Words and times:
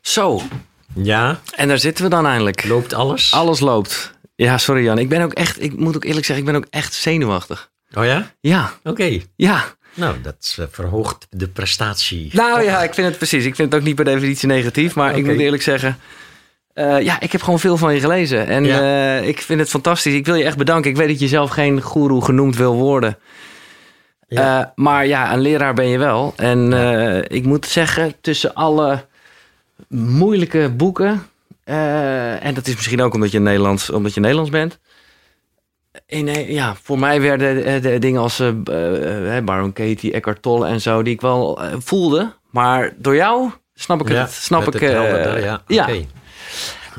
Zo, 0.00 0.40
Ja, 0.94 1.40
en 1.54 1.68
daar 1.68 1.78
zitten 1.78 2.04
we 2.04 2.10
dan 2.10 2.26
eindelijk. 2.26 2.64
loopt 2.64 2.94
alles? 2.94 3.32
Alles 3.32 3.60
loopt. 3.60 4.12
Ja, 4.36 4.58
sorry 4.58 4.82
Jan. 4.84 4.98
Ik 4.98 5.08
ben 5.08 5.22
ook 5.22 5.32
echt, 5.32 5.62
ik 5.62 5.76
moet 5.78 5.96
ook 5.96 6.04
eerlijk 6.04 6.26
zeggen, 6.26 6.46
ik 6.46 6.52
ben 6.52 6.60
ook 6.62 6.66
echt 6.70 6.94
zenuwachtig. 6.94 7.70
Oh 7.94 8.04
ja? 8.04 8.30
Ja, 8.40 8.72
Oké. 8.84 9.18
ja. 9.36 9.64
Nou, 9.94 10.20
dat 10.22 10.56
eh, 10.58 10.64
verhoogt 10.70 11.26
de 11.30 11.48
prestatie. 11.48 12.30
Nou 12.32 12.62
ja, 12.62 12.82
ik 12.82 12.94
vind 12.94 13.06
het 13.08 13.16
precies. 13.16 13.44
Ik 13.44 13.54
vind 13.54 13.72
het 13.72 13.80
ook 13.80 13.86
niet 13.86 13.94
per 13.94 14.04
definitie 14.04 14.48
negatief. 14.48 14.94
Maar 14.94 15.16
ik 15.18 15.24
moet 15.26 15.38
eerlijk 15.38 15.62
zeggen, 15.62 15.98
eh, 16.72 17.00
ja, 17.00 17.20
ik 17.20 17.32
heb 17.32 17.42
gewoon 17.42 17.58
veel 17.60 17.76
van 17.76 17.94
je 17.94 18.00
gelezen. 18.00 18.46
En 18.46 18.64
Ja. 18.64 18.80
eh, 19.18 19.28
ik 19.28 19.40
vind 19.42 19.60
het 19.60 19.68
fantastisch. 19.68 20.14
Ik 20.14 20.26
wil 20.26 20.34
je 20.34 20.44
echt 20.44 20.56
bedanken. 20.56 20.90
Ik 20.90 20.96
weet 20.96 21.08
dat 21.08 21.20
je 21.20 21.28
zelf 21.28 21.50
geen 21.50 21.80
goeroe 21.80 22.24
genoemd 22.24 22.56
wil 22.56 22.74
worden. 22.74 23.18
Ja. 24.28 24.72
Maar 24.74 25.06
ja, 25.06 25.32
een 25.32 25.40
leraar 25.40 25.74
ben 25.74 25.88
je 25.88 25.98
wel. 25.98 26.32
En 26.36 26.72
ik 27.28 27.44
moet 27.44 27.66
zeggen, 27.66 28.14
tussen 28.20 28.54
alle 28.54 29.06
moeilijke 29.88 30.72
boeken... 30.76 31.22
eh, 31.64 32.44
en 32.44 32.54
dat 32.54 32.66
is 32.66 32.74
misschien 32.74 33.02
ook 33.02 33.14
omdat 33.14 33.30
je 33.30 33.40
Nederlands, 33.40 33.90
omdat 33.90 34.14
je 34.14 34.20
Nederlands 34.20 34.50
bent... 34.50 34.78
In, 36.06 36.28
eh, 36.28 36.50
ja, 36.50 36.74
voor 36.82 36.98
mij 36.98 37.20
werden 37.20 37.64
eh, 37.64 37.82
de 37.82 37.98
dingen 37.98 38.20
als 38.20 38.42
Baron 39.44 39.72
Katie, 39.72 40.12
Eckhart 40.12 40.42
Tolle 40.42 40.66
en 40.66 40.80
zo... 40.80 41.02
die 41.02 41.12
ik 41.12 41.20
wel 41.20 41.60
voelde. 41.78 42.32
Maar 42.50 42.94
door 42.96 43.14
jou 43.14 43.50
snap 43.74 44.00
ik 44.00 44.08
Ja, 44.08 44.20
het. 44.20 44.32
Snap 44.32 44.74
ik, 44.74 44.80
het 44.80 45.42
ja. 45.42 45.62
ja. 45.66 45.88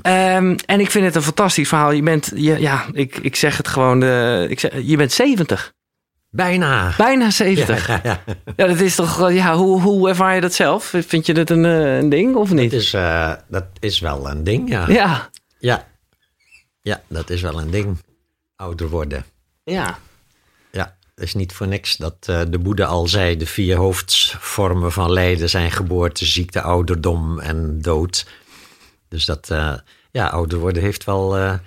Ehm, 0.02 0.56
en 0.66 0.80
ik 0.80 0.92
vind 0.92 1.06
het 1.06 1.16
een 1.16 1.22
fantastisch 1.22 1.68
verhaal. 1.68 1.92
Je 1.92 2.04
bent, 2.04 2.32
je, 2.36 2.60
ja, 2.60 2.86
ik, 2.92 3.18
ik 3.18 3.36
zeg 3.36 3.58
het 3.58 3.68
gewoon, 3.68 4.04
eh, 4.04 4.50
ik 4.50 4.60
zeg, 4.60 4.72
je 4.84 4.98
bent 4.98 5.12
70. 5.12 5.74
Bijna. 6.32 6.94
Bijna 6.98 7.30
70. 7.30 7.88
Ja, 7.88 8.00
Ja, 8.04 8.24
ja. 8.56 8.68
dat 8.68 8.80
is 8.80 8.96
toch, 8.96 9.22
eh, 9.22 9.36
ja, 9.36 9.56
hoe, 9.56 9.82
hoe 9.82 10.10
ervaar 10.10 10.36
je 10.36 10.42
dat 10.42 10.54
zelf? 10.54 10.94
Vind 10.98 11.26
je 11.26 11.34
dat 11.34 11.50
een, 11.50 11.66
eh, 11.66 11.98
een 11.98 12.10
ding 12.10 12.36
of 12.36 12.52
niet? 12.52 12.74
is, 12.74 12.94
eh, 12.94 13.34
dat 13.48 13.66
is 13.80 14.00
wel 14.00 14.30
een 14.30 14.44
ding, 14.44 14.70
ja. 14.70 14.90
Ja, 14.90 15.30
Ja. 15.60 15.90
Ja, 16.82 17.02
dat 17.08 17.30
is 17.30 17.42
wel 17.42 17.62
een 17.62 17.72
ding. 17.72 17.98
Ouder 18.56 18.90
worden. 18.90 19.26
ja. 19.64 19.98
Ja, 20.72 20.96
het 21.16 21.24
is 21.24 21.34
niet 21.34 21.54
voor 21.54 21.68
niks 21.68 21.98
dat 21.98 22.24
de 22.24 22.60
Boeddha 22.62 22.86
al 22.86 23.08
zei... 23.08 23.38
de 23.38 23.46
vier 23.46 23.76
hoofdvormen 23.76 24.92
van 24.92 25.12
lijden 25.12 25.50
zijn 25.50 25.72
geboorte, 25.72 26.26
ziekte, 26.26 26.62
ouderdom 26.62 27.40
en 27.40 27.82
dood. 27.82 28.26
Dus 29.08 29.26
dat, 29.26 29.48
ja, 30.12 30.28
ouder 30.28 30.60
worden 30.60 30.82
heeft 30.82 31.04
wel... 31.04 31.60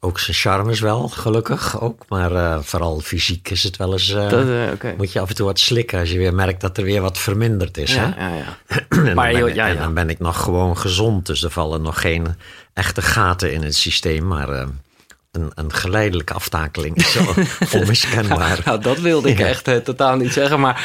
ook 0.00 0.18
zijn 0.18 0.36
charmes 0.36 0.80
wel, 0.80 1.08
gelukkig 1.08 1.80
ook. 1.80 2.04
Maar 2.08 2.32
eh, 2.32 2.58
vooral 2.60 3.00
fysiek 3.00 3.50
is 3.50 3.62
het 3.62 3.76
wel 3.76 3.92
eens... 3.92 4.10
eh, 4.10 4.28
Dat, 4.30 4.48
eh, 4.80 4.90
moet 4.96 5.12
je 5.12 5.20
af 5.20 5.28
en 5.28 5.34
toe 5.34 5.46
wat 5.46 5.58
slikken 5.58 5.98
als 5.98 6.10
je 6.10 6.18
weer 6.18 6.34
merkt 6.34 6.60
dat 6.60 6.78
er 6.78 6.84
weer 6.84 7.00
wat 7.00 7.18
verminderd 7.18 7.76
is. 7.76 7.94
Ja, 7.94 8.12
hè? 8.16 8.28
ja, 8.28 8.34
ja. 8.36 8.56
En, 8.88 9.04
dan 9.04 9.14
Maar 9.14 9.30
ben 9.30 9.38
joh, 9.40 9.48
ik, 9.48 9.54
ja, 9.54 9.66
en 9.66 9.74
ja. 9.74 9.80
dan 9.80 9.94
ben 9.94 10.10
ik 10.10 10.18
nog 10.18 10.42
gewoon 10.42 10.78
gezond. 10.78 11.26
Dus 11.26 11.42
er 11.42 11.50
vallen 11.50 11.82
nog 11.82 12.00
geen 12.00 12.26
echte 12.74 13.02
gaten 13.02 13.52
in 13.52 13.62
het 13.62 13.74
systeem. 13.74 14.26
Maar 14.26 14.48
een, 14.48 15.50
een 15.54 15.72
geleidelijke 15.72 16.32
aftakeling 16.32 16.96
is 16.96 17.12
zo 17.12 17.34
onmiskenbaar. 17.78 18.60
Nou, 18.64 18.80
dat 18.80 18.98
wilde 19.00 19.28
ik 19.30 19.38
echt 19.40 19.84
totaal 19.84 20.16
niet 20.16 20.32
zeggen. 20.32 20.60
Maar 20.60 20.82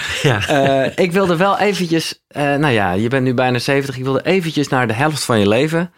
ik 0.95 1.11
wilde 1.11 1.35
wel 1.35 1.59
eventjes... 1.59 2.21
nou 2.33 2.67
ja, 2.69 2.91
je 2.91 3.07
bent 3.07 3.23
nu 3.23 3.33
bijna 3.33 3.59
70. 3.59 3.97
Ik 3.97 4.03
wilde 4.03 4.25
eventjes 4.25 4.67
naar 4.67 4.87
de 4.87 4.93
helft 4.93 5.23
van 5.23 5.39
je 5.39 5.47
leven. 5.47 5.93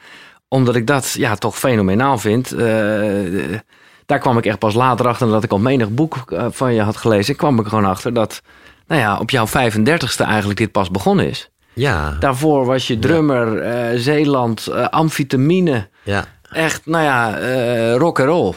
Omdat 0.56 0.76
ik 0.76 0.88
dat 0.88 1.12
ja, 1.12 1.36
toch 1.36 1.58
fenomenaal 1.60 2.18
vind. 2.18 2.52
Eh, 2.52 3.58
daar 4.06 4.20
kwam 4.20 4.38
ik 4.38 4.46
echt 4.46 4.60
pas 4.60 4.74
later 4.74 5.08
achter... 5.08 5.28
nadat 5.28 5.44
ik 5.44 5.52
al 5.52 5.60
menig 5.60 5.90
boek 5.90 6.32
eh, 6.32 6.46
van 6.50 6.74
je 6.74 6.82
had 6.82 6.98
gelezen. 6.98 7.32
Ik 7.34 7.38
kwam 7.38 7.60
ik 7.60 7.68
gewoon 7.68 7.86
achter 7.86 8.14
dat... 8.14 8.42
Nou 8.88 9.02
ja, 9.02 9.18
op 9.20 9.30
jouw 9.30 9.48
35ste 9.48 10.26
eigenlijk 10.26 10.60
dit 10.60 10.72
pas 10.72 10.92
begonnen 10.92 11.30
is. 11.30 11.50
Ja, 11.74 12.12
Daarvoor 12.20 12.66
was 12.66 12.88
je 12.88 13.00
drummer, 13.00 13.62
eh, 13.62 14.00
Zeeland, 14.00 14.68
eh, 14.68 14.88
amfetamine. 14.88 15.88
ja, 16.04 16.26
Echt, 16.52 16.86
nou 16.86 17.04
ja, 17.04 17.38
eh 17.38 17.96
rock 17.96 18.20
and 18.20 18.30
roll. 18.30 18.54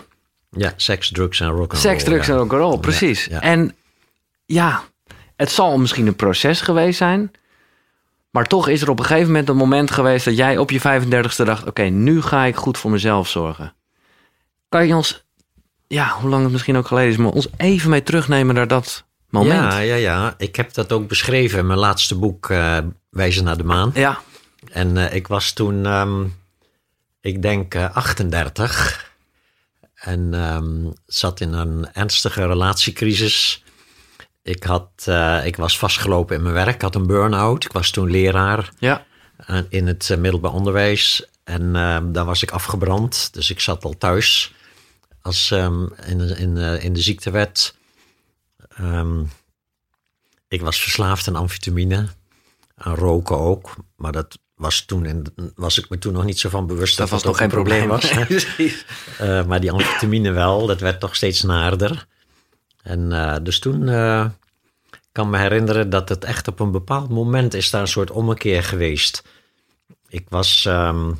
ja, 0.51 0.73
seks, 0.77 1.11
drugs 1.13 1.41
en 1.41 1.49
rock 1.49 1.75
Seks, 1.75 2.05
drugs 2.05 2.27
ja. 2.27 2.33
en 2.33 2.39
rock 2.39 2.53
and 2.53 2.61
roll, 2.61 2.79
precies. 2.79 3.25
ja. 3.25 3.41
En 3.41 3.75
ja, 4.47 4.83
het 5.37 5.51
zal 5.51 5.79
misschien 5.79 6.07
een 6.07 6.17
proces 6.17 6.61
geweest 6.61 6.99
zijn. 6.99 7.31
Maar 8.39 8.47
toch 8.47 8.69
is 8.69 8.83
er 8.83 8.91
op 8.91 8.99
een 8.99 9.05
gegeven 9.05 9.27
moment 9.27 9.49
een 9.49 9.57
moment 9.57 9.91
geweest 9.91 10.25
dat 10.25 10.37
jij 10.37 10.59
op 10.59 10.71
je 10.71 10.81
35ste 10.81 11.45
dacht: 11.45 11.67
oké, 11.67 11.83
nu 11.83 12.23
ga 12.23 12.45
ik 12.45 12.57
goed 12.57 12.79
voor 12.79 12.91
mezelf 12.91 13.29
zorgen. 13.29 13.75
Kan 14.69 14.87
je 14.87 14.97
ons, 14.97 15.25
ja, 15.87 16.09
hoe 16.09 16.31
lang 16.31 16.43
het 16.43 16.53
misschien 16.53 16.77
ook 16.77 16.87
geleden 16.87 17.11
is, 17.11 17.17
maar 17.17 17.31
ons 17.31 17.49
even 17.57 17.91
mee 17.91 18.03
terugnemen 18.03 18.55
naar 18.55 18.69
dat 18.69 19.05
moment? 19.29 19.73
Ja, 19.73 19.79
ja, 19.79 19.95
ja. 19.95 20.35
Ik 20.37 20.57
heb 20.57 20.73
dat 20.75 20.93
ook 20.93 21.09
beschreven 21.09 21.59
in 21.59 21.67
mijn 21.67 21.79
laatste 21.79 22.15
boek, 22.19 22.51
eh, 22.51 22.79
Wijzen 23.11 23.45
naar 23.45 23.57
de 23.57 23.65
Maan. 23.65 23.91
ja. 23.95 24.21
En 24.73 24.97
eh, 24.97 25.15
ik 25.15 25.27
was 25.27 25.53
toen, 25.53 25.87
ehm, 25.87 26.25
ik 27.21 27.43
denk, 27.43 27.75
eh, 27.75 27.97
38. 27.97 29.13
En 29.95 30.35
ehm, 30.35 30.91
zat 31.07 31.41
in 31.41 31.53
een 31.53 31.93
ernstige 31.93 32.47
relatiecrisis. 32.47 33.65
Ik, 34.49 34.63
had, 34.65 34.91
eh, 35.05 35.47
ik 35.47 35.57
was 35.57 35.79
vastgelopen 35.79 36.37
in 36.37 36.43
mijn 36.43 36.55
werk. 36.55 36.75
Ik 36.75 36.83
had 36.83 36.95
een 36.95 37.07
burn-out. 37.07 37.65
Ik 37.65 37.73
was 37.73 37.91
toen 37.91 38.11
leraar 38.11 38.71
ja. 38.79 39.07
eh, 39.37 39.59
in 39.69 39.87
het 39.87 40.11
eh, 40.11 40.17
middelbaar 40.19 40.53
onderwijs. 40.53 41.27
En 41.45 41.77
ehm, 41.77 42.13
daar 42.13 42.25
was 42.25 42.43
ik 42.43 42.51
afgebrand. 42.51 43.33
Dus 43.33 43.51
ik 43.51 43.61
zat 43.61 43.85
al 43.85 43.99
thuis 43.99 44.55
als, 45.23 45.51
ehm, 45.51 45.83
in, 46.07 46.19
de- 46.19 46.37
in, 46.39 46.57
in 46.57 46.93
de 46.93 47.01
ziektewet. 47.01 47.75
Ehm, 48.69 49.23
ik 50.49 50.61
was 50.61 50.81
verslaafd 50.83 51.29
aan 51.29 51.37
amfetamine. 51.37 52.07
Aan 52.77 52.95
roken 52.95 53.39
ook. 53.39 53.75
Maar 53.97 54.13
dat 54.13 54.39
was 54.55 54.81
toen 54.85 55.07
in, 55.07 55.27
was 55.55 55.79
ik 55.79 55.89
me 55.89 55.99
toen 55.99 56.13
nog 56.13 56.25
niet 56.25 56.39
zo 56.39 56.49
van 56.49 56.67
bewust 56.67 56.97
dat 56.97 57.09
Dat 57.09 57.23
was 57.23 57.25
nog 57.25 57.37
geen 57.37 57.47
een 57.47 57.53
probleem. 57.53 57.89
was. 57.89 58.13
maar 59.49 59.61
die 59.61 59.73
amfetamine 59.73 60.31
wel, 60.31 60.67
dat 60.67 60.81
werd 60.81 61.01
toch 61.01 61.17
steeds 61.17 61.43
naarder. 61.43 62.07
En 62.89 63.13
eh, 63.13 63.37
dus 63.43 63.59
toen 63.59 63.89
eh, 63.89 64.27
kan 65.13 65.31
me 65.31 65.39
herinneren 65.39 65.91
dat 65.91 66.09
het 66.09 66.25
echt 66.25 66.49
op 66.49 66.61
een 66.61 66.71
bepaald 66.71 67.09
moment 67.09 67.55
is 67.55 67.71
daar 67.71 67.81
een 67.81 67.89
soort 67.89 68.11
ommekeer 68.11 68.63
geweest. 68.63 69.23
Ik 70.09 70.27
was 70.29 70.67
ehm, 70.67 71.13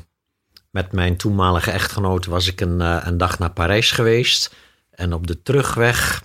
met 0.71 0.91
mijn 0.91 1.17
toenmalige 1.17 1.71
echtgenoot 1.71 2.25
was 2.25 2.47
ik 2.47 2.61
een, 2.61 2.81
eh, 2.81 3.01
een 3.03 3.17
dag 3.17 3.39
naar 3.39 3.51
Parijs 3.51 3.91
geweest. 3.91 4.55
En 4.91 5.13
op 5.13 5.27
de 5.27 5.41
terugweg 5.41 6.23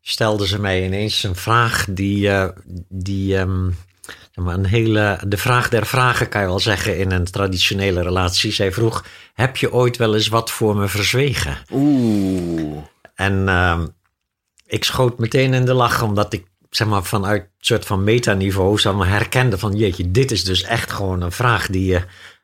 stelde 0.00 0.46
ze 0.46 0.60
mij 0.60 0.84
ineens 0.84 1.22
een 1.22 1.36
vraag 1.36 1.86
die, 1.90 2.30
die 2.88 3.36
ehm, 3.36 3.70
maar 4.34 4.54
een 4.54 4.66
hele, 4.66 5.20
de 5.26 5.36
vraag 5.36 5.68
der 5.68 5.86
vragen 5.86 6.28
kan 6.28 6.40
je 6.40 6.46
wel 6.46 6.60
zeggen 6.60 6.98
in 6.98 7.10
een 7.10 7.24
traditionele 7.24 8.02
relatie. 8.02 8.52
Zij 8.52 8.72
vroeg, 8.72 9.04
heb 9.34 9.56
je 9.56 9.72
ooit 9.72 9.96
wel 9.96 10.14
eens 10.14 10.28
wat 10.28 10.50
voor 10.50 10.76
me 10.76 10.88
verzwegen? 10.88 11.58
Oeh. 11.72 12.84
En 13.18 13.48
ehm, 13.48 13.86
ik 14.66 14.84
schoot 14.84 15.18
meteen 15.18 15.54
in 15.54 15.64
de 15.64 15.72
lach, 15.74 16.02
omdat 16.02 16.32
ik 16.32 16.46
zeg 16.70 16.86
maar 16.86 17.04
vanuit 17.04 17.42
een 17.42 17.48
soort 17.58 17.84
van 17.86 18.04
metaniveau 18.04 18.78
zeg 18.78 18.92
maar, 18.92 19.08
herkende 19.08 19.58
van 19.58 19.76
jeetje, 19.76 20.10
dit 20.10 20.30
is 20.30 20.44
dus 20.44 20.62
echt 20.62 20.90
gewoon 20.92 21.20
een 21.20 21.32
vraag 21.32 21.66
die, 21.66 21.96
eh, 21.96 22.02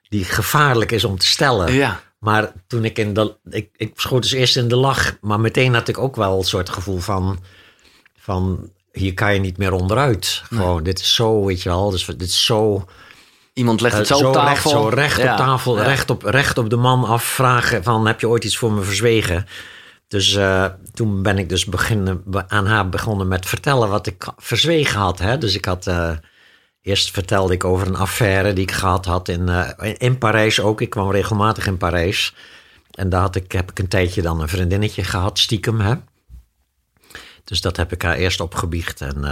die 0.08 0.24
gevaarlijk 0.24 0.92
is 0.92 1.04
om 1.04 1.18
te 1.18 1.26
stellen. 1.26 1.72
Ja. 1.72 2.00
Maar 2.18 2.52
toen 2.66 2.84
ik 2.84 2.98
in 2.98 3.14
de, 3.14 3.36
ik, 3.50 3.68
ik 3.76 3.92
schoot 3.94 4.22
dus 4.22 4.32
eerst 4.32 4.56
in 4.56 4.68
de 4.68 4.76
lach, 4.76 5.16
maar 5.20 5.40
meteen 5.40 5.74
had 5.74 5.88
ik 5.88 5.98
ook 5.98 6.16
wel 6.16 6.38
een 6.38 6.44
soort 6.44 6.68
gevoel 6.68 6.98
van, 6.98 7.38
van 8.18 8.70
hier 8.92 9.14
kan 9.14 9.34
je 9.34 9.40
niet 9.40 9.58
meer 9.58 9.72
onderuit. 9.72 10.42
Gewoon, 10.44 10.82
dit 10.82 11.00
is 11.00 11.14
zo, 11.14 11.44
weet 11.44 11.62
je 11.62 11.68
wel, 11.68 11.90
dus 11.90 12.04
dit 12.06 12.22
is 12.22 12.44
zo, 12.44 12.84
Iemand 13.52 13.80
legt 13.80 13.96
het 13.96 14.10
eh, 14.10 14.16
zo 14.16 14.26
op 14.28 14.32
tafel. 14.34 14.70
recht, 14.70 14.82
zo 14.84 14.88
recht 14.88 15.20
Ja. 15.20 15.30
op 15.32 15.38
tafel, 15.38 15.76
Ja. 15.76 15.82
recht, 15.82 16.10
op, 16.10 16.22
recht 16.22 16.58
op 16.58 16.70
de 16.70 16.76
man 16.76 17.04
afvragen 17.04 17.82
van 17.82 18.06
heb 18.06 18.20
je 18.20 18.28
ooit 18.28 18.44
iets 18.44 18.56
voor 18.56 18.72
me 18.72 18.82
verzwegen? 18.82 19.46
Dus 20.14 20.34
eh, 20.34 20.66
toen 20.92 21.22
ben 21.22 21.38
ik 21.38 21.48
dus 21.48 21.64
beginnen, 21.64 22.22
be- 22.26 22.48
aan 22.48 22.66
haar 22.66 22.88
begonnen 22.88 23.28
met 23.28 23.46
vertellen 23.46 23.88
wat 23.88 24.06
ik 24.06 24.26
verzwegen 24.36 25.00
had. 25.00 25.18
Hè? 25.18 25.38
Dus 25.38 25.54
ik 25.54 25.64
had, 25.64 25.86
eh, 25.86 26.16
eerst 26.82 27.10
vertelde 27.10 27.52
ik 27.52 27.64
over 27.64 27.86
een 27.86 27.96
affaire 27.96 28.52
die 28.52 28.62
ik 28.62 28.72
gehad 28.72 29.04
had 29.04 29.28
in, 29.28 29.48
eh, 29.48 29.94
in 29.98 30.18
Parijs 30.18 30.60
ook. 30.60 30.80
Ik 30.80 30.90
kwam 30.90 31.10
regelmatig 31.10 31.66
in 31.66 31.76
Parijs. 31.76 32.34
En 32.90 33.08
daar 33.08 33.20
had 33.20 33.36
ik, 33.36 33.52
heb 33.52 33.70
ik 33.70 33.78
een 33.78 33.88
tijdje 33.88 34.22
dan 34.22 34.40
een 34.40 34.48
vriendinnetje 34.48 35.04
gehad, 35.04 35.38
stiekem. 35.38 35.80
Hè? 35.80 35.94
Dus 37.44 37.60
dat 37.60 37.76
heb 37.76 37.92
ik 37.92 38.02
haar 38.02 38.16
eerst 38.16 38.40
opgebiecht. 38.40 39.00
En 39.00 39.24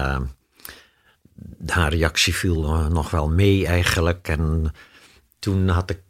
haar 1.66 1.90
reactie 1.92 2.34
viel 2.34 2.88
nog 2.88 3.10
wel 3.10 3.28
mee 3.28 3.66
eigenlijk. 3.66 4.28
En 4.28 4.72
toen 5.38 5.68
had 5.68 5.90
ik 5.90 6.00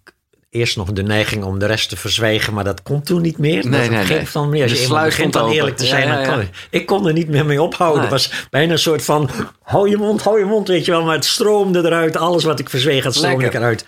eerst 0.53 0.77
nog 0.77 0.93
de 0.93 1.03
neiging 1.03 1.45
om 1.45 1.59
de 1.59 1.67
rest 1.67 1.89
te 1.89 1.97
verzwijgen, 1.97 2.55
maar 2.55 2.65
dat 2.65 2.83
kon 2.83 3.03
toen 3.03 3.23
niet 3.23 3.39
meer. 3.39 3.53
Nee, 3.69 3.81
dat 3.81 3.91
nee, 3.91 4.05
ging 4.05 4.19
nee. 4.19 4.29
van 4.29 4.49
meer. 4.49 4.63
Als 4.63 4.71
De 4.73 4.77
je 4.79 4.83
eenmaal 4.85 4.99
sluis 4.99 5.15
begint 5.15 5.35
stond 5.35 5.47
dan 5.47 5.55
eerlijk 5.57 5.77
te 5.77 5.83
Ja, 5.85 5.89
zijn, 5.91 6.07
ja, 6.09 6.15
dan 6.17 6.25
kan 6.25 6.41
ik- 6.41 6.67
ik 6.71 6.87
kon 6.87 7.07
er 7.07 7.13
niet 7.13 7.29
meer 7.29 7.47
mee 7.47 7.63
ophouden. 7.63 8.01
Het 8.01 8.11
was 8.11 8.31
bijna 8.51 8.73
een 8.73 8.79
soort 8.79 9.05
van, 9.05 9.31
hou 9.63 9.89
je 9.91 9.97
mond, 9.97 10.23
hou 10.23 10.39
je 10.39 10.45
mond, 10.45 10.69
weet 10.69 10.85
je 10.85 10.91
wel. 10.91 11.03
Maar 11.05 11.15
het 11.15 11.25
stroomde 11.25 11.79
eruit, 11.79 12.17
alles 12.17 12.45
wat 12.45 12.59
ik 12.59 12.69
verzweeg, 12.71 13.05
het 13.05 13.15
stroomde 13.15 13.41
Lekker. 13.43 13.61
eruit. 13.61 13.87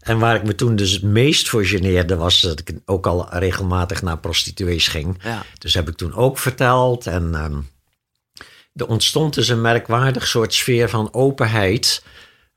En 0.00 0.18
waar 0.18 0.34
ik 0.36 0.42
me 0.44 0.54
toen 0.54 0.76
dus 0.76 0.90
het 0.90 1.02
meest 1.02 1.48
voor 1.48 1.64
geneerde 1.64 2.16
was 2.16 2.40
dat 2.40 2.58
ik 2.58 2.70
ook 2.84 3.06
al 3.06 3.26
regelmatig 3.30 4.02
naar 4.02 4.18
prostituees 4.18 4.88
ging. 4.88 5.18
Ja. 5.22 5.42
Dus 5.58 5.74
heb 5.74 5.88
ik 5.88 5.96
toen 5.96 6.14
ook 6.14 6.38
verteld. 6.38 7.06
En 7.06 7.30
ehm, 7.34 7.56
er 8.74 8.86
ontstond 8.88 9.34
dus 9.34 9.48
een 9.48 9.60
merkwaardig 9.60 10.26
soort 10.26 10.54
sfeer 10.54 10.88
van 10.88 11.08
openheid. 11.12 12.04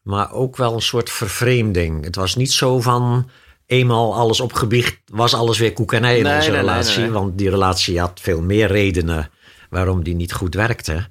maar 0.02 0.32
ook 0.32 0.58
wel 0.58 0.74
een 0.74 0.82
soort 0.82 1.10
vervreemding. 1.10 2.04
Het 2.04 2.16
was 2.16 2.36
niet 2.36 2.52
zo 2.52 2.80
van 2.82 3.30
eenmaal 3.68 4.16
alles 4.16 4.40
opgebiecht, 4.40 5.00
was 5.06 5.34
alles 5.34 5.58
weer 5.58 5.74
koek 5.74 5.94
en 5.94 6.04
ei 6.04 6.18
in 6.18 6.24
Nee, 6.24 6.36
onze 6.36 6.50
nee, 6.50 6.60
relatie. 6.60 7.02
nee. 7.02 7.10
Want 7.12 7.38
die 7.38 7.50
relatie 7.50 8.00
had 8.00 8.20
veel 8.22 8.42
meer 8.42 8.68
redenen 8.68 9.30
waarom 9.70 10.04
die 10.04 10.16
niet 10.16 10.34
goed 10.34 10.54
werkte. 10.56 11.08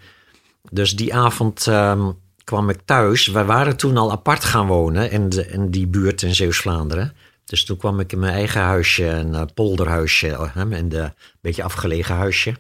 Dus 0.70 0.96
die 0.96 1.14
avond 1.14 1.66
ehm, 1.66 2.10
kwam 2.44 2.68
ik 2.70 2.78
thuis. 2.84 3.26
We 3.26 3.44
waren 3.44 3.76
toen 3.76 3.96
al 3.96 4.10
apart 4.10 4.44
gaan 4.44 4.66
wonen 4.66 5.10
in, 5.10 5.28
de, 5.28 5.46
in 5.48 5.70
die 5.70 5.86
buurt 5.86 6.22
in 6.22 6.34
Zeeuws-Vlaanderen. 6.34 7.12
Dus 7.44 7.64
toen 7.64 7.76
kwam 7.76 8.00
ik 8.00 8.12
in 8.12 8.18
mijn 8.18 8.32
eigen 8.34 8.60
huisje, 8.60 9.06
een 9.06 9.34
eh, 9.34 9.42
polderhuisje, 9.54 10.28
eh, 10.54 10.62
in 10.78 10.88
de 10.88 11.12
beetje 11.40 11.62
afgelegen 11.62 12.14
huisje. 12.14 12.54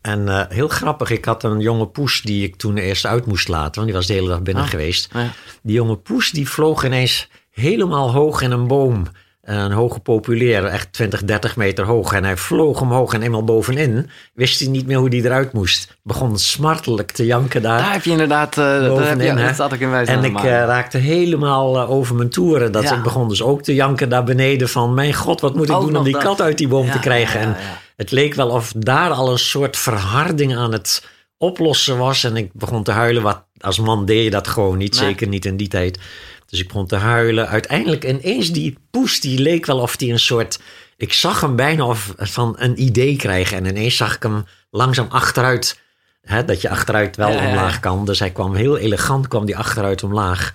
En 0.00 0.28
eh, 0.28 0.44
heel 0.48 0.68
grappig, 0.68 1.10
ik 1.10 1.24
had 1.24 1.44
een 1.44 1.60
jonge 1.60 1.86
poes 1.86 2.22
die 2.22 2.44
ik 2.44 2.56
toen 2.56 2.76
eerst 2.76 3.06
uit 3.06 3.26
moest 3.26 3.48
laten, 3.48 3.74
want 3.74 3.86
die 3.86 3.94
was 3.94 4.06
de 4.06 4.12
hele 4.12 4.28
dag 4.28 4.42
binnen 4.42 4.62
Ah. 4.64 4.68
geweest. 4.70 5.08
Ja. 5.12 5.32
Die 5.62 5.74
jonge 5.74 5.96
poes 5.96 6.30
die 6.30 6.48
vloog 6.48 6.84
ineens 6.84 7.28
helemaal 7.58 8.12
hoog 8.12 8.40
in 8.42 8.50
een 8.50 8.66
boom. 8.66 9.06
Een 9.42 9.72
hoge 9.72 10.00
populair, 10.00 10.64
echt 10.64 10.92
20, 10.92 11.24
30 11.24 11.56
meter 11.56 11.84
hoog. 11.84 12.12
En 12.12 12.24
hij 12.24 12.36
vloog 12.36 12.80
omhoog 12.80 13.12
en 13.12 13.22
eenmaal 13.22 13.44
bovenin 13.44 14.10
wist 14.34 14.60
hij 14.60 14.68
niet 14.68 14.86
meer 14.86 14.96
hoe 14.98 15.08
hij 15.08 15.18
eruit 15.18 15.52
moest. 15.52 15.98
Begon 16.02 16.38
smartelijk 16.38 17.10
te 17.10 17.26
janken 17.26 17.62
daar. 17.62 17.78
Daar 17.78 17.92
heb 17.92 18.04
je 18.04 18.10
inderdaad, 18.10 18.50
eh, 18.50 18.56
daar 18.64 18.72
heb 18.74 18.82
je, 18.82 18.88
Bovenin, 18.88 19.36
hè? 19.36 19.46
dat 19.46 19.56
zat 19.56 19.72
ik 19.72 19.80
in 19.80 19.90
wijze 19.90 20.12
En 20.12 20.24
ik 20.24 20.36
eh, 20.36 20.42
raakte 20.44 20.98
helemaal 20.98 21.76
eh, 21.78 21.90
over 21.90 22.14
mijn 22.16 22.28
toeren. 22.28 22.72
Dat 22.72 22.82
Ja. 22.82 22.96
ik 22.96 23.02
begon 23.02 23.28
dus 23.28 23.42
ook 23.42 23.62
te 23.62 23.74
janken 23.74 24.08
daar 24.08 24.24
beneden 24.24 24.68
van... 24.68 24.94
mijn 24.94 25.14
god, 25.14 25.40
wat 25.40 25.54
moet 25.54 25.68
ik 25.68 25.74
Ook 25.74 25.86
doen 25.86 25.96
om 25.96 26.04
die 26.04 26.12
dat. 26.12 26.22
kat 26.22 26.40
uit 26.40 26.58
die 26.58 26.68
boom 26.68 26.86
Ja, 26.86 26.92
te 26.92 26.98
krijgen? 26.98 27.40
ja, 27.40 27.46
En 27.46 27.56
het 27.96 28.10
leek 28.10 28.34
wel 28.34 28.48
of 28.48 28.72
daar 28.76 29.10
al 29.10 29.30
een 29.30 29.38
soort 29.38 29.76
verharding 29.76 30.56
aan 30.56 30.72
het 30.72 31.06
oplossen 31.38 31.98
was. 31.98 32.24
En 32.24 32.36
ik 32.36 32.50
begon 32.52 32.82
te 32.82 32.90
huilen. 32.92 33.22
Wat, 33.22 33.44
als 33.60 33.78
man 33.78 34.04
deed 34.04 34.24
je 34.24 34.30
dat 34.30 34.48
gewoon 34.48 34.78
niet, 34.78 34.96
zeker 34.96 35.28
niet 35.28 35.44
in 35.44 35.56
die 35.56 35.68
tijd. 35.68 35.98
Dus 36.46 36.60
ik 36.60 36.66
begon 36.66 36.86
te 36.86 36.96
huilen. 36.96 37.48
Uiteindelijk 37.48 38.04
ineens 38.04 38.52
die 38.52 38.78
poes, 38.90 39.20
die 39.20 39.38
leek 39.38 39.66
wel 39.66 39.78
of 39.78 39.96
die 39.96 40.12
een 40.12 40.18
soort... 40.18 40.58
Ik 40.96 41.12
zag 41.12 41.40
hem 41.40 41.56
bijna 41.56 41.86
of, 41.86 42.14
van 42.16 42.54
een 42.58 42.82
idee 42.82 43.16
krijgen. 43.16 43.56
En 43.56 43.64
ineens 43.64 43.96
zag 43.96 44.14
ik 44.14 44.22
hem 44.22 44.44
langzaam 44.70 45.06
achteruit... 45.10 45.80
Hè, 46.20 46.44
dat 46.44 46.60
je 46.60 46.68
achteruit 46.68 47.16
wel 47.16 47.28
Ja, 47.28 47.34
ja, 47.34 47.42
ja. 47.42 47.48
omlaag 47.48 47.80
kan. 47.80 48.04
Dus 48.04 48.18
hij 48.18 48.30
kwam 48.30 48.54
heel 48.54 48.78
elegant, 48.78 49.28
kwam 49.28 49.46
die 49.46 49.56
achteruit 49.56 50.02
omlaag. 50.02 50.54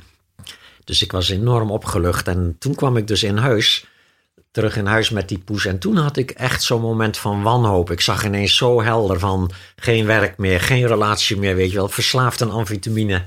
Dus 0.84 1.02
ik 1.02 1.12
was 1.12 1.30
enorm 1.30 1.72
opgelucht. 1.72 2.28
En 2.28 2.56
toen 2.60 2.76
kwam 2.76 2.98
ik 2.98 3.08
dus 3.08 3.24
in 3.24 3.38
huis, 3.38 3.86
terug 4.54 4.78
in 4.78 4.86
huis 4.86 5.10
met 5.10 5.28
die 5.30 5.38
poes. 5.40 5.66
En 5.66 5.80
toen 5.80 5.98
had 5.98 6.18
ik 6.18 6.32
echt 6.32 6.64
zo'n 6.64 6.82
moment 6.82 7.18
van 7.18 7.42
wanhoop. 7.42 7.92
Ik 7.92 8.02
zag 8.02 8.26
ineens 8.26 8.56
zo 8.56 8.82
helder 8.82 9.20
van 9.20 9.52
geen 9.76 10.06
werk 10.06 10.38
meer, 10.38 10.62
geen 10.62 10.88
relatie 10.88 11.38
meer, 11.38 11.56
weet 11.56 11.70
je 11.72 11.76
wel. 11.78 11.88
Verslaafd 11.90 12.42
aan 12.42 12.52
amfetamine. 12.52 13.24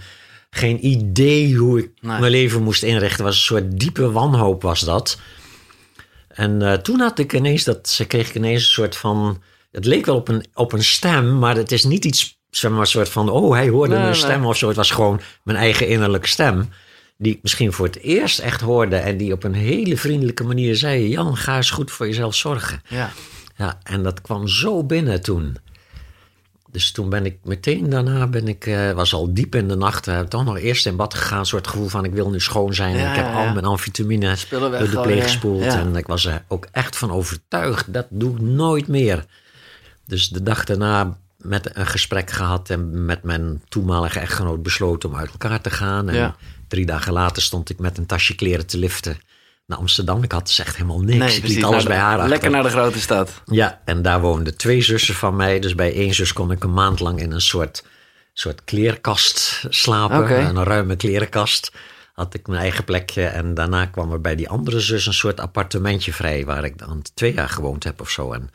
Geen 0.51 0.87
idee 0.87 1.57
hoe 1.57 1.79
ik 1.79 1.91
Nee. 2.01 2.21
mijn 2.21 2.31
leven 2.33 2.63
moest 2.63 2.83
inrichten. 2.83 3.25
was 3.25 3.35
een 3.37 3.43
soort 3.43 3.79
diepe 3.81 4.11
wanhoop 4.13 4.63
was 4.63 4.81
dat. 4.81 5.19
En 6.29 6.63
eh, 6.63 6.73
toen 6.73 7.01
had 7.01 7.19
ik 7.19 7.33
ineens 7.33 7.65
dat, 7.65 7.89
ze 7.89 8.05
kreeg 8.05 8.29
ik 8.29 8.35
ineens 8.35 8.63
een 8.63 8.71
soort 8.73 8.97
van. 8.97 9.43
Het 9.71 9.85
leek 9.85 10.07
wel 10.07 10.17
op 10.17 10.29
een, 10.29 10.45
op 10.55 10.73
een 10.73 10.85
stem, 10.85 11.39
maar 11.39 11.57
het 11.57 11.73
is 11.73 11.85
niet 11.85 12.05
iets, 12.05 12.39
zeg 12.51 12.71
maar, 12.71 12.81
een 12.81 12.87
soort 12.87 13.09
van. 13.09 13.29
Oh, 13.29 13.53
hij 13.55 13.69
hoorde 13.69 13.95
Nee, 13.95 14.03
een 14.03 14.11
nee. 14.11 14.15
stem 14.21 14.47
of 14.47 14.57
zo. 14.57 14.69
Het 14.69 14.77
was 14.77 14.91
gewoon 14.91 15.21
mijn 15.43 15.59
eigen 15.59 15.89
innerlijke 15.89 16.29
stem. 16.29 16.69
Die 17.19 17.33
ik 17.33 17.43
misschien 17.43 17.73
voor 17.73 17.87
het 17.87 17.99
eerst 17.99 18.39
echt 18.39 18.61
hoorde. 18.61 18.97
En 18.97 19.17
die 19.17 19.33
op 19.33 19.45
een 19.45 19.55
hele 19.55 19.97
vriendelijke 19.97 20.45
manier 20.45 20.77
zei: 20.77 21.09
Jan, 21.09 21.37
ga 21.37 21.57
eens 21.57 21.71
goed 21.71 21.91
voor 21.91 22.07
jezelf 22.07 22.35
zorgen. 22.35 22.83
Ja. 22.89 23.11
Ja, 23.57 23.79
en 23.83 24.03
dat 24.03 24.21
kwam 24.21 24.49
zo 24.49 24.85
binnen 24.85 25.23
toen. 25.23 25.57
Dus 26.71 26.91
toen 26.93 27.09
ben 27.09 27.25
ik 27.25 27.39
meteen 27.45 27.89
daarna, 27.91 28.27
ben 28.27 28.49
ik, 28.49 28.67
eh, 28.67 28.93
was 28.93 29.15
al 29.15 29.35
diep 29.35 29.55
in 29.55 29.69
de 29.69 29.77
nacht, 29.77 30.07
uh, 30.07 30.21
toch 30.21 30.45
nog 30.45 30.59
eerst 30.59 30.87
in 30.87 30.97
bad 30.97 31.15
gegaan. 31.15 31.39
Een 31.39 31.47
soort 31.47 31.67
gevoel 31.67 31.89
van 31.89 32.05
ik 32.05 32.13
wil 32.13 32.31
nu 32.31 32.41
schoon 32.41 32.75
zijn. 32.75 32.97
Ja, 32.97 33.11
ik 33.11 33.17
heb 33.17 33.25
ja, 33.25 33.47
al 33.47 33.53
mijn 33.53 33.65
amfetamine 33.65 34.37
door 34.51 34.71
de 34.71 35.01
pleeg 35.03 35.23
gespoeld. 35.23 35.63
En 35.63 35.97
ik 35.97 36.07
was 36.07 36.25
er 36.25 36.45
ook 36.49 36.67
echt 36.73 36.97
van 36.97 37.11
overtuigd, 37.11 37.93
dat 37.93 38.07
doe 38.11 38.35
ik 38.35 38.41
nooit 38.41 38.89
meer. 38.89 39.25
Dus 40.07 40.29
de 40.29 40.43
dag 40.43 40.65
daarna 40.65 41.19
met 41.49 41.77
een 41.77 41.87
gesprek 41.87 42.31
gehad 42.31 42.71
en 42.71 43.05
met 43.05 43.23
mijn 43.23 43.63
toenmalige 43.69 44.19
echtgenoot 44.21 44.63
besloten 44.63 45.09
om 45.09 45.17
uit 45.17 45.31
elkaar 45.31 45.61
te 45.61 45.71
gaan. 45.71 46.09
En 46.09 46.15
Ja. 46.15 46.37
drie 46.69 46.87
dagen 46.87 47.13
later 47.13 47.43
stond 47.43 47.71
ik 47.71 47.79
met 47.79 47.99
een 47.99 48.07
tasje 48.07 48.35
kleren 48.35 48.67
te 48.67 48.79
liften 48.79 49.19
naar 49.67 49.79
Amsterdam. 49.79 50.23
Ik 50.23 50.33
had 50.33 50.47
dus 50.47 50.59
echt 50.59 50.77
helemaal 50.77 51.01
niks. 51.01 51.37
ik 51.37 51.47
liet 51.47 51.65
alles 51.65 51.83
de- 51.83 51.89
bij 51.89 51.99
haar 51.99 52.15
achter. 52.15 52.29
Lekker 52.29 52.51
naar 52.51 52.63
de 52.63 52.69
grote 52.69 53.01
stad. 53.01 53.43
Ja, 53.45 53.81
en 53.85 54.03
daar 54.03 54.21
woonden 54.21 54.57
twee 54.57 54.81
zussen 54.83 55.15
van 55.15 55.37
mij. 55.37 55.61
Dus 55.61 55.75
bij 55.75 55.95
één 55.95 56.15
zus 56.15 56.33
kon 56.33 56.51
ik 56.51 56.65
een 56.65 56.73
maand 56.75 57.01
lang 57.01 57.21
in 57.21 57.33
een 57.33 57.41
soort, 57.41 57.85
soort 58.33 58.65
kleerkast 58.65 59.65
slapen. 59.69 60.47
Een 60.57 60.65
ruime 60.65 60.97
klerenkast. 60.97 61.73
Had 62.13 62.35
ik 62.35 62.47
mijn 62.47 62.61
eigen 62.61 62.85
plekje. 62.85 63.25
En 63.27 63.55
daarna 63.55 63.87
kwam 63.87 64.13
er 64.13 64.21
bij 64.21 64.35
die 64.37 64.49
andere 64.49 64.81
zus 64.81 65.07
een 65.07 65.15
soort 65.15 65.41
appartementje 65.41 66.13
vrij. 66.13 66.45
Waar 66.45 66.65
ik 66.65 66.79
dan 66.79 67.03
twee 67.15 67.35
jaar 67.35 67.49
gewoond 67.49 67.85
heb 67.85 68.01
of 68.01 68.11
zo. 68.11 68.33
En, 68.33 68.51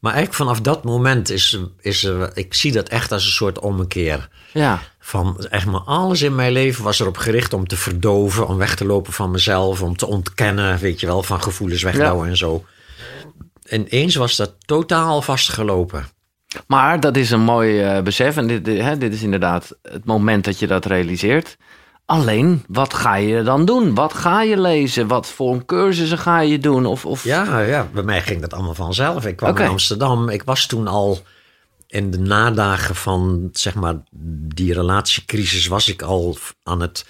maar 0.00 0.12
eigenlijk 0.12 0.42
vanaf 0.42 0.60
dat 0.60 0.84
moment 0.84 1.30
is, 1.30 1.58
is 1.80 2.08
ik 2.34 2.54
zie 2.54 2.72
dat 2.72 2.88
echt 2.88 3.12
als 3.12 3.24
een 3.24 3.30
soort 3.30 3.58
ommekeer. 3.58 4.28
Ja. 4.52 4.80
Van 4.98 5.46
echt 5.50 5.66
maar 5.66 5.80
alles 5.80 6.22
in 6.22 6.34
mijn 6.34 6.52
leven 6.52 6.84
was 6.84 7.00
erop 7.00 7.16
gericht 7.16 7.52
om 7.52 7.66
te 7.66 7.76
verdoven, 7.76 8.46
om 8.46 8.56
weg 8.56 8.74
te 8.74 8.84
lopen 8.84 9.12
van 9.12 9.30
mezelf, 9.30 9.82
om 9.82 9.96
te 9.96 10.06
ontkennen, 10.06 10.78
weet 10.78 11.00
je 11.00 11.06
wel, 11.06 11.22
van 11.22 11.42
gevoelens 11.42 11.82
wegdouwen 11.82 12.28
en 12.28 12.36
zo. 12.36 12.64
En 13.62 13.86
eens 13.86 14.14
was 14.14 14.36
dat 14.36 14.54
totaal 14.58 15.22
vastgelopen. 15.22 16.08
Maar 16.66 17.00
dat 17.00 17.16
is 17.16 17.30
een 17.30 17.40
mooi 17.40 17.82
eh, 17.82 18.02
besef. 18.02 18.36
En 18.36 18.46
dit, 18.46 18.64
dit, 18.64 18.80
hè, 18.80 18.98
dit 18.98 19.12
is 19.12 19.22
inderdaad 19.22 19.78
het 19.82 20.04
moment 20.04 20.44
dat 20.44 20.58
je 20.58 20.66
dat 20.66 20.84
realiseert. 20.84 21.56
Alleen, 22.10 22.64
wat 22.68 22.94
ga 22.94 23.14
je 23.14 23.42
dan 23.42 23.64
doen? 23.64 23.94
Wat 23.94 24.14
ga 24.14 24.42
je 24.42 24.60
lezen? 24.60 25.06
Wat 25.06 25.26
voor 25.26 25.64
cursussen 25.64 26.18
ga 26.18 26.40
je 26.40 26.58
doen? 26.58 26.86
Of, 26.86 27.06
of... 27.06 27.24
Ja, 27.24 27.60
ja, 27.60 27.88
bij 27.92 28.02
mij 28.02 28.22
ging 28.22 28.40
dat 28.40 28.54
allemaal 28.54 28.74
vanzelf. 28.74 29.26
Ik 29.26 29.36
kwam 29.36 29.56
in 29.56 29.68
Amsterdam. 29.68 30.28
Ik 30.28 30.42
was 30.42 30.66
toen 30.66 30.86
al 30.86 31.18
in 31.86 32.10
de 32.10 32.18
nadagen 32.18 32.94
van 32.94 33.48
zeg 33.52 33.74
maar 33.74 33.94
die 34.54 34.72
relatiecrisis 34.72 35.66
was 35.66 35.88
ik 35.88 36.02
al 36.02 36.38
aan 36.62 36.80
het, 36.80 37.04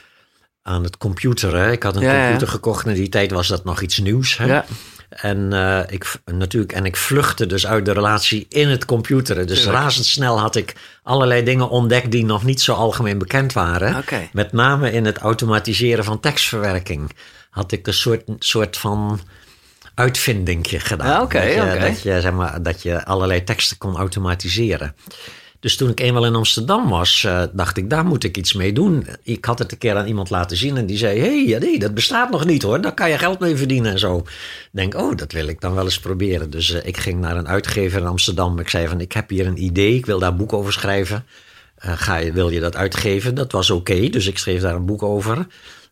aan 0.62 0.82
het 0.82 0.96
computeren. 0.96 1.72
Ik 1.72 1.82
had 1.82 1.96
een 1.96 2.02
Ja, 2.02 2.12
ja. 2.12 2.22
computer 2.22 2.48
gekocht 2.48 2.84
en 2.84 2.90
in 2.90 2.96
die 2.96 3.08
tijd 3.08 3.30
was 3.30 3.48
dat 3.48 3.64
nog 3.64 3.80
iets 3.80 3.98
nieuws. 3.98 4.36
Hè? 4.36 4.46
Ja. 4.46 4.64
En, 5.08 5.52
eh, 5.52 5.80
ik, 5.88 6.14
natuurlijk, 6.24 6.72
en 6.72 6.84
ik 6.84 6.96
vluchtte 6.96 7.46
dus 7.46 7.66
uit 7.66 7.84
de 7.84 7.92
relatie 7.92 8.46
in 8.48 8.68
het 8.68 8.84
computeren. 8.84 9.46
Dus 9.46 9.60
Tuurlijk. 9.62 9.82
razendsnel 9.82 10.40
had 10.40 10.56
ik 10.56 10.74
allerlei 11.02 11.42
dingen 11.42 11.68
ontdekt 11.68 12.10
die 12.10 12.24
nog 12.24 12.44
niet 12.44 12.60
zo 12.60 12.72
algemeen 12.72 13.18
bekend 13.18 13.52
waren. 13.52 14.04
Met 14.32 14.52
name 14.52 14.92
in 14.92 15.04
het 15.04 15.18
automatiseren 15.18 16.04
van 16.04 16.20
tekstverwerking 16.20 17.12
had 17.50 17.72
ik 17.72 17.86
een 17.86 17.94
soort, 17.94 18.22
soort 18.38 18.76
van 18.76 19.20
uitvindingje 19.94 20.80
gedaan. 20.80 21.22
Oké, 21.22 21.38
dat, 21.38 21.72
je, 21.72 21.78
dat, 21.80 22.02
je, 22.02 22.20
zeg 22.20 22.32
maar, 22.32 22.62
dat 22.62 22.82
je 22.82 23.04
allerlei 23.04 23.44
teksten 23.44 23.78
kon 23.78 23.96
automatiseren. 23.96 24.94
Dus 25.60 25.76
toen 25.76 25.90
ik 25.90 26.00
eenmaal 26.00 26.26
in 26.26 26.34
Amsterdam 26.34 26.88
was, 26.88 27.24
eh, 27.24 27.42
dacht 27.52 27.76
ik, 27.76 27.90
daar 27.90 28.04
moet 28.04 28.24
ik 28.24 28.36
iets 28.36 28.52
mee 28.52 28.72
doen. 28.72 29.06
Ik 29.22 29.44
had 29.44 29.58
het 29.58 29.72
een 29.72 29.78
keer 29.78 29.96
aan 29.96 30.06
iemand 30.06 30.30
laten 30.30 30.56
zien 30.56 30.76
en 30.76 30.86
die 30.86 30.96
zei: 30.96 31.20
hey, 31.20 31.58
nee, 31.58 31.78
dat 31.78 31.94
bestaat 31.94 32.30
nog 32.30 32.44
niet 32.44 32.62
hoor, 32.62 32.80
daar 32.80 32.94
kan 32.94 33.10
je 33.10 33.18
geld 33.18 33.38
mee 33.38 33.56
verdienen 33.56 33.92
en 33.92 33.98
zo. 33.98 34.18
Ik 34.18 34.68
denk, 34.70 34.94
oh, 34.94 35.16
dat 35.16 35.32
wil 35.32 35.46
ik 35.46 35.60
dan 35.60 35.74
wel 35.74 35.84
eens 35.84 36.00
proberen. 36.00 36.50
Dus 36.50 36.70
eh, 36.70 36.86
ik 36.86 36.96
ging 36.96 37.20
naar 37.20 37.36
een 37.36 37.48
uitgever 37.48 38.00
in 38.00 38.06
Amsterdam. 38.06 38.58
Ik 38.58 38.68
zei: 38.68 38.88
van, 38.88 39.00
Ik 39.00 39.12
heb 39.12 39.28
hier 39.30 39.46
een 39.46 39.62
idee, 39.62 39.94
ik 39.94 40.06
wil 40.06 40.18
daar 40.18 40.30
een 40.30 40.36
boek 40.36 40.52
over 40.52 40.72
schrijven. 40.72 41.24
Eh, 41.78 41.92
ga 41.96 42.16
je, 42.16 42.32
wil 42.32 42.50
je 42.50 42.60
dat 42.60 42.76
uitgeven? 42.76 43.34
Dat 43.34 43.52
was 43.52 43.70
oké, 43.70 44.08
dus 44.08 44.26
ik 44.26 44.38
schreef 44.38 44.60
daar 44.60 44.74
een 44.74 44.86
boek 44.86 45.02
over. 45.02 45.46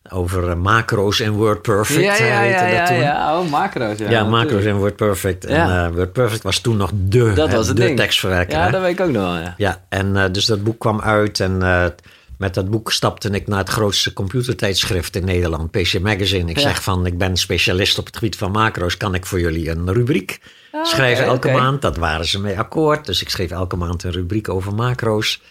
Over 0.09 0.49
eh, 0.49 0.55
macro's 0.55 1.19
en 1.19 1.31
WordPerfect. 1.31 2.01
ja, 2.01 2.13
eh, 2.17 2.27
ja, 2.27 2.39
heette 2.39 2.63
ja, 2.63 2.69
dat 2.69 2.71
ja, 2.71 2.85
toen. 2.85 2.97
ja. 2.97 3.39
Oh, 3.39 3.49
macro's. 3.49 3.97
Ja, 3.97 4.09
Ja, 4.09 4.23
macro's 4.23 4.63
en 4.65 4.75
WordPerfect. 4.77 5.45
En 5.45 5.55
Ja. 5.55 5.85
eh, 5.85 5.93
WordPerfect 5.93 6.43
was 6.43 6.59
toen 6.59 6.77
nog 6.77 6.91
de, 6.93 7.33
Dat 7.33 7.51
was 7.51 7.67
het 7.67 7.77
de 7.77 7.83
ding. 7.83 7.97
tekstverwerker. 7.97 8.57
Ja, 8.57 8.65
hè? 8.65 8.71
dat 8.71 8.81
weet 8.81 8.99
ik 8.99 9.05
ook 9.05 9.11
nog 9.11 9.23
wel, 9.23 9.37
ja. 9.37 9.53
Ja, 9.57 9.81
en 9.89 10.31
dus 10.31 10.45
dat 10.45 10.63
boek 10.63 10.79
kwam 10.79 11.01
uit 11.01 11.39
en 11.39 11.57
met 12.37 12.53
dat 12.53 12.69
boek 12.69 12.91
stapte 12.91 13.29
ik 13.29 13.47
naar 13.47 13.57
het 13.59 13.69
grootste 13.69 14.13
computertijdschrift 14.13 15.15
in 15.15 15.25
Nederland, 15.25 15.71
PC 15.71 15.99
Magazine. 15.99 16.49
Ik 16.49 16.55
Ja. 16.57 16.61
zeg 16.61 16.83
van, 16.83 17.05
ik 17.05 17.17
ben 17.17 17.37
specialist 17.37 17.97
op 17.99 18.05
het 18.05 18.17
gebied 18.17 18.35
van 18.35 18.51
macro's, 18.51 18.97
kan 18.97 19.13
ik 19.13 19.25
voor 19.25 19.39
jullie 19.39 19.69
een 19.69 19.93
rubriek 19.93 20.39
schrijven 20.83 21.23
oké, 21.23 21.33
elke 21.33 21.51
maand? 21.61 21.81
Dat 21.81 21.97
waren 21.97 22.25
ze 22.27 22.39
mee 22.41 22.59
akkoord, 22.59 23.05
dus 23.05 23.21
ik 23.21 23.29
schreef 23.29 23.51
elke 23.51 23.75
maand 23.75 24.03
een 24.03 24.11
rubriek 24.11 24.49
over 24.49 24.73
macro's. 24.75 25.41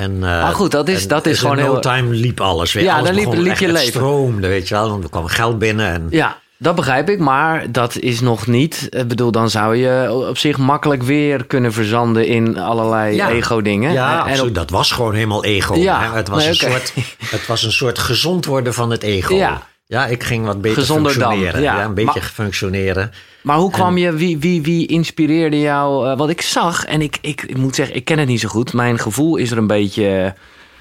En, 0.00 0.14
eh, 0.14 0.20
Maar 0.20 0.52
goed, 0.54 0.70
dat 0.70 0.88
is- 0.88 1.02
en 1.02 1.08
dat 1.08 1.26
is 1.26 1.38
gewoon 1.38 1.56
no 1.56 1.62
heel- 1.62 1.80
time 1.80 2.14
liep 2.14 2.40
alles 2.40 2.72
weer. 2.72 2.84
Ja, 2.84 2.94
alles 2.96 3.06
dan 3.06 3.14
liep- 3.16 3.32
liep 3.46 3.58
je 3.58 3.72
leven. 3.72 3.86
stroomde, 3.88 4.48
weet 4.48 4.68
je 4.68 4.74
wel. 4.74 4.90
Want 4.90 5.04
er 5.04 5.10
kwam 5.10 5.26
geld 5.26 5.58
binnen 5.58 5.86
en 5.92 6.06
Ja, 6.10 6.36
dat 6.58 6.74
begrijp 6.74 7.08
ik, 7.10 7.18
maar 7.18 7.72
dat 7.72 7.96
is 7.98 8.20
nog 8.20 8.46
niet. 8.46 8.86
Ik 8.90 9.08
bedoel, 9.08 9.30
dan 9.32 9.50
zou 9.50 9.76
je 9.76 10.12
op 10.28 10.38
zich 10.38 10.58
makkelijk 10.58 11.02
weer 11.02 11.44
kunnen 11.46 11.72
verzanden 11.72 12.26
in 12.26 12.58
allerlei 12.58 13.14
Ja. 13.14 13.28
ego-dingen. 13.30 13.92
Ja, 13.92 14.14
En 14.16 14.20
op- 14.22 14.28
absoluut. 14.28 14.54
dat 14.54 14.70
was 14.70 14.92
gewoon 14.92 15.14
helemaal 15.14 15.44
ego. 15.44 15.74
Ja, 15.76 16.00
hè. 16.10 16.16
Het, 16.16 16.28
was 16.28 16.38
nee, 16.38 16.48
een 16.48 16.54
soort, 16.54 16.92
het 17.30 17.46
was 17.46 17.62
een 17.62 17.72
soort 17.72 17.98
gezond 17.98 18.44
worden 18.46 18.74
van 18.74 18.90
het 18.90 19.02
ego. 19.02 19.34
Ja. 19.34 19.62
Ja, 19.90 20.06
ik 20.06 20.22
ging 20.24 20.44
wat 20.46 20.60
beter 20.60 20.78
Gezonder 20.78 21.18
dan, 21.18 21.22
functioneren. 21.28 21.62
ja. 21.62 21.76
Ja, 21.78 21.84
een 21.84 21.94
beetje 21.94 22.20
Maar- 22.20 22.30
functioneren. 22.34 23.10
Maar 23.42 23.56
hoe 23.56 23.70
kwam 23.70 23.96
je, 23.98 24.12
wie, 24.12 24.38
wie, 24.38 24.62
wie 24.62 24.86
inspireerde 24.86 25.60
jou? 25.60 26.10
eh, 26.10 26.16
wat 26.16 26.30
ik 26.30 26.40
zag, 26.40 26.84
en 26.84 27.00
ik, 27.00 27.18
ik, 27.20 27.42
ik 27.42 27.56
moet 27.56 27.74
zeggen, 27.74 27.96
ik 27.96 28.04
ken 28.04 28.18
het 28.18 28.28
niet 28.28 28.40
zo 28.40 28.48
goed. 28.48 28.72
Mijn 28.72 28.98
gevoel 28.98 29.36
is 29.36 29.50
er 29.50 29.58
een 29.58 29.66
beetje 29.66 30.34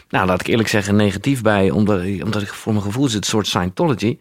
nou 0.10 0.26
laat 0.28 0.40
ik 0.40 0.48
eerlijk 0.48 0.70
zeggen, 0.70 0.96
negatief 0.96 1.42
bij. 1.42 1.70
Omdat, 1.70 2.02
omdat 2.24 2.42
ik 2.42 2.48
voor 2.54 2.74
mijn 2.74 2.86
gevoel 2.86 3.06
is 3.06 3.14
het 3.14 3.24
een 3.24 3.30
soort 3.30 3.48
Scientology. 3.48 4.18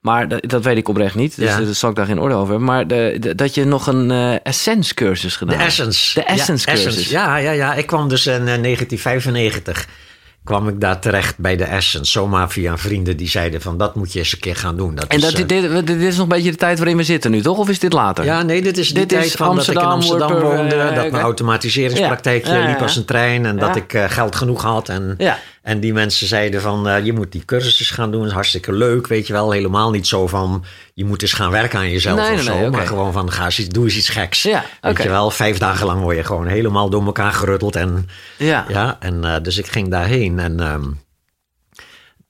Maar 0.00 0.28
dat, 0.28 0.42
dat 0.48 0.64
weet 0.64 0.76
ik 0.76 0.88
oprecht 0.88 1.14
niet. 1.14 1.36
Dus 1.36 1.48
Ja. 1.50 1.60
daar 1.60 1.74
zal 1.74 1.90
ik 1.90 1.96
daar 1.96 2.06
geen 2.06 2.20
oordeel 2.20 2.36
over 2.38 2.48
hebben. 2.50 2.68
Maar 2.68 2.86
de, 2.86 3.16
de- 3.20 3.34
dat 3.34 3.54
je 3.54 3.64
nog 3.64 3.86
een 3.86 4.10
eh 4.10 4.34
Essence 4.42 4.94
cursus 4.94 5.36
gedaan 5.36 5.56
De 5.56 5.62
hebt. 5.62 5.78
Essence. 5.78 6.20
De 6.20 6.24
Essence 6.26 6.70
ja, 6.70 6.74
cursus. 6.76 7.08
Ja, 7.10 7.36
ja, 7.36 7.50
ja. 7.50 7.74
Ik 7.74 7.86
kwam 7.86 8.08
dus 8.08 8.26
in 8.26 8.32
eh, 8.32 8.62
1995 8.62 9.86
kwam 10.44 10.68
ik 10.68 10.80
daar 10.80 10.98
terecht 11.00 11.38
bij 11.38 11.56
de 11.56 11.64
Essence. 11.64 12.10
Zomaar 12.10 12.50
via 12.50 12.76
vrienden 12.78 13.16
die 13.16 13.28
zeiden 13.28 13.60
van 13.60 13.78
dat 13.78 13.94
moet 13.94 14.12
je 14.12 14.18
eens 14.18 14.32
een 14.32 14.38
keer 14.38 14.56
gaan 14.56 14.76
doen. 14.76 14.94
Dat 14.94 15.04
En 15.06 15.16
is, 15.16 15.22
dat, 15.22 15.32
eh, 15.32 15.46
dit, 15.46 15.48
dit, 15.70 15.86
dit 15.86 16.00
is 16.00 16.14
nog 16.16 16.22
een 16.22 16.28
beetje 16.28 16.50
de 16.50 16.56
tijd 16.56 16.78
waarin 16.78 16.96
we 16.96 17.02
zitten 17.02 17.30
nu, 17.30 17.40
toch? 17.40 17.58
Of 17.58 17.68
is 17.68 17.78
dit 17.78 17.92
later? 17.92 18.24
Ja, 18.24 18.42
nee, 18.42 18.62
dit 18.62 18.78
is 18.78 18.90
Dit 18.90 19.08
tijd 19.08 19.24
is 19.24 19.32
van 19.34 19.56
dat 19.56 19.66
ik 19.68 19.72
in 19.72 19.78
Amsterdam, 19.78 20.30
Amsterdam 20.30 20.56
woonde. 20.56 20.74
eh, 20.76 20.94
dat 20.94 21.10
mijn 21.10 21.22
automatiseringspraktijkje 21.24 22.50
Ja, 22.52 22.56
ja, 22.58 22.62
ja, 22.62 22.68
liep 22.70 22.80
als 22.82 22.96
een 22.96 23.04
trein. 23.04 23.46
En 23.46 23.58
dat 23.58 23.76
ik 23.76 23.92
eh, 23.94 24.04
geld 24.08 24.36
genoeg 24.36 24.62
had. 24.62 24.88
En, 24.88 25.14
Ja. 25.18 25.38
En 25.62 25.80
die 25.80 25.92
mensen 25.92 26.26
zeiden 26.26 26.60
van, 26.60 26.88
eh, 26.88 27.04
je 27.04 27.12
moet 27.12 27.32
die 27.32 27.44
cursussen 27.44 27.86
gaan 27.96 28.10
doen. 28.10 28.28
Hartstikke 28.28 28.72
leuk, 28.72 29.06
weet 29.06 29.26
je 29.26 29.32
wel. 29.32 29.50
Helemaal 29.50 29.90
niet 29.90 30.06
zo 30.06 30.26
van, 30.26 30.64
je 30.94 31.04
moet 31.04 31.22
eens 31.22 31.32
gaan 31.32 31.50
werken 31.50 31.78
aan 31.78 31.90
jezelf 31.90 32.18
Nee, 32.18 32.28
of 32.30 32.34
nee, 32.36 32.44
zo. 32.44 32.58
nee. 32.60 32.70
Maar 32.70 32.86
gewoon 32.86 33.12
van, 33.12 33.32
ga 33.32 33.44
eens, 33.44 33.58
iets- 33.58 33.68
doe 33.68 33.84
eens 33.84 33.96
iets 33.96 34.08
geks. 34.08 34.42
Ja, 34.42 34.64
Weet 34.80 35.02
je 35.02 35.08
wel, 35.08 35.30
vijf 35.30 35.58
dagen 35.58 35.86
lang 35.86 36.00
word 36.02 36.16
je 36.16 36.24
gewoon 36.24 36.46
helemaal 36.46 36.90
door 36.90 37.04
elkaar 37.04 37.32
gerutteld. 37.32 37.76
En, 37.76 38.08
Ja. 38.38 38.64
ja, 38.68 38.96
en 39.00 39.24
eh, 39.24 39.42
dus 39.42 39.58
ik 39.58 39.66
ging 39.66 39.90
daarheen. 39.90 40.38
En 40.38 40.60
ehm, 40.60 40.84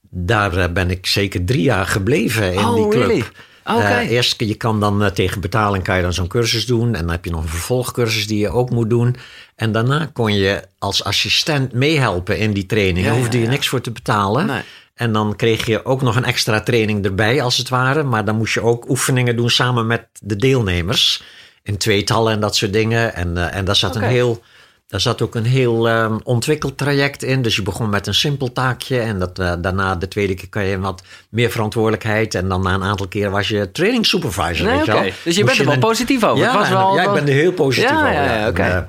daar 0.09 0.57
eh, 0.57 0.69
ben 0.73 0.89
ik 0.91 1.05
zeker 1.05 1.45
drie 1.45 1.61
jaar 1.63 1.85
gebleven 1.85 2.53
in 2.53 2.59
Oh, 2.65 2.75
die 2.75 2.87
club. 2.87 3.07
really? 3.07 3.23
Eh, 3.63 4.09
eerst, 4.09 4.39
je 4.39 4.55
kan 4.55 4.79
dan 4.79 5.11
tegen 5.13 5.41
betaling 5.41 5.83
kan 5.83 5.95
je 5.95 6.01
dan 6.01 6.13
zo'n 6.13 6.27
cursus 6.27 6.65
doen. 6.65 6.95
En 6.95 7.01
dan 7.01 7.09
heb 7.11 7.25
je 7.25 7.31
nog 7.31 7.41
een 7.43 7.49
vervolgcursus 7.49 8.27
die 8.27 8.39
je 8.39 8.49
ook 8.49 8.69
moet 8.69 8.89
doen. 8.89 9.15
En 9.63 9.71
daarna 9.71 10.09
kon 10.13 10.33
je 10.35 10.61
als 10.79 11.03
assistent 11.03 11.73
meehelpen 11.73 12.37
in 12.37 12.53
die 12.53 12.65
training. 12.65 13.05
Daar 13.05 13.15
hoefde 13.15 13.39
je 13.39 13.47
niks 13.47 13.67
voor 13.67 13.81
te 13.81 13.91
betalen. 13.91 14.45
Nee. 14.45 14.61
En 14.95 15.13
dan 15.13 15.35
kreeg 15.35 15.65
je 15.65 15.85
ook 15.85 16.01
nog 16.01 16.15
een 16.15 16.25
extra 16.25 16.61
training 16.61 17.05
erbij, 17.05 17.41
als 17.41 17.57
het 17.57 17.69
ware. 17.69 18.03
Maar 18.03 18.25
dan 18.25 18.35
moest 18.35 18.53
je 18.53 18.61
ook 18.61 18.89
oefeningen 18.89 19.35
doen 19.35 19.49
samen 19.49 19.87
met 19.87 20.05
de 20.21 20.35
deelnemers. 20.35 21.23
In 21.63 21.77
tweetallen 21.77 22.33
en 22.33 22.39
dat 22.39 22.55
soort 22.55 22.73
dingen. 22.73 23.15
En, 23.15 23.37
eh, 23.37 23.55
en 23.55 23.65
daar 23.65 23.75
zat 23.75 23.95
een 23.95 24.01
heel... 24.03 24.41
Daar 24.87 25.01
zat 25.01 25.21
ook 25.21 25.35
een 25.35 25.45
heel 25.45 25.89
ehm, 25.89 26.17
ontwikkeltraject 26.23 27.23
in. 27.23 27.41
Dus 27.41 27.55
je 27.55 27.61
begon 27.63 27.89
met 27.89 28.07
een 28.07 28.13
simpel 28.13 28.51
taakje. 28.53 28.99
En 28.99 29.19
dat, 29.19 29.39
eh, 29.39 29.53
daarna, 29.61 29.95
de 29.95 30.07
tweede 30.07 30.33
keer, 30.33 30.49
kan 30.49 30.65
je 30.65 30.79
wat 30.79 31.03
meer 31.29 31.51
verantwoordelijkheid. 31.51 32.35
En 32.35 32.47
dan 32.49 32.61
na 32.61 32.73
een 32.73 32.83
aantal 32.83 33.07
keer 33.07 33.29
was 33.29 33.47
je 33.47 33.71
training 33.71 34.05
supervisor. 34.05 34.65
Nee, 34.65 34.75
weet 34.75 34.85
je 34.85 34.91
wel. 34.91 35.01
Dus 35.01 35.13
je 35.35 35.43
Moest 35.43 35.45
bent 35.45 35.57
er 35.59 35.65
wel 35.65 35.73
een- 35.73 35.79
positief 35.79 36.23
over. 36.23 36.43
Ja, 36.43 36.49
Het 36.51 36.59
was 36.59 36.69
wel, 36.69 36.95
ja, 36.95 37.03
ik 37.03 37.13
ben 37.13 37.27
er 37.27 37.33
heel 37.33 37.51
positief 37.53 37.89
Ja, 37.89 37.97
over. 37.99 38.11
ja, 38.13 38.23
ja. 38.23 38.47
En, 38.53 38.55
eh, 38.55 38.81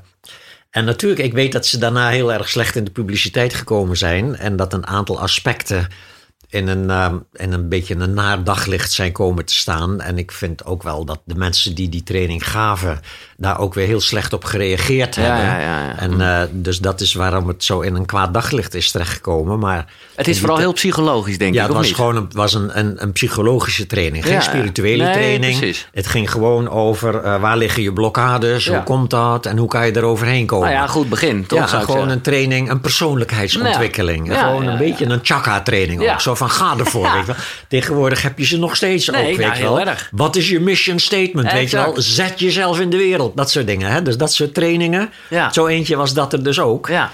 en 0.74 0.84
natuurlijk, 0.84 1.20
ik 1.20 1.32
weet 1.32 1.52
dat 1.52 1.66
ze 1.66 1.78
daarna 1.78 2.08
heel 2.08 2.32
erg 2.32 2.48
slecht 2.48 2.76
in 2.76 2.84
de 2.84 2.90
publiciteit 2.90 3.54
gekomen 3.54 3.96
zijn. 3.96 4.36
En 4.36 4.56
dat 4.56 4.72
een 4.72 4.86
aantal 4.86 5.20
aspecten 5.20 5.88
in 6.54 6.68
een, 6.68 7.22
in 7.32 7.52
een 7.52 7.68
beetje 7.68 7.94
een 7.94 8.14
naar 8.14 8.44
daglicht 8.44 8.92
zijn 8.92 9.12
komen 9.12 9.44
te 9.44 9.54
staan. 9.54 10.00
En 10.00 10.18
ik 10.18 10.32
vind 10.32 10.64
ook 10.64 10.82
wel 10.82 11.04
dat 11.04 11.20
de 11.24 11.34
mensen 11.34 11.74
die 11.74 11.88
die 11.88 12.02
training 12.02 12.48
gaven... 12.50 13.00
daar 13.36 13.58
ook 13.58 13.74
weer 13.74 13.86
heel 13.86 14.00
slecht 14.00 14.32
op 14.32 14.44
gereageerd 14.44 15.14
Ja, 15.14 15.22
hebben. 15.22 15.44
ja, 15.44 15.58
ja, 15.58 15.86
ja. 15.86 15.98
En 15.98 16.20
eh, 16.20 16.42
dus 16.52 16.78
dat 16.78 17.00
is 17.00 17.14
waarom 17.14 17.48
het 17.48 17.64
zo 17.64 17.80
in 17.80 17.94
een 17.94 18.06
kwaad 18.06 18.34
daglicht 18.34 18.74
is 18.74 18.90
terechtgekomen. 18.90 19.58
Maar 19.58 19.86
Het 20.14 20.28
is 20.28 20.38
vooral 20.40 20.58
heel 20.58 20.72
psychologisch, 20.72 21.38
denk 21.38 21.54
ja, 21.54 21.60
ik, 21.62 21.66
het 21.66 21.70
of 21.70 21.76
was 21.76 21.86
niet? 21.86 21.96
gewoon 21.96 22.16
een, 22.16 22.28
was 22.32 22.54
een, 22.54 22.78
een, 22.78 23.02
een 23.02 23.12
psychologische 23.12 23.86
training. 23.86 24.24
Geen 24.24 24.32
Ja, 24.32 24.40
spirituele 24.40 25.04
nee, 25.04 25.12
training. 25.12 25.58
precies. 25.58 25.88
Het 25.92 26.06
ging 26.06 26.30
gewoon 26.30 26.68
over 26.70 27.20
eh, 27.22 27.40
waar 27.40 27.56
liggen 27.56 27.82
je 27.82 27.92
blokkades, 27.92 28.64
Ja. 28.64 28.74
hoe 28.74 28.82
komt 28.82 29.10
dat 29.10 29.46
en 29.46 29.56
hoe 29.58 29.68
kan 29.68 29.86
je 29.86 29.92
er 29.92 30.02
overheen 30.04 30.46
komen. 30.46 30.68
Nou 30.68 30.80
ja, 30.80 30.86
goed 30.86 31.08
begin, 31.08 31.46
toch? 31.46 31.70
Ja, 31.70 31.80
gewoon 31.80 32.08
een 32.08 32.20
training, 32.20 32.70
een 32.70 32.80
persoonlijkheidsontwikkeling. 32.80 34.26
Ja. 34.26 34.32
Ja, 34.34 34.40
gewoon 34.46 34.62
ja, 34.64 34.66
een 34.66 34.72
ja. 34.72 34.78
beetje 34.90 35.04
een 35.06 35.20
chakra-training 35.22 36.02
Ja. 36.02 36.12
ook. 36.12 36.20
Zo 36.20 36.34
van, 36.48 36.50
ga 36.50 36.78
ervoor, 36.78 37.02
weet 37.12 37.20
je 37.20 37.26
wel. 37.26 37.36
Tegenwoordig 37.68 38.22
heb 38.22 38.38
je 38.38 38.44
ze 38.44 38.58
nog 38.58 38.76
steeds 38.76 39.08
Nee, 39.08 39.20
ook, 39.32 39.38
nou, 39.38 39.50
weet 39.50 39.58
heel 39.58 39.74
wel. 39.74 39.86
erg. 39.86 40.08
Wat 40.12 40.36
is 40.36 40.48
je 40.48 40.60
mission 40.60 40.98
statement, 40.98 41.52
weet 41.52 41.70
je 41.70 41.76
wel. 41.76 41.94
Zet 41.96 42.40
jezelf 42.40 42.80
in 42.80 42.90
de 42.90 42.96
wereld, 42.96 43.36
dat 43.36 43.50
soort 43.50 43.66
dingen. 43.66 43.90
Hè? 43.90 44.02
Dus 44.02 44.16
dat 44.16 44.32
soort 44.32 44.54
trainingen. 44.54 45.10
Ja. 45.30 45.52
Zo 45.52 45.66
eentje 45.66 45.96
was 45.96 46.14
dat 46.14 46.32
er 46.32 46.42
dus 46.44 46.60
ook. 46.60 46.88
Ja. 46.88 47.10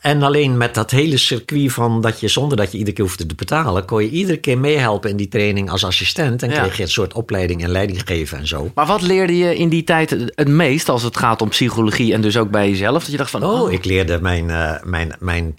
En 0.00 0.22
alleen 0.22 0.56
met 0.56 0.74
dat 0.74 0.90
hele 0.90 1.16
circuit 1.16 1.72
van 1.72 2.00
dat 2.00 2.20
je 2.20 2.28
zonder 2.28 2.56
dat 2.56 2.72
je 2.72 2.78
iedere 2.78 2.96
keer 2.96 3.04
hoefde 3.04 3.26
te 3.26 3.34
betalen, 3.34 3.84
kon 3.84 4.02
je 4.02 4.10
iedere 4.10 4.36
keer 4.38 4.58
meehelpen 4.58 5.10
in 5.10 5.16
die 5.16 5.28
training 5.28 5.70
als 5.70 5.84
assistent. 5.84 6.42
En 6.42 6.50
Ja. 6.50 6.60
kreeg 6.60 6.76
je 6.76 6.82
een 6.82 6.88
soort 6.88 7.12
opleiding 7.12 7.62
en 7.62 7.70
leiding 7.70 8.00
geven 8.04 8.38
en 8.38 8.46
zo. 8.46 8.70
Maar 8.74 8.86
wat 8.86 9.02
leerde 9.02 9.36
je 9.38 9.56
in 9.56 9.68
die 9.68 9.84
tijd 9.84 10.10
het 10.34 10.48
meest 10.48 10.88
als 10.88 11.02
het 11.02 11.16
gaat 11.16 11.42
om 11.42 11.48
psychologie 11.48 12.12
en 12.12 12.20
dus 12.20 12.36
ook 12.36 12.50
bij 12.50 12.68
jezelf? 12.68 13.02
Dat 13.02 13.10
je 13.10 13.16
dacht 13.16 13.30
van, 13.30 13.44
oh, 13.44 13.60
Oh, 13.60 13.72
ik 13.72 13.84
leerde 13.84 14.18
mijn, 14.20 14.50
eh, 14.50 14.72
mijn, 14.82 15.16
mijn 15.18 15.58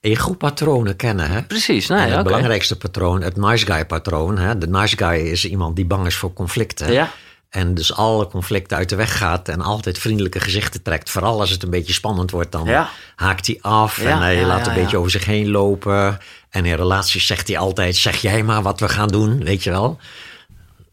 ego-patronen 0.00 0.96
kennen. 0.96 1.30
Hè? 1.30 1.42
precies. 1.42 1.86
Nee, 1.88 2.10
het 2.10 2.22
belangrijkste 2.24 2.76
patroon, 2.76 3.22
het 3.22 3.36
nice 3.36 3.66
guy 3.66 3.84
patroon. 3.86 4.38
Hè? 4.38 4.58
De 4.58 4.68
nice 4.68 4.96
guy 4.96 5.14
is 5.18 5.44
iemand 5.44 5.76
die 5.76 5.84
bang 5.84 6.06
is 6.06 6.16
voor 6.16 6.32
conflicten. 6.32 6.92
Ja. 6.92 7.10
En 7.50 7.74
dus 7.74 7.94
alle 7.94 8.26
conflicten 8.26 8.76
uit 8.76 8.88
de 8.88 8.96
weg 8.96 9.18
gaat 9.18 9.48
en 9.48 9.60
altijd 9.60 9.98
vriendelijke 9.98 10.40
gezichten 10.40 10.82
trekt. 10.82 11.10
Vooral 11.10 11.40
als 11.40 11.50
het 11.50 11.62
een 11.62 11.70
beetje 11.70 11.92
spannend 11.92 12.30
wordt, 12.30 12.52
dan 12.52 12.64
Ja. 12.66 12.90
haakt 13.16 13.46
hij 13.46 13.58
af 13.60 14.02
Ja, 14.02 14.10
en 14.10 14.18
hij 14.18 14.36
ja, 14.36 14.46
laat 14.46 14.66
een 14.66 14.74
beetje 14.74 14.96
over 14.96 15.10
zich 15.10 15.24
heen 15.24 15.50
lopen. 15.50 16.18
En 16.50 16.64
in 16.64 16.74
relaties 16.74 17.26
zegt 17.26 17.48
hij 17.48 17.58
altijd, 17.58 17.96
zeg 17.96 18.16
jij 18.20 18.42
maar 18.42 18.62
wat 18.62 18.80
we 18.80 18.88
gaan 18.88 19.08
doen, 19.08 19.44
weet 19.44 19.62
je 19.64 19.70
wel. 19.70 19.98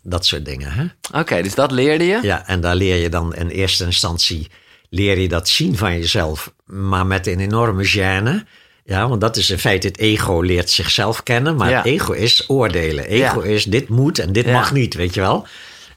Dat 0.03 0.25
soort 0.25 0.45
dingen, 0.45 0.71
hè? 0.71 0.85
Oké, 1.19 1.41
dus 1.41 1.55
dat 1.55 1.71
leerde 1.71 2.03
je. 2.05 2.19
Ja, 2.21 2.47
en 2.47 2.61
daar 2.61 2.75
leer 2.75 2.95
je 2.95 3.09
dan 3.09 3.35
in 3.35 3.47
eerste 3.47 3.85
instantie 3.85 4.47
leer 4.89 5.19
je 5.19 5.27
dat 5.27 5.49
zien 5.49 5.77
van 5.77 5.93
jezelf, 5.93 6.53
maar 6.65 7.05
met 7.05 7.27
een 7.27 7.39
enorme 7.39 7.87
gêne. 7.87 8.47
Ja, 8.89 9.07
want 9.09 9.21
dat 9.21 9.37
is 9.37 9.49
in 9.49 9.57
feite 9.59 9.87
het 9.87 9.97
ego 9.97 10.41
leert 10.41 10.69
zichzelf 10.69 11.23
kennen, 11.23 11.55
maar 11.55 11.69
Ja. 11.69 11.77
het 11.77 11.85
ego 11.85 12.11
is 12.11 12.43
oordelen. 12.49 13.05
Ego 13.05 13.43
Ja. 13.43 13.49
is 13.49 13.63
dit 13.63 13.89
moet 13.89 14.19
en 14.19 14.31
dit 14.31 14.45
Ja. 14.45 14.51
mag 14.51 14.73
niet, 14.73 14.93
weet 14.93 15.13
je 15.13 15.19
wel. 15.19 15.47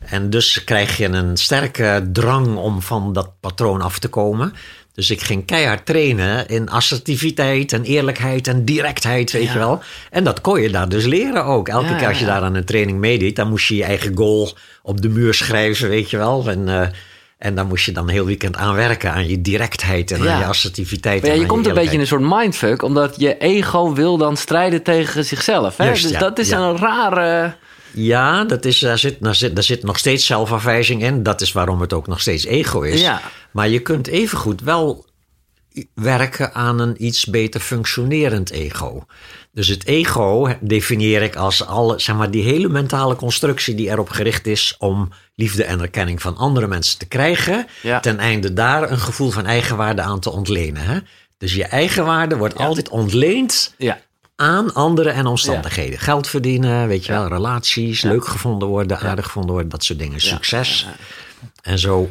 En 0.00 0.30
dus 0.30 0.64
krijg 0.64 0.97
je 0.97 1.06
een 1.09 1.37
sterke 1.37 2.09
drang 2.12 2.56
om 2.56 2.82
van 2.82 3.12
dat 3.12 3.30
patroon 3.40 3.80
af 3.80 3.99
te 3.99 4.09
komen. 4.09 4.54
Dus 4.94 5.11
ik 5.11 5.20
ging 5.23 5.47
keihard 5.47 5.87
trainen 5.87 6.49
in 6.49 6.70
assertiviteit 6.70 7.73
en 7.73 7.82
eerlijkheid 7.85 8.47
en 8.47 8.64
directheid, 8.64 9.32
weet 9.32 9.44
Ja. 9.47 9.52
je 9.52 9.59
wel. 9.59 9.82
En 10.11 10.25
dat 10.25 10.40
kon 10.40 10.61
je 10.61 10.70
daar 10.70 10.88
dus 10.88 11.04
leren 11.04 11.44
ook. 11.44 11.68
Elke 11.68 11.87
Ja, 11.88 11.97
keer 11.97 12.09
als 12.09 12.18
je 12.18 12.25
ja. 12.25 12.32
daar 12.32 12.42
aan 12.42 12.54
een 12.54 12.64
training 12.64 12.99
meedeed, 12.99 13.37
dan 13.37 13.49
moest 13.49 13.68
je 13.68 13.76
je 13.76 13.85
eigen 13.85 14.16
goal 14.16 14.52
op 14.82 15.00
de 15.02 15.09
muur 15.09 15.35
schrijven, 15.35 15.88
weet 15.88 16.11
je 16.11 16.16
wel. 16.16 16.49
En, 16.49 16.68
eh, 16.68 16.88
en 17.40 17.54
dan 17.54 17.66
moest 17.66 17.85
je 17.85 17.92
dan 17.92 18.09
heel 18.09 18.25
weekend 18.25 18.56
aan 18.56 18.75
werken, 18.75 19.12
aan 19.12 19.28
je 19.28 19.40
directheid 19.40 20.11
en 20.11 20.23
Ja. 20.23 20.32
aan 20.32 20.38
je 20.38 20.44
assertiviteit. 20.44 21.23
Maar 21.23 21.30
ja, 21.30 21.40
je 21.40 21.47
komt 21.47 21.66
een 21.66 21.75
beetje 21.75 21.92
in 21.94 22.00
een 22.00 22.06
soort 22.06 22.23
mindfuck, 22.23 22.82
omdat 22.82 23.14
je 23.16 23.38
ego 23.38 23.92
wil 23.92 24.16
dan 24.16 24.37
strijden 24.37 24.82
tegen 24.82 25.25
zichzelf. 25.25 25.76
Hè? 25.76 25.90
Dus 25.90 26.02
ja, 26.02 26.18
dat 26.18 26.38
is 26.38 26.50
een 26.50 26.76
rare... 26.76 27.54
Ja, 27.92 28.44
dat 28.44 28.64
is, 28.64 28.78
daar, 28.78 28.99
zit, 28.99 29.16
daar, 29.20 29.35
zit, 29.35 29.54
daar 29.54 29.64
zit 29.64 29.82
nog 29.82 29.99
steeds 29.99 30.26
zelfafwijzing 30.26 31.02
in. 31.02 31.23
Dat 31.23 31.40
is 31.40 31.52
waarom 31.52 31.80
het 31.80 31.92
ook 31.92 32.06
nog 32.06 32.20
steeds 32.20 32.44
ego 32.44 32.80
is. 32.80 33.00
Ja. 33.00 33.20
Maar 33.50 33.68
je 33.68 33.80
kunt 33.80 34.06
evengoed 34.06 34.61
wel 34.61 35.04
werken 35.95 36.55
aan 36.55 36.79
een 36.81 37.05
iets 37.05 37.25
beter 37.25 37.61
functionerend 37.61 38.50
ego. 38.50 39.05
Dus 39.53 39.69
het 39.69 39.87
ego 39.87 40.57
definieer 40.61 41.23
ik 41.23 41.37
als 41.37 41.67
alle, 41.67 41.99
zeg 41.99 42.17
maar, 42.17 42.31
die 42.31 42.43
hele 42.43 42.69
mentale 42.69 43.17
constructie 43.17 43.75
die 43.75 43.89
erop 43.89 44.09
gericht 44.09 44.47
is 44.47 44.75
om 44.79 45.09
liefde 45.35 45.65
en 45.65 45.81
erkenning 45.81 46.23
van 46.23 46.37
andere 46.37 46.67
mensen 46.67 46.99
te 46.99 47.07
krijgen. 47.07 47.67
Ja. 47.83 48.00
Ten 48.00 48.19
einde 48.19 48.53
daar 48.53 48.91
een 48.91 48.99
gevoel 48.99 49.31
van 49.31 49.47
eigenwaarde 49.47 50.03
aan 50.03 50.21
te 50.21 50.31
ontlenen. 50.31 50.83
Hè? 50.83 50.99
Dus 51.39 51.55
je 51.55 51.65
eigenwaarde 51.65 52.37
wordt 52.37 52.57
altijd 52.59 52.89
ontleend 52.89 53.75
Ja. 53.79 54.00
aan 54.37 54.75
anderen 54.75 55.15
en 55.15 55.27
omstandigheden. 55.27 55.99
Geld 55.99 56.29
verdienen, 56.29 56.89
weet 56.89 57.07
je 57.07 57.12
wel, 57.12 57.29
relaties, 57.29 58.03
leuk 58.03 58.27
gevonden 58.27 58.69
worden, 58.69 58.99
aardig 59.00 59.25
gevonden 59.25 59.50
worden, 59.53 59.71
dat 59.71 59.85
soort 59.85 59.99
dingen. 59.99 60.21
Succes 60.21 60.87
en 61.62 61.79
zo. 61.79 62.11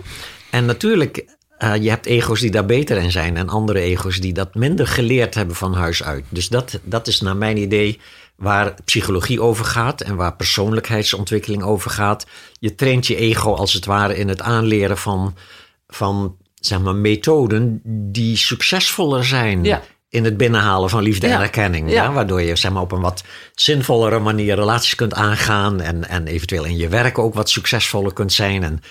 En 0.50 0.66
natuurlijk, 0.66 1.26
eh, 1.60 1.76
je 1.76 1.90
hebt 1.90 2.06
ego's 2.06 2.40
die 2.40 2.52
daar 2.52 2.66
beter 2.66 2.98
in 2.98 3.12
zijn 3.12 3.38
en 3.38 3.50
andere 3.50 3.80
ego's 3.80 4.20
die 4.20 4.34
dat 4.34 4.56
minder 4.56 4.88
geleerd 4.88 5.36
hebben 5.36 5.56
van 5.56 5.74
huis 5.74 6.04
uit. 6.04 6.24
Dus 6.30 6.48
dat, 6.50 6.80
dat 6.84 7.08
is 7.08 7.22
naar 7.22 7.38
mijn 7.38 7.58
idee 7.58 8.00
waar 8.36 8.74
psychologie 8.86 9.42
over 9.42 9.66
gaat 9.66 10.02
en 10.02 10.16
waar 10.16 10.36
persoonlijkheidsontwikkeling 10.36 11.64
over 11.64 11.92
gaat. 11.92 12.26
Je 12.60 12.76
traint 12.76 13.08
je 13.08 13.16
ego 13.16 13.54
als 13.54 13.74
het 13.74 13.86
ware 13.86 14.18
in 14.18 14.28
het 14.28 14.42
aanleren 14.42 14.98
van, 14.98 15.36
van 15.88 16.36
zeg 16.56 16.80
maar, 16.80 16.96
methoden 16.96 17.82
die 18.12 18.38
succesvoller 18.38 19.26
zijn. 19.26 19.64
Ja. 19.64 19.82
In 20.10 20.24
het 20.24 20.38
binnenhalen 20.38 20.90
van 20.90 21.04
liefde 21.04 21.28
Ja. 21.28 21.36
en 21.36 21.42
erkenning. 21.42 21.92
Ja. 21.92 22.12
waardoor 22.12 22.42
je 22.42 22.56
zeg 22.56 22.72
maar, 22.72 22.82
op 22.82 22.92
een 22.92 23.02
wat 23.02 23.24
zinvollere 23.56 24.20
manier 24.20 24.56
relaties 24.56 24.96
kunt 24.96 25.14
aangaan. 25.14 25.82
En, 25.82 26.10
en 26.10 26.28
eventueel 26.28 26.66
in 26.66 26.78
je 26.78 26.88
werk 26.88 27.18
ook 27.18 27.34
wat 27.34 27.50
succesvoller 27.50 28.14
kunt 28.14 28.34
zijn. 28.34 28.64
En, 28.64 28.82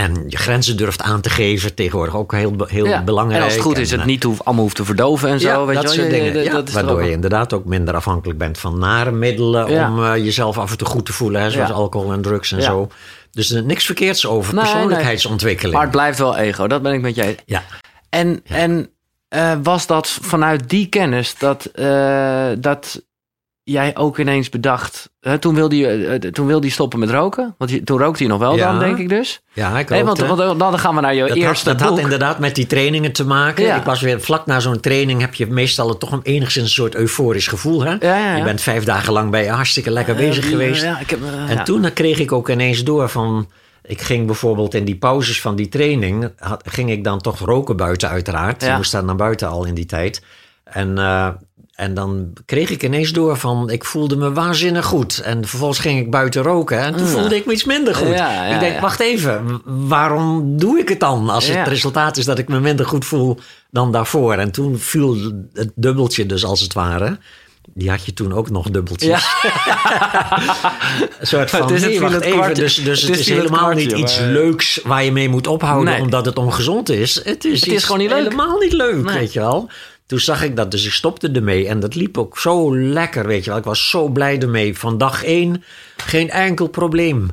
en 0.00 0.24
je 0.28 0.36
grenzen 0.36 0.76
durft 0.76 1.02
aan 1.02 1.20
te 1.20 1.30
geven. 1.30 1.74
Tegenwoordig 1.74 2.16
ook 2.16 2.32
heel, 2.32 2.54
heel 2.66 2.86
Ja. 2.86 3.02
belangrijk. 3.04 3.38
En 3.38 3.44
als 3.44 3.54
het 3.54 3.62
goed 3.62 3.78
is, 3.78 3.88
En, 3.88 3.92
het 3.92 4.00
eh, 4.00 4.06
niet 4.12 4.22
hoeft, 4.22 4.44
allemaal 4.44 4.62
hoeft 4.64 4.76
te 4.76 4.84
verdoven 4.84 5.28
en 5.28 5.40
zo. 5.40 5.48
ja, 5.48 5.64
weet 5.64 5.74
dat 5.82 5.82
je 5.82 5.88
wel. 6.00 6.06
soort 6.10 6.16
Je- 6.16 6.30
dingen. 6.32 6.44
Ja, 6.44 6.52
dat 6.52 6.68
is 6.68 6.74
waardoor 6.74 7.04
je 7.04 7.10
inderdaad 7.10 7.52
ook 7.52 7.64
minder 7.64 7.94
afhankelijk 7.94 8.38
bent 8.38 8.58
van 8.58 8.78
nare 8.78 9.10
middelen 9.10 9.66
om 9.68 10.04
eh, 10.04 10.16
jezelf 10.16 10.58
af 10.58 10.70
en 10.70 10.76
toe 10.78 10.86
goed 10.88 11.06
te 11.06 11.12
voelen, 11.12 11.40
hè, 11.42 11.50
zoals 11.50 11.70
alcohol 11.70 12.12
en 12.12 12.22
drugs 12.22 12.52
en 12.52 12.62
zo. 12.62 12.88
Dus 13.30 13.50
er 13.50 13.64
niks 13.64 13.84
verkeerds 13.84 14.26
over 14.26 14.54
Nee, 14.54 14.62
persoonlijkheidsontwikkeling. 14.64 15.72
Maar 15.74 15.82
het 15.82 15.92
blijft 15.92 16.18
wel 16.18 16.36
ego, 16.36 16.66
dat 16.66 16.82
ben 16.82 16.92
ik 16.92 17.00
met 17.00 17.14
jij. 17.14 17.36
Ja, 17.46 17.62
En, 18.08 18.40
en 18.46 18.90
eh, 19.28 19.52
was 19.62 19.86
dat 19.86 20.08
vanuit 20.08 20.68
die 20.68 20.86
kennis 20.86 21.34
dat, 21.38 21.64
eh, 21.64 22.46
dat 22.58 23.02
jij 23.70 23.96
ook 23.96 24.18
ineens 24.18 24.48
bedacht... 24.48 25.10
hè, 25.20 25.38
toen, 25.38 25.54
wilde 25.54 25.76
je, 25.76 25.88
eh, 25.88 26.30
toen 26.30 26.46
wilde 26.46 26.66
je 26.66 26.72
stoppen 26.72 26.98
met 26.98 27.10
roken? 27.10 27.54
Want 27.58 27.70
je, 27.70 27.84
toen 27.84 27.98
rookte 27.98 28.22
je 28.22 28.28
nog 28.28 28.38
wel 28.38 28.56
Ja. 28.56 28.70
dan, 28.70 28.78
denk 28.78 28.98
ik 28.98 29.08
dus. 29.08 29.40
Ja, 29.52 29.78
ik 29.78 29.88
Nee, 29.88 30.04
want, 30.04 30.18
dan 30.58 30.78
gaan 30.78 30.94
we 30.94 31.00
naar 31.00 31.14
je 31.14 31.20
Dat, 31.20 31.28
had, 31.28 31.38
eerste 31.38 31.74
dat 31.74 31.80
had 31.80 31.98
inderdaad 31.98 32.38
met 32.38 32.54
die 32.54 32.66
trainingen 32.66 33.12
te 33.12 33.26
maken. 33.26 33.64
Ja. 33.64 33.76
Ik 33.76 33.84
was 33.84 34.00
weer 34.00 34.20
vlak 34.20 34.46
na 34.46 34.60
zo'n 34.60 34.80
training 34.80 35.20
heb 35.20 35.34
je 35.34 35.46
meestal 35.46 35.98
toch 35.98 36.12
een 36.12 36.22
enigszins 36.22 36.64
een 36.66 36.72
soort 36.72 36.94
euforisch 36.94 37.46
gevoel. 37.46 37.82
Hè? 37.84 37.96
Ja. 38.00 38.36
Je 38.36 38.42
bent 38.42 38.60
vijf 38.60 38.84
dagen 38.84 39.12
lang 39.12 39.30
bij 39.30 39.44
je 39.44 39.50
hartstikke 39.50 39.90
lekker 39.90 40.14
bezig 40.14 40.44
Eh, 40.44 40.50
geweest. 40.50 40.82
Ja, 40.82 41.00
ik 41.00 41.10
heb, 41.10 41.18
eh, 41.22 41.50
En 41.50 41.64
toen 41.64 41.92
kreeg 41.92 42.18
ik 42.18 42.32
ook 42.32 42.48
ineens 42.48 42.84
door 42.84 43.08
van... 43.08 43.48
Ik 43.82 44.00
ging 44.00 44.26
bijvoorbeeld 44.26 44.74
in 44.74 44.84
die 44.84 44.96
pauzes 44.96 45.40
van 45.40 45.56
die 45.56 45.68
training... 45.68 46.32
Had, 46.36 46.62
ging 46.66 46.90
ik 46.90 47.04
dan 47.04 47.20
toch 47.20 47.38
roken 47.38 47.76
buiten 47.76 48.08
uiteraard. 48.08 48.64
Je 48.64 48.72
moest 48.76 48.92
daar 48.92 49.04
naar 49.04 49.16
buiten 49.16 49.48
al 49.48 49.64
in 49.64 49.74
die 49.74 49.86
tijd. 49.86 50.22
En, 50.64 50.98
eh, 50.98 51.28
en 51.80 51.94
dan 51.94 52.32
kreeg 52.46 52.70
ik 52.70 52.82
ineens 52.82 53.12
door 53.12 53.36
van... 53.36 53.70
Ik 53.70 53.84
voelde 53.84 54.16
me 54.16 54.32
waanzinnig 54.32 54.84
goed. 54.84 55.18
En 55.18 55.46
vervolgens 55.46 55.78
ging 55.80 56.00
ik 56.00 56.10
buiten 56.10 56.42
roken. 56.42 56.78
En 56.78 56.96
toen 56.96 57.06
Ja. 57.06 57.12
voelde 57.12 57.36
ik 57.36 57.46
me 57.46 57.52
iets 57.52 57.64
minder 57.64 57.94
goed. 57.94 58.08
Ja, 58.08 58.32
ja, 58.32 58.54
ik 58.54 58.60
denk, 58.60 58.80
wacht 58.80 59.00
even. 59.00 59.60
Waarom 59.64 60.56
doe 60.58 60.78
ik 60.78 60.88
het 60.88 61.00
dan? 61.00 61.28
Als 61.28 61.46
het 61.48 61.68
resultaat 61.68 62.16
is 62.16 62.24
dat 62.24 62.38
ik 62.38 62.48
me 62.48 62.60
minder 62.60 62.86
goed 62.86 63.04
voel 63.04 63.38
dan 63.70 63.92
daarvoor. 63.92 64.34
En 64.34 64.50
toen 64.50 64.78
viel 64.78 65.16
het 65.52 65.70
dubbeltje 65.74 66.26
dus 66.26 66.44
als 66.44 66.60
het 66.60 66.72
ware... 66.72 67.18
Die 67.74 67.90
had 67.90 68.04
je 68.04 68.12
toen 68.14 68.32
ook 68.32 68.50
nog 68.50 68.70
dubbeltjes. 68.70 69.26
Een 71.20 71.26
soort 71.26 71.50
van, 71.50 71.60
Het 71.60 71.70
is 71.70 71.80
het 71.82 71.90
nee, 71.90 71.98
viel 71.98 72.00
wacht 72.10 72.14
het 72.14 72.24
even, 72.24 72.54
dus, 72.54 72.74
dus 72.74 73.00
Het 73.00 73.10
het, 73.10 73.18
is 73.18 73.26
is 73.26 73.28
het 73.28 73.36
helemaal 73.36 73.60
kwartje, 73.70 73.86
niet 73.86 73.96
iets 73.98 74.18
maar- 74.20 74.28
leuks 74.28 74.80
waar 74.84 75.04
je 75.04 75.12
mee 75.12 75.28
moet 75.28 75.46
ophouden 75.46 75.92
Nee. 75.94 76.02
omdat 76.02 76.24
het 76.26 76.38
ongezond 76.38 76.88
is. 76.88 77.14
Het 77.24 77.44
is, 77.44 77.52
is 77.62 77.72
iets 77.72 77.84
gewoon 77.84 78.00
niet 78.00 78.10
leuk. 78.10 78.22
helemaal 78.22 78.58
niet 78.58 78.72
leuk, 78.72 79.04
Nee. 79.04 79.14
weet 79.18 79.32
je 79.32 79.40
wel. 79.40 79.68
Toen 80.10 80.20
zag 80.20 80.42
ik 80.42 80.56
dat, 80.56 80.70
dus 80.70 80.86
ik 80.86 80.92
stopte 80.92 81.30
ermee 81.30 81.68
en 81.68 81.80
dat 81.80 81.94
liep 81.94 82.18
ook 82.18 82.38
zo 82.38 82.76
lekker, 82.78 83.26
weet 83.26 83.44
je 83.44 83.50
wel. 83.50 83.58
Ik 83.58 83.64
was 83.64 83.90
zo 83.90 84.08
blij 84.08 84.38
ermee. 84.38 84.78
Van 84.78 84.98
dag 84.98 85.24
één 85.24 85.64
geen 85.96 86.30
enkel 86.30 86.66
probleem. 86.68 87.28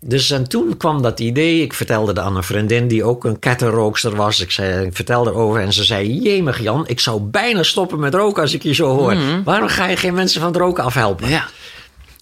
Dus 0.00 0.30
en 0.30 0.48
toen 0.48 0.76
kwam 0.76 1.02
dat 1.02 1.20
idee. 1.20 1.62
Ik 1.62 1.72
vertelde 1.72 2.12
dat 2.12 2.24
aan 2.24 2.36
een 2.36 2.42
vriendin 2.42 2.88
die 2.88 3.04
ook 3.04 3.24
een 3.24 3.38
kettenrookster 3.38 4.16
was. 4.16 4.40
Ik, 4.40 4.50
zei, 4.50 4.86
ik 4.86 4.96
vertelde 4.96 5.30
erover 5.30 5.60
en 5.60 5.72
ze 5.72 5.84
zei: 5.84 6.18
Jemig 6.20 6.60
Jan, 6.62 6.88
ik 6.88 7.00
zou 7.00 7.20
bijna 7.20 7.62
stoppen 7.62 7.98
met 7.98 8.14
roken 8.14 8.42
als 8.42 8.54
ik 8.54 8.62
je 8.62 8.74
zo 8.74 8.96
hoor. 8.96 9.16
Waarom 9.44 9.68
ga 9.68 9.86
je 9.86 9.96
geen 9.96 10.14
mensen 10.14 10.40
van 10.40 10.50
het 10.52 10.60
roken 10.60 10.84
afhelpen? 10.84 11.28
ja. 11.28 11.48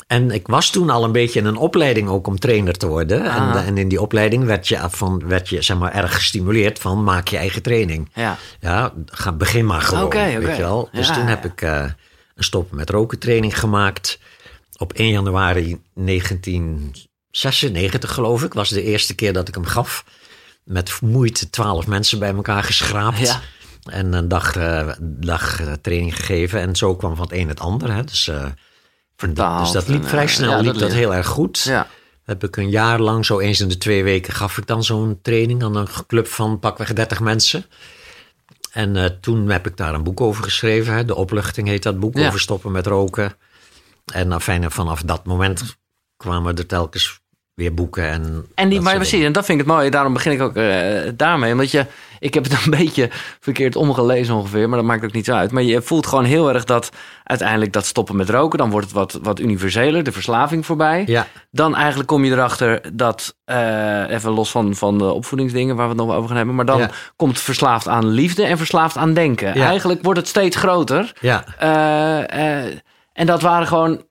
En 0.07 0.31
ik 0.31 0.47
was 0.47 0.71
toen 0.71 0.91
al 0.91 1.05
een 1.05 1.13
beetje 1.13 1.41
in 1.41 1.47
een 1.47 1.57
opleiding 1.57 2.09
ook 2.09 2.27
om 2.27 2.39
trainer 2.39 2.75
te 2.77 2.87
worden. 2.87 3.25
En, 3.25 3.31
Ah. 3.31 3.67
en 3.67 3.79
in 3.79 3.89
die 3.89 4.01
opleiding 4.01 4.45
werd 4.45 4.69
je, 4.69 4.79
van, 4.91 5.23
werd 5.27 5.49
je 5.49 5.63
zeg 5.63 5.79
maar, 5.79 5.93
erg 5.95 6.15
gestimuleerd 6.15 6.79
van 6.79 7.05
maak 7.05 7.29
je 7.29 7.37
eigen 7.37 7.63
training. 7.63 8.11
Ja. 8.15 8.37
Ja, 8.61 8.93
ga, 9.07 9.33
begin 9.33 9.67
maar 9.67 9.81
gewoon, 9.81 10.05
Oké, 10.05 10.19
oké. 10.31 10.39
weet 10.39 10.57
je 10.57 10.63
wel. 10.63 10.89
Dus 10.93 11.09
Ja, 11.09 11.15
toen 11.15 11.27
heb 11.27 11.43
ja. 11.43 11.49
ik 11.51 11.63
eh, 11.63 11.85
een 12.35 12.45
stop 12.45 12.73
met 12.73 12.91
roken 12.91 13.19
training 13.19 13.59
gemaakt. 13.59 14.19
Op 14.77 14.93
1 14.93 15.09
januari 15.11 15.81
1996 15.95 18.15
geloof 18.15 18.43
ik, 18.43 18.53
was 18.55 18.69
de 18.69 18.83
eerste 18.83 19.15
keer 19.15 19.33
dat 19.33 19.49
ik 19.49 19.55
hem 19.55 19.65
gaf. 19.65 20.05
Met 20.65 20.99
moeite 21.01 21.51
twaalf 21.51 21.87
mensen 21.87 22.19
bij 22.19 22.35
elkaar 22.35 22.63
geschraapt. 22.63 23.19
Ja. 23.19 23.41
En 23.91 24.13
een 24.13 24.29
dag, 24.29 24.57
eh, 24.57 24.89
dag 25.01 25.61
eh, 25.61 25.73
training 25.73 26.17
gegeven. 26.17 26.61
En 26.61 26.77
zo 26.77 26.97
kwam 26.97 27.17
van 27.17 27.25
het 27.25 27.33
een 27.37 27.49
het 27.49 27.61
ander. 27.61 27.93
Hè. 27.93 28.05
Dus, 28.05 28.29
eh, 28.29 28.45
Vertaald 29.17 29.63
dus 29.63 29.73
dat 29.73 29.89
liep 29.89 30.03
en, 30.03 30.09
vrij 30.09 30.23
eh, 30.25 30.29
snel, 30.29 30.51
ja, 30.51 30.61
liep 30.61 30.79
dat 30.79 30.93
heel 30.93 31.15
erg 31.15 31.27
goed. 31.27 31.63
Ja. 31.63 31.87
Heb 32.25 32.45
ik 32.45 32.57
een 32.57 32.71
jaar 32.71 33.01
lang, 33.01 33.27
zo 33.27 33.39
eens 33.39 33.61
in 33.61 33.69
de 33.69 33.79
twee 33.79 34.05
weken, 34.05 34.33
gaf 34.33 34.59
ik 34.59 34.67
dan 34.67 34.85
zo'n 34.85 35.19
training 35.23 35.63
aan 35.63 35.77
een 35.77 35.89
club 36.07 36.27
van 36.27 36.59
pakweg 36.59 36.93
30 36.93 37.21
mensen. 37.21 37.65
En 38.73 38.97
eh, 38.97 39.05
toen 39.21 39.49
heb 39.49 39.67
ik 39.67 39.77
daar 39.77 39.95
een 39.95 40.03
boek 40.03 40.21
over 40.21 40.45
geschreven. 40.45 40.95
Hè. 40.95 41.05
De 41.05 41.15
opluchting 41.15 41.69
heet 41.69 41.83
dat 41.83 42.01
boek, 42.01 42.17
Ja. 42.17 42.27
over 42.27 42.41
stoppen 42.41 42.73
met 42.73 42.87
roken. 42.87 43.37
En 44.13 44.33
afijn, 44.33 44.71
vanaf 44.71 45.03
dat 45.03 45.25
moment 45.25 45.77
kwamen 46.17 46.57
er 46.57 46.67
telkens 46.67 47.21
weer 47.57 47.75
boeken. 47.75 48.05
En, 48.11 48.47
En 48.55 48.69
die, 48.69 48.81
maar 48.81 48.95
precies, 48.95 49.25
en 49.25 49.33
dat 49.33 49.45
vind 49.45 49.61
ik 49.61 49.67
het 49.67 49.75
mooi. 49.75 49.91
Daarom 49.91 50.13
begin 50.13 50.33
ik 50.33 50.41
ook 50.41 50.57
eh, 50.57 51.01
daarmee. 51.15 51.53
Omdat 51.53 51.71
je, 51.71 51.87
ik 52.19 52.35
heb 52.35 52.45
het 52.45 52.53
een 52.65 52.71
beetje 52.85 53.09
verkeerd 53.41 53.77
omgelezen 53.77 54.35
ongeveer, 54.35 54.69
maar 54.69 54.79
dat 54.79 54.87
maakt 54.87 55.05
ook 55.05 55.13
niet 55.13 55.25
zo 55.25 55.35
uit. 55.35 55.51
Maar 55.53 55.63
je 55.63 55.83
voelt 55.83 56.07
gewoon 56.07 56.25
heel 56.25 56.53
erg 56.53 56.65
dat 56.65 56.91
uiteindelijk 57.25 57.73
dat 57.73 57.87
stoppen 57.87 58.17
met 58.17 58.31
roken, 58.31 58.59
dan 58.59 58.71
wordt 58.71 58.87
het 58.87 58.95
wat, 58.95 59.19
wat 59.23 59.41
universeler, 59.41 60.03
de 60.03 60.13
verslaving 60.13 60.67
voorbij. 60.67 61.03
Ja, 61.07 61.27
Dan 61.51 61.75
eigenlijk 61.77 62.09
kom 62.09 62.25
je 62.25 62.33
erachter 62.33 62.81
dat, 62.97 63.37
eh, 63.45 64.11
even 64.11 64.31
los 64.31 64.51
van, 64.51 64.75
van 64.75 64.99
de 64.99 65.13
opvoedingsdingen 65.13 65.77
waar 65.77 65.89
we 65.89 65.95
het 65.95 66.03
nog 66.07 66.15
over 66.15 66.29
gaan 66.29 66.37
hebben, 66.37 66.55
maar 66.55 66.65
dan 66.67 66.79
Ja. 66.79 66.91
komt 67.17 67.39
verslaafd 67.41 67.89
aan 67.89 68.07
liefde 68.07 68.45
en 68.45 68.57
verslaafd 68.59 68.97
aan 68.97 69.15
denken. 69.15 69.59
Ja. 69.59 69.67
Eigenlijk 69.67 70.03
wordt 70.03 70.19
het 70.19 70.29
steeds 70.29 70.57
groter. 70.57 71.13
ja, 71.21 71.45
eh, 71.59 72.79
en 73.13 73.27
dat 73.27 73.43
waren 73.43 73.67
gewoon 73.67 74.05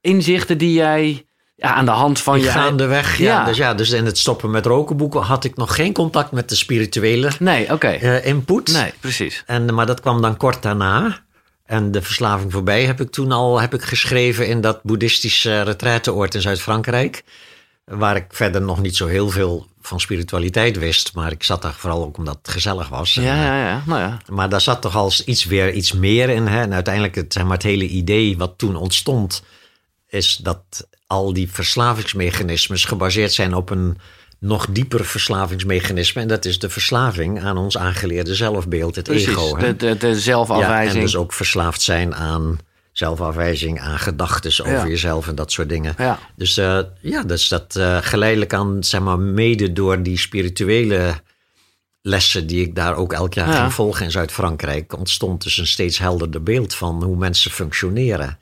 inzichten 0.00 0.58
die 0.58 0.72
jij 0.72 1.25
ja, 1.56 1.74
aan 1.74 1.84
de 1.84 1.90
hand 1.90 2.20
van 2.20 2.40
je... 2.40 2.48
gaandeweg. 2.48 3.18
Ja. 3.18 3.24
Ja. 3.24 3.44
Dus 3.44 3.56
ja, 3.56 3.74
dus 3.74 3.90
in 3.90 4.04
het 4.06 4.18
stoppen 4.18 4.50
met 4.50 4.66
roken 4.66 4.96
boeken 4.96 5.20
had 5.20 5.44
ik 5.44 5.56
nog 5.56 5.74
geen 5.74 5.92
contact 5.92 6.30
met 6.30 6.48
de 6.48 6.54
spirituele 6.56 7.30
Nee, 7.38 7.72
oké. 7.72 7.88
eh, 7.88 8.26
input. 8.26 8.72
Nee, 8.72 8.92
precies. 9.00 9.42
En, 9.46 9.74
maar 9.74 9.86
dat 9.86 10.00
kwam 10.00 10.22
dan 10.22 10.36
kort 10.36 10.62
daarna. 10.62 11.24
En 11.64 11.90
de 11.90 12.02
verslaving 12.02 12.52
voorbij 12.52 12.84
heb 12.84 13.00
ik 13.00 13.10
toen 13.10 13.32
al 13.32 13.60
heb 13.60 13.74
ik 13.74 13.82
geschreven 13.82 14.48
in 14.48 14.60
dat 14.60 14.82
boeddhistische 14.82 15.62
retraiteoord 15.62 16.34
in 16.34 16.40
Zuid-Frankrijk. 16.40 17.24
Waar 17.84 18.16
ik 18.16 18.24
verder 18.28 18.62
nog 18.62 18.80
niet 18.80 18.96
zo 18.96 19.06
heel 19.06 19.28
veel 19.30 19.66
van 19.80 20.00
spiritualiteit 20.00 20.78
wist. 20.78 21.14
Maar 21.14 21.32
ik 21.32 21.42
zat 21.42 21.62
daar 21.62 21.74
vooral 21.74 22.04
ook 22.04 22.16
omdat 22.18 22.38
het 22.42 22.48
gezellig 22.48 22.88
was. 22.88 23.16
En, 23.16 23.22
Ja, 23.22 23.34
ja, 23.44 23.66
ja. 23.68 23.82
Nou 23.86 24.00
ja. 24.00 24.18
Maar 24.28 24.48
daar 24.48 24.60
zat 24.60 24.82
toch 24.82 24.96
al 24.96 25.12
iets 25.24 25.44
weer 25.44 25.72
iets 25.72 25.92
meer 25.92 26.28
in. 26.28 26.46
Hè? 26.46 26.60
En 26.60 26.74
uiteindelijk 26.74 27.14
het, 27.14 27.32
zeg 27.32 27.42
maar, 27.42 27.52
het 27.52 27.62
hele 27.62 27.86
idee 27.88 28.36
wat 28.36 28.54
toen 28.56 28.76
ontstond... 28.76 29.42
is 30.08 30.36
dat 30.36 30.88
al 31.06 31.32
die 31.32 31.50
verslavingsmechanismes 31.50 32.84
gebaseerd 32.84 33.32
zijn 33.32 33.54
op 33.54 33.70
een 33.70 33.98
nog 34.38 34.66
dieper 34.70 35.04
verslavingsmechanisme. 35.04 36.22
En 36.22 36.28
dat 36.28 36.44
is 36.44 36.58
de 36.58 36.70
verslaving 36.70 37.42
aan 37.42 37.56
ons 37.56 37.78
aangeleerde 37.78 38.34
zelfbeeld, 38.34 38.94
het 38.96 39.04
Precies. 39.04 39.28
ego. 39.28 39.56
Hè? 39.56 39.76
de, 39.76 39.86
de, 39.86 39.96
de 39.96 40.06
Ja, 40.08 40.14
zelfafwijzing. 40.14 40.94
en 40.96 41.00
dus 41.00 41.16
ook 41.16 41.32
verslaafd 41.32 41.82
zijn 41.82 42.14
aan 42.14 42.58
zelfafwijzing, 42.92 43.80
aan 43.80 43.98
gedachten 43.98 44.50
over 44.64 44.72
Ja. 44.72 44.86
jezelf 44.86 45.28
en 45.28 45.34
dat 45.34 45.52
soort 45.52 45.68
dingen. 45.68 45.94
Ja. 45.98 46.18
Dus 46.36 46.56
eh, 46.56 46.78
ja, 47.00 47.22
dus 47.22 47.48
dat 47.48 47.76
eh, 47.76 47.98
geleidelijk 48.00 48.54
aan, 48.54 48.84
zeg 48.84 49.00
maar, 49.00 49.18
mede 49.18 49.72
door 49.72 50.02
die 50.02 50.18
spirituele 50.18 51.14
lessen 52.02 52.46
die 52.46 52.60
ik 52.62 52.74
daar 52.74 52.96
ook 52.96 53.12
elk 53.12 53.34
jaar 53.34 53.48
Ja. 53.48 53.60
ging 53.60 53.72
volgen 53.72 54.04
in 54.04 54.10
Zuid-Frankrijk, 54.10 54.96
ontstond 54.98 55.42
dus 55.42 55.58
een 55.58 55.66
steeds 55.66 55.98
helderder 55.98 56.42
beeld 56.42 56.74
van 56.74 57.02
hoe 57.02 57.16
mensen 57.16 57.50
functioneren. 57.50 58.38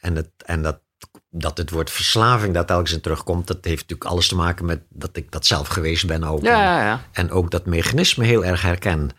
En, 0.00 0.16
het, 0.16 0.28
en 0.44 0.62
dat, 0.62 0.78
dat 1.34 1.58
het 1.58 1.70
woord 1.70 1.90
verslaving 1.90 2.54
dat 2.54 2.66
telkens 2.66 2.92
in 2.92 3.00
terugkomt, 3.00 3.46
dat 3.46 3.58
heeft 3.60 3.80
natuurlijk 3.80 4.10
alles 4.10 4.28
te 4.28 4.34
maken 4.34 4.64
met 4.64 4.80
dat 4.88 5.16
ik 5.16 5.30
dat 5.30 5.46
zelf 5.46 5.68
geweest 5.68 6.06
ben 6.06 6.24
ook. 6.24 6.42
Ja, 6.42 6.62
ja, 6.62 6.84
ja. 6.84 7.04
En 7.12 7.30
ook 7.30 7.50
dat 7.50 7.66
mechanisme 7.66 8.24
heel 8.24 8.44
erg 8.44 8.62
herken. 8.62 9.10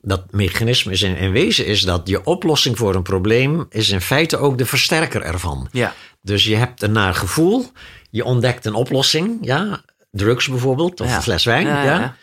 Dat 0.00 0.32
mechanisme 0.32 0.92
is 0.92 1.02
in, 1.02 1.16
in 1.16 1.32
wezen 1.32 1.66
is 1.66 1.82
dat 1.82 2.08
je 2.08 2.24
oplossing 2.24 2.78
voor 2.78 2.94
een 2.94 3.02
probleem 3.02 3.66
is 3.70 3.88
in 3.88 4.00
feite 4.00 4.36
ook 4.36 4.58
de 4.58 4.66
versterker 4.66 5.22
ervan. 5.22 5.68
Ja. 5.72 5.94
Dus 6.20 6.44
je 6.44 6.56
hebt 6.56 6.82
een 6.82 6.92
naar 6.92 7.14
gevoel, 7.14 7.66
je 8.10 8.24
ontdekt 8.24 8.64
een 8.64 8.74
oplossing, 8.74 9.38
ja, 9.40 9.80
drugs 10.10 10.48
bijvoorbeeld, 10.48 11.00
of 11.00 11.14
een 11.14 11.22
fles 11.22 11.44
wijn, 11.44 11.66
ja. 11.66 12.16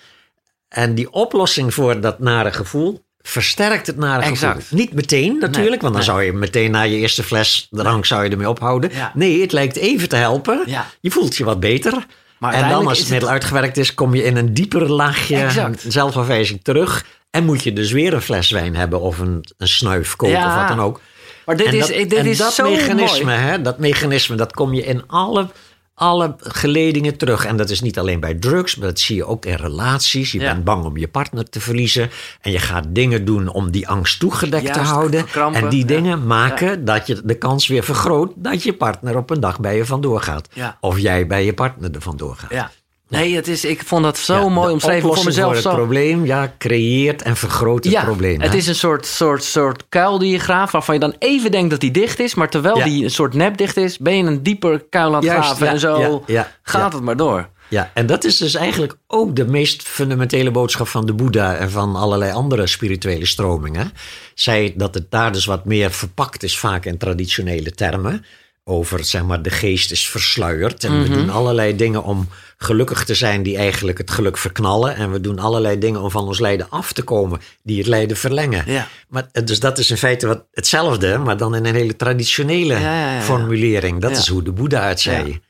En 0.68 0.96
die 0.96 1.12
oplossing 1.12 1.74
voor 1.74 2.02
dat 2.02 2.20
nare 2.20 2.52
gevoel 2.52 3.05
versterkt 3.28 3.88
het 3.88 3.98
nare 3.98 4.24
Exact. 4.24 4.56
gevoel. 4.64 4.80
Niet 4.80 4.94
meteen 4.94 5.38
natuurlijk, 5.40 5.82
want 5.82 5.94
dan 5.94 6.04
nee. 6.06 6.12
zou 6.12 6.24
je 6.24 6.34
meteen 6.34 6.72
na 6.72 6.82
je 6.82 6.96
eerste 6.96 7.24
fles 7.24 7.68
drank 7.70 8.06
zou 8.06 8.24
je 8.24 8.30
ermee 8.30 8.50
ophouden. 8.50 8.90
Ja. 8.94 9.12
Nee, 9.14 9.42
het 9.42 9.52
lijkt 9.52 9.76
even 9.76 10.10
te 10.10 10.16
helpen. 10.16 10.64
Ja. 10.66 10.88
Je 11.02 11.12
voelt 11.12 11.36
je 11.36 11.44
wat 11.44 11.60
beter. 11.60 12.06
en 12.40 12.70
dan 12.70 12.88
als 12.88 13.00
het 13.00 13.10
middel 13.10 13.30
het- 13.30 13.38
uitgewerkt 13.38 13.78
is, 13.78 13.94
kom 13.94 14.16
je 14.16 14.24
in 14.24 14.36
een 14.38 14.54
dieper 14.54 14.92
laagje 14.92 15.38
Exact. 15.38 15.86
zelfafwijzing 15.88 16.60
terug. 16.64 17.06
En 17.30 17.46
moet 17.46 17.64
je 17.64 17.74
dus 17.74 17.92
weer 17.92 18.14
een 18.14 18.22
fles 18.22 18.50
wijn 18.52 18.76
hebben 18.76 19.02
of 19.02 19.20
een, 19.20 19.46
een 19.58 19.68
snuif 19.68 20.16
kopen 20.16 20.36
Ja. 20.36 20.48
of 20.48 20.56
wat 20.60 20.68
dan 20.68 20.86
ook. 20.86 21.02
Maar 21.46 21.58
dit 21.58 21.66
en 21.68 21.74
is, 21.74 21.80
dat, 21.80 21.96
dit 21.98 22.14
en 22.14 22.26
is 22.26 22.38
dat 22.38 22.54
zo 22.54 22.70
mechanisme, 22.72 23.24
mooi. 23.24 23.38
Hè, 23.38 23.62
dat 23.62 23.80
mechanisme, 23.80 24.36
dat 24.36 24.54
kom 24.54 24.74
je 24.74 24.84
in 24.86 25.04
alle, 25.08 25.48
alle 25.96 26.36
geledingen 26.38 27.18
terug. 27.18 27.46
En 27.46 27.58
dat 27.58 27.70
is 27.70 27.82
niet 27.82 28.00
alleen 28.00 28.20
bij 28.20 28.34
drugs, 28.34 28.76
maar 28.76 28.88
dat 28.88 29.00
zie 29.00 29.16
je 29.16 29.26
ook 29.26 29.46
in 29.46 29.56
relaties. 29.56 30.32
Je 30.32 30.40
Ja. 30.40 30.54
bent 30.54 30.64
bang 30.64 30.84
om 30.86 30.98
je 30.98 31.08
partner 31.08 31.50
te 31.50 31.60
verliezen. 31.60 32.10
En 32.42 32.52
je 32.52 32.60
gaat 32.60 32.86
dingen 32.88 33.26
doen 33.26 33.48
om 33.48 33.72
die 33.72 33.88
angst 33.88 34.20
toegedekt 34.20 34.74
te 34.74 34.80
houden. 34.80 35.26
En 35.54 35.70
die 35.70 35.80
Ja. 35.80 35.86
dingen 35.88 36.28
maken 36.28 36.86
dat 36.86 37.08
je 37.08 37.22
de 37.24 37.38
kans 37.38 37.68
weer 37.68 37.84
vergroot 37.84 38.32
dat 38.36 38.64
je 38.64 38.74
partner 38.74 39.18
op 39.18 39.30
een 39.30 39.40
dag 39.40 39.60
bij 39.60 39.76
je 39.76 39.86
vandoor 39.86 40.22
gaat. 40.22 40.48
Of 40.82 41.00
jij 41.00 41.28
bij 41.28 41.46
je 41.46 41.54
partner 41.54 41.92
er 41.96 42.02
vandoor 42.02 42.36
gaat. 42.36 42.74
Nee, 43.16 43.36
het 43.36 43.48
is, 43.48 43.66
ik 43.66 43.82
vond 43.86 44.04
dat 44.04 44.18
zo 44.18 44.34
Ja, 44.34 44.50
mooi 44.50 44.72
omschreven 44.74 45.14
voor 45.14 45.26
mezelf. 45.26 45.54
het 45.54 45.62
zo. 45.62 45.74
probleem, 45.74 46.26
ja, 46.26 46.54
creëert 46.58 47.22
en 47.22 47.36
vergroot 47.36 47.84
het 47.84 47.94
ja, 47.94 48.04
probleem. 48.04 48.42
het 48.42 48.52
hè? 48.52 48.58
is 48.58 48.68
een 48.68 48.76
soort, 48.76 49.06
soort, 49.06 49.44
soort 49.44 49.84
kuil 49.90 50.20
die 50.20 50.32
je 50.32 50.40
graaft... 50.40 50.72
waarvan 50.72 50.94
je 50.96 51.02
dan 51.02 51.16
even 51.20 51.52
denkt 51.52 51.70
dat 51.70 51.80
die 51.80 51.92
dicht 51.92 52.20
is... 52.20 52.36
maar 52.36 52.50
terwijl 52.50 52.78
Ja. 52.78 52.84
die 52.84 53.04
een 53.04 53.12
soort 53.12 53.34
nep 53.34 53.58
dicht 53.58 53.78
is... 53.78 53.98
ben 53.98 54.18
je 54.18 54.24
een 54.24 54.44
dieper 54.44 54.86
kuil 54.90 55.16
aan 55.16 55.24
het 55.24 55.32
graven 55.32 55.68
en 55.68 55.80
zo 55.80 56.24
gaat 56.64 56.94
het 56.94 57.02
maar 57.04 57.18
door. 57.18 57.50
Ja, 57.70 57.92
en 57.94 58.06
dat 58.06 58.24
is 58.24 58.38
dus 58.38 58.56
eigenlijk 58.56 58.98
ook 59.08 59.36
de 59.36 59.46
meest 59.46 59.84
fundamentele 59.84 60.52
boodschap 60.52 60.88
van 60.88 61.06
de 61.06 61.14
Boeddha 61.14 61.56
en 61.56 61.72
van 61.72 61.96
allerlei 61.96 62.32
andere 62.32 62.68
spirituele 62.68 63.26
stromingen. 63.26 63.92
Zij 64.34 64.74
dat 64.78 64.94
het 64.94 65.12
daar 65.12 65.32
dus 65.32 65.46
wat 65.46 65.66
meer 65.66 65.92
verpakt 65.92 66.44
is, 66.44 66.60
vaak 66.60 66.86
in 66.86 66.98
traditionele 66.98 67.72
termen. 67.72 68.26
Over 68.68 69.04
zeg 69.04 69.24
maar, 69.24 69.42
de 69.42 69.50
geest 69.50 69.92
is 69.92 70.10
versluierd. 70.10 70.84
En 70.84 71.02
we 71.02 71.10
doen 71.10 71.30
allerlei 71.30 71.76
dingen 71.76 72.04
om 72.04 72.30
gelukkig 72.58 73.04
te 73.04 73.16
zijn 73.16 73.44
die 73.44 73.58
eigenlijk 73.58 73.98
het 73.98 74.12
geluk 74.12 74.38
verknallen. 74.38 74.96
En 74.96 75.12
we 75.12 75.22
doen 75.22 75.40
allerlei 75.40 75.78
dingen 75.80 76.02
om 76.02 76.12
van 76.12 76.28
ons 76.28 76.40
lijden 76.40 76.70
af 76.70 76.94
te 76.94 77.04
komen 77.04 77.40
die 77.64 77.78
het 77.78 77.88
lijden 77.88 78.18
verlengen. 78.18 78.64
Ja. 78.72 78.88
Maar, 79.08 79.28
eh, 79.32 79.46
dus 79.46 79.60
dat 79.60 79.78
is 79.78 79.90
in 79.90 79.98
feite 79.98 80.28
wat, 80.28 80.46
hetzelfde, 80.52 81.18
maar 81.18 81.38
dan 81.38 81.56
in 81.56 81.66
een 81.66 81.76
hele 81.76 81.96
traditionele 81.96 82.74
Ja, 82.74 83.16
ja, 83.16 83.22
formulering. 83.22 84.02
Dat 84.02 84.18
is 84.18 84.28
hoe 84.28 84.44
de 84.44 84.52
Boeddha 84.52 84.88
het 84.88 85.00
zei. 85.00 85.42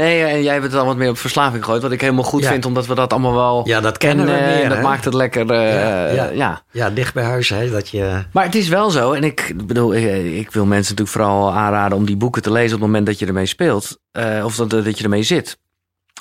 Nee, 0.00 0.22
en 0.24 0.42
jij 0.42 0.52
hebt 0.52 0.64
het 0.64 0.72
dan 0.72 0.86
wat 0.86 0.96
meer 0.96 1.08
op 1.10 1.18
verslaving 1.18 1.64
gegooid. 1.64 1.82
Wat 1.82 1.92
ik 1.92 2.00
helemaal 2.00 2.24
goed 2.24 2.42
Ja. 2.42 2.48
vind, 2.50 2.64
omdat 2.66 2.86
we 2.86 2.94
dat 2.94 3.12
allemaal 3.12 3.34
wel... 3.34 3.68
Ja, 3.68 3.80
dat 3.80 3.98
kennen 3.98 4.26
we 4.26 4.32
en, 4.32 4.38
eh, 4.50 4.56
meer, 4.58 4.68
Dat 4.68 4.76
hè? 4.78 4.82
maakt 4.82 5.04
het 5.04 5.14
lekker, 5.14 5.50
eh, 5.50 6.34
Ja, 6.36 6.62
ja. 6.72 6.90
dicht 6.90 7.14
bij 7.14 7.24
huis, 7.24 7.48
hè, 7.48 7.70
dat 7.70 7.88
je... 7.88 8.24
Maar 8.32 8.44
het 8.44 8.54
is 8.54 8.68
wel 8.68 8.90
zo, 8.90 9.12
en 9.12 9.24
ik 9.24 9.54
bedoel, 9.66 9.94
ik, 9.94 10.50
wil 10.50 10.64
mensen 10.66 10.94
natuurlijk 10.96 11.08
vooral 11.08 11.52
aanraden 11.52 11.98
om 11.98 12.04
die 12.06 12.16
boeken 12.16 12.42
te 12.42 12.52
lezen 12.52 12.74
op 12.74 12.80
het 12.80 12.88
moment 12.88 13.06
dat 13.06 13.18
je 13.18 13.26
ermee 13.26 13.46
speelt. 13.46 13.98
eh, 14.12 14.42
of 14.44 14.56
dat, 14.56 14.70
dat 14.70 14.98
je 14.98 15.04
ermee 15.04 15.22
zit. 15.22 15.58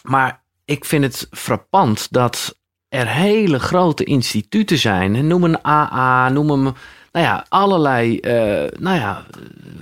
Maar 0.03 0.43
ik 0.65 0.85
vind 0.85 1.03
het 1.03 1.27
frappant 1.31 2.07
dat 2.11 2.55
er 2.89 3.07
hele 3.07 3.59
grote 3.59 4.03
instituten 4.03 4.77
zijn. 4.77 5.27
Noem 5.27 5.43
een 5.43 5.65
AA, 5.65 6.29
noem 6.29 6.49
hem, 6.49 6.63
nou 7.11 7.25
ja, 7.25 7.45
allerlei, 7.49 8.19
eh, 8.19 8.79
nou 8.79 8.97
ja, 8.97 9.23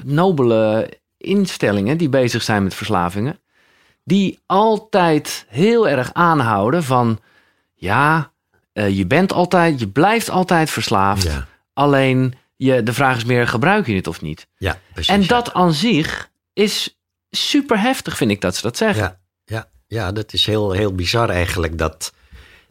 nobele 0.04 0.90
instellingen 1.18 1.98
die 1.98 2.10
bezig 2.10 2.42
zijn 2.42 2.64
met 2.64 2.74
verslavingen. 2.74 3.40
Die 4.08 4.40
altijd 4.46 5.46
heel 5.48 5.88
erg 5.88 6.14
aanhouden 6.14 6.84
van, 6.84 7.20
ja, 7.74 8.32
eh, 8.74 8.98
je 8.98 9.06
bent 9.06 9.34
altijd, 9.34 9.80
je 9.80 9.88
blijft 9.88 10.30
altijd 10.30 10.70
verslaafd. 10.70 11.24
Ja, 11.24 11.48
Alleen 11.74 12.34
je, 12.56 12.84
de 12.84 12.94
vraag 12.94 13.18
is 13.18 13.26
meer, 13.26 13.48
gebruik 13.48 13.88
je 13.88 13.96
het 13.96 14.08
of 14.08 14.22
niet? 14.22 14.48
ja 14.58 14.80
precies. 14.94 15.14
en 15.14 15.28
dat 15.28 15.54
aan 15.54 15.74
zich 15.74 16.30
is 16.54 17.00
super 17.30 17.82
heftig, 17.82 18.18
vind 18.18 18.32
ik 18.32 18.42
dat 18.42 18.56
ze 18.56 18.62
dat 18.62 18.78
zeggen. 18.78 19.04
Ja, 19.04 19.20
ja, 19.46 19.70
ja, 19.88 20.12
dat 20.12 20.34
is 20.34 20.46
heel, 20.46 20.72
heel 20.72 20.94
bizar 20.94 21.30
eigenlijk. 21.30 21.78
Dat, 21.78 22.14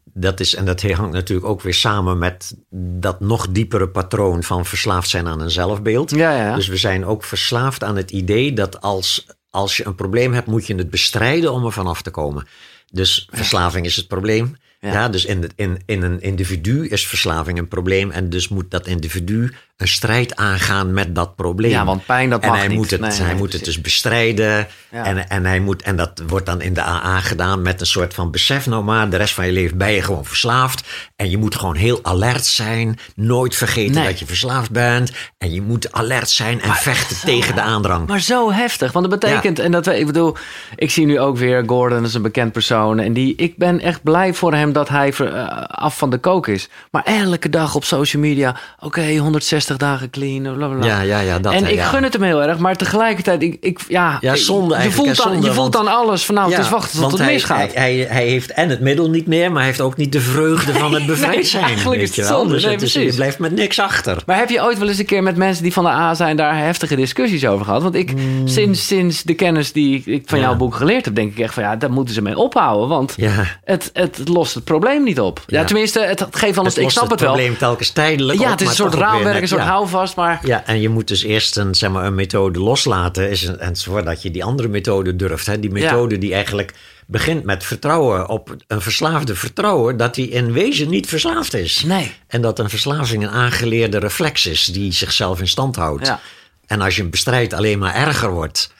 dat 0.03 0.39
is, 0.39 0.55
en 0.55 0.65
dat 0.65 0.81
hangt 0.81 1.13
natuurlijk 1.13 1.47
ook 1.47 1.61
weer 1.61 1.73
samen 1.73 2.17
met 2.17 2.55
dat 2.99 3.19
nog 3.19 3.47
diepere 3.49 3.89
patroon 3.89 4.43
van 4.43 4.65
verslaafd 4.65 5.09
zijn 5.09 5.27
aan 5.27 5.41
een 5.41 5.51
zelfbeeld. 5.51 6.11
Ja, 6.11 6.31
ja. 6.31 6.55
Dus 6.55 6.67
we 6.67 6.77
zijn 6.77 7.05
ook 7.05 7.23
verslaafd 7.23 7.83
aan 7.83 7.95
het 7.95 8.11
idee 8.11 8.53
dat 8.53 8.81
als, 8.81 9.27
als 9.57 9.77
je 9.77 9.85
een 9.85 9.95
probleem 9.95 10.33
hebt, 10.33 10.47
moet 10.47 10.67
je 10.67 10.75
het 10.75 10.89
bestrijden 10.89 11.53
om 11.53 11.65
er 11.65 11.71
vanaf 11.71 12.01
te 12.01 12.11
komen. 12.11 12.47
Dus 12.91 13.27
verslaving 13.31 13.85
is 13.85 13.95
het 13.95 14.07
probleem. 14.07 14.55
Ja. 14.81 14.91
Ja. 14.91 15.09
dus 15.09 15.25
in, 15.25 15.49
in, 15.55 15.81
in 15.85 16.01
een 16.01 16.21
individu 16.21 16.87
is 16.87 17.07
verslaving 17.07 17.57
een 17.57 17.67
probleem. 17.67 18.11
En 18.11 18.29
dus 18.29 18.47
moet 18.47 18.71
dat 18.71 18.87
individu 18.87 19.53
een 19.77 19.87
strijd 19.87 20.35
aangaan 20.35 20.93
met 20.93 21.15
dat 21.15 21.35
probleem. 21.35 21.71
Ja, 21.71 21.85
want 21.85 22.05
pijn, 22.05 22.29
dat 22.29 22.41
en 22.41 22.49
mag 22.49 22.57
hij 22.57 22.67
niet. 22.67 22.77
Moet 22.77 22.91
het, 22.91 23.01
Nee, 23.01 23.11
hij 23.11 23.25
nee, 23.25 23.35
moet 23.35 23.53
het 23.53 23.65
dus 23.65 23.81
bestrijden. 23.81 24.67
Ja. 24.91 25.03
En, 25.05 25.29
en, 25.29 25.45
hij 25.45 25.59
moet, 25.59 25.81
en 25.81 25.95
dat 25.95 26.21
wordt 26.27 26.45
dan 26.45 26.61
in 26.61 26.73
de 26.73 26.81
AA 26.81 27.19
gedaan 27.19 27.61
met 27.61 27.81
een 27.81 27.87
soort 27.87 28.13
van 28.13 28.31
besef 28.31 28.65
nou 28.67 28.83
maar. 28.83 29.09
De 29.09 29.17
rest 29.17 29.33
van 29.33 29.45
je 29.45 29.51
leven 29.51 29.77
ben 29.77 29.91
je 29.91 30.01
gewoon 30.01 30.25
verslaafd. 30.25 30.87
En 31.15 31.29
je 31.29 31.37
moet 31.37 31.55
gewoon 31.55 31.75
heel 31.75 31.99
alert 32.03 32.45
zijn. 32.45 32.99
Nooit 33.15 33.55
vergeten 33.55 33.95
Nee. 33.95 34.05
dat 34.05 34.19
je 34.19 34.25
verslaafd 34.25 34.71
bent. 34.71 35.11
En 35.37 35.53
je 35.53 35.61
moet 35.61 35.91
alert 35.91 36.29
zijn 36.29 36.61
en 36.61 36.73
vechten 36.73 37.15
zo 37.15 37.27
tegen 37.27 37.55
de 37.55 37.61
aandrang. 37.61 38.07
Maar 38.07 38.19
zo 38.21 38.51
heftig. 38.51 38.91
Want 38.91 39.09
dat 39.09 39.19
betekent, 39.19 39.59
en 39.59 39.71
dat 39.71 39.87
ik 39.87 40.05
bedoel, 40.05 40.35
ik 40.75 40.91
zie 40.91 41.05
nu 41.05 41.19
ook 41.19 41.37
weer 41.37 41.63
Gordon 41.65 42.03
is 42.03 42.13
een 42.13 42.21
bekend 42.21 42.51
persoon. 42.51 42.99
En 42.99 43.13
die, 43.13 43.35
ik 43.35 43.57
ben 43.57 43.79
echt 43.79 44.03
blij 44.03 44.33
voor 44.33 44.53
hem 44.53 44.71
dat 44.73 44.89
hij 44.89 45.13
ver- 45.13 45.33
eh, 45.33 45.63
af 45.67 45.97
van 45.97 46.09
de 46.09 46.17
kook 46.17 46.47
is. 46.47 46.69
Maar 46.91 47.03
elke 47.03 47.49
dag 47.49 47.75
op 47.75 47.83
social 47.83 48.21
media, 48.21 48.55
oké, 48.79 49.15
160 49.17 49.65
dagen 49.75 50.09
clean, 50.09 50.41
bla 50.41 50.67
bla 50.67 50.67
bla. 50.77 50.85
Ja, 50.85 51.01
ja, 51.01 51.19
ja. 51.19 51.39
Dat, 51.39 51.53
en 51.53 51.63
hè, 51.63 51.69
ik 51.69 51.75
ja. 51.75 51.85
gun 51.85 52.03
het 52.03 52.13
hem 52.13 52.21
heel 52.21 52.41
erg, 52.43 52.57
maar 52.57 52.75
tegelijkertijd, 52.75 53.41
ik, 53.41 53.57
ik, 53.59 53.79
ja, 53.87 54.17
Ja, 54.21 54.35
zonde 54.35 54.67
je 54.67 54.73
eigenlijk, 54.75 55.05
voelt, 55.07 55.17
dan, 55.23 55.31
zonde, 55.33 55.47
je 55.47 55.53
voelt 55.53 55.73
want- 55.73 55.85
dan 55.85 55.95
alles 55.95 56.25
van 56.25 56.35
nou, 56.35 56.51
het 56.51 56.59
is 56.59 56.69
wachten 56.69 56.99
tot 57.01 57.11
het 57.11 57.21
misgaat. 57.27 57.57
Hij, 57.73 57.93
hij, 57.93 58.05
hij 58.09 58.25
heeft 58.27 58.51
en 58.51 58.69
het 58.69 58.79
middel 58.79 59.09
niet 59.09 59.27
meer, 59.27 59.47
maar 59.49 59.57
hij 59.57 59.65
heeft 59.65 59.81
ook 59.81 59.97
niet 59.97 60.11
de 60.11 60.21
vreugde 60.21 60.73
van 60.73 60.93
het 60.93 61.05
bevrijd 61.15 61.35
nee, 61.35 61.43
zijn. 61.43 61.63
eigenlijk 61.63 62.01
is 62.01 62.15
het 62.15 62.27
wel. 62.27 62.37
zonde. 62.39 62.53
Dus 62.53 62.63
Nee, 62.63 62.71
het 62.73 62.81
is- 62.81 62.93
je 62.93 63.13
blijft 63.15 63.39
met 63.39 63.51
niks 63.51 63.79
achter. 63.79 64.17
Maar 64.25 64.37
heb 64.37 64.49
je 64.49 64.63
ooit 64.63 64.77
wel 64.77 64.87
eens 64.87 64.97
een 64.99 65.05
keer 65.05 65.23
met 65.23 65.35
mensen 65.35 65.63
die 65.63 65.73
van 65.73 65.83
de 65.83 65.89
A 65.89 66.13
zijn 66.13 66.37
daar 66.37 66.57
heftige 66.57 66.95
discussies 66.95 67.45
over 67.45 67.65
gehad? 67.65 67.81
Want 67.81 67.95
ik, 67.95 68.13
sinds, 68.45 68.87
sinds 68.87 69.23
de 69.23 69.33
kennis 69.33 69.71
die 69.71 70.01
ik 70.05 70.21
van 70.25 70.37
Hmm. 70.37 70.47
Jouw 70.47 70.55
boek 70.57 70.75
geleerd 70.75 71.05
heb, 71.05 71.15
denk 71.15 71.31
ik 71.31 71.39
echt 71.39 71.53
van 71.53 71.63
ja, 71.63 71.75
daar 71.75 71.91
moeten 71.91 72.13
ze 72.13 72.21
mee 72.21 72.37
ophouden. 72.37 72.87
Want 72.87 73.13
Ja. 73.17 73.31
het, 73.63 73.89
het 73.93 74.21
lost 74.29 74.53
het 74.53 74.63
probleem 74.63 75.03
niet 75.03 75.19
op. 75.19 75.43
Ja, 75.47 75.63
tenminste, 75.63 75.99
het, 75.99 76.19
het 76.19 76.35
geeft 76.35 76.55
Het 76.55 76.77
ik 76.77 76.89
snap 76.89 77.09
het, 77.09 77.19
wel. 77.19 77.33
probleem 77.33 77.57
telkens 77.57 77.89
tijdelijk 77.89 78.39
Ja, 78.39 78.45
op, 78.45 78.51
het 78.51 78.61
is 78.61 78.67
een 78.67 78.73
soort 78.75 78.93
raamwerk, 78.93 79.47
soort 79.57 79.69
ja. 79.69 79.75
houvast, 79.75 80.15
maar 80.15 80.39
Ja, 80.43 80.65
en 80.65 80.81
je 80.81 80.89
moet 80.89 81.07
dus 81.07 81.23
eerst 81.23 81.57
een, 81.57 81.75
zeg 81.75 81.89
maar, 81.89 82.05
een 82.05 82.15
methode 82.15 82.59
loslaten. 82.59 83.29
Is 83.29 83.43
een, 83.43 83.59
en 83.59 83.77
voordat 83.77 84.21
je 84.21 84.31
die 84.31 84.43
andere 84.43 84.67
methode 84.67 85.15
durft. 85.15 85.45
Hè? 85.45 85.59
Die 85.59 85.71
methode 85.71 86.17
die 86.17 86.33
eigenlijk 86.33 86.73
begint 87.05 87.43
met 87.43 87.63
vertrouwen 87.63 88.29
op 88.29 88.55
een 88.67 88.81
verslaafde 88.81 89.35
vertrouwen 89.35 89.97
dat 89.97 90.15
hij 90.15 90.25
in 90.25 90.51
wezen 90.51 90.89
niet 90.89 91.07
verslaafd 91.07 91.53
is. 91.53 91.83
nee. 91.83 92.13
En 92.27 92.41
dat 92.41 92.59
een 92.59 92.69
verslaving 92.69 93.23
een 93.23 93.29
aangeleerde 93.29 93.97
reflex 93.99 94.45
is 94.45 94.65
die 94.65 94.91
zichzelf 94.91 95.39
in 95.39 95.47
stand 95.47 95.75
houdt. 95.75 96.07
Ja. 96.07 96.19
En 96.67 96.81
als 96.81 96.95
je 96.95 97.01
hem 97.01 97.09
bestrijdt 97.11 97.53
alleen 97.53 97.79
maar 97.79 97.93
erger 97.95 98.31
wordt. 98.31 98.75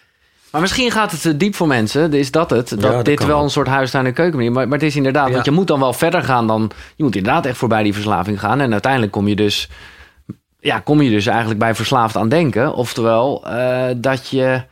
Maar 0.52 0.62
misschien 0.62 0.92
gaat 0.92 1.12
het 1.12 1.22
te 1.22 1.38
diep 1.38 1.56
voor 1.56 1.68
mensen. 1.68 2.14
Is 2.14 2.32
dat 2.32 2.50
het? 2.50 2.70
Dat, 2.70 2.80
dat 2.82 3.06
dit 3.06 3.26
wel 3.26 3.44
een 3.44 3.50
soort 3.50 3.68
huistuin- 3.68 4.06
en 4.06 4.14
keukenmanier. 4.14 4.52
Maar, 4.52 4.68
maar 4.68 4.78
het 4.78 4.88
is 4.88 4.96
inderdaad, 4.96 5.28
Ja. 5.28 5.34
want 5.34 5.46
je 5.46 5.52
moet 5.52 5.68
dan 5.68 5.80
wel 5.80 5.94
verder 5.94 6.24
gaan 6.24 6.48
dan... 6.48 6.72
Je 6.96 7.04
moet 7.04 7.16
inderdaad 7.16 7.46
echt 7.46 7.58
voorbij 7.58 7.84
die 7.84 7.94
verslaving 7.94 8.40
gaan. 8.40 8.62
En 8.62 8.72
uiteindelijk 8.72 9.12
kom 9.12 9.28
je 9.28 9.36
dus... 9.36 9.70
Ja, 10.60 10.80
kom 10.80 11.02
je 11.02 11.10
dus 11.10 11.26
eigenlijk 11.26 11.60
bij 11.60 11.76
verslaafd 11.76 12.16
aan 12.16 12.30
denken. 12.30 12.74
Oftewel, 12.74 13.48
eh, 13.48 13.88
dat 13.98 14.30
je 14.30 14.64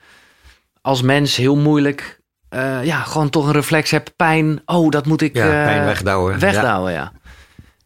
als 0.82 1.02
mens 1.02 1.36
heel 1.36 1.56
moeilijk... 1.56 2.20
eh, 2.50 2.84
ja, 2.84 3.00
gewoon 3.02 3.30
toch 3.30 3.46
een 3.46 3.54
reflex 3.54 3.92
hebt. 3.92 4.16
Pijn, 4.16 4.62
oh, 4.66 4.90
dat 4.90 5.06
moet 5.06 5.22
ik... 5.22 5.36
Ja, 5.36 5.46
eh, 5.46 5.66
pijn 5.66 5.86
wegdouwen. 5.86 6.40
Wegdouwen, 6.40 6.92
ja. 6.94 7.12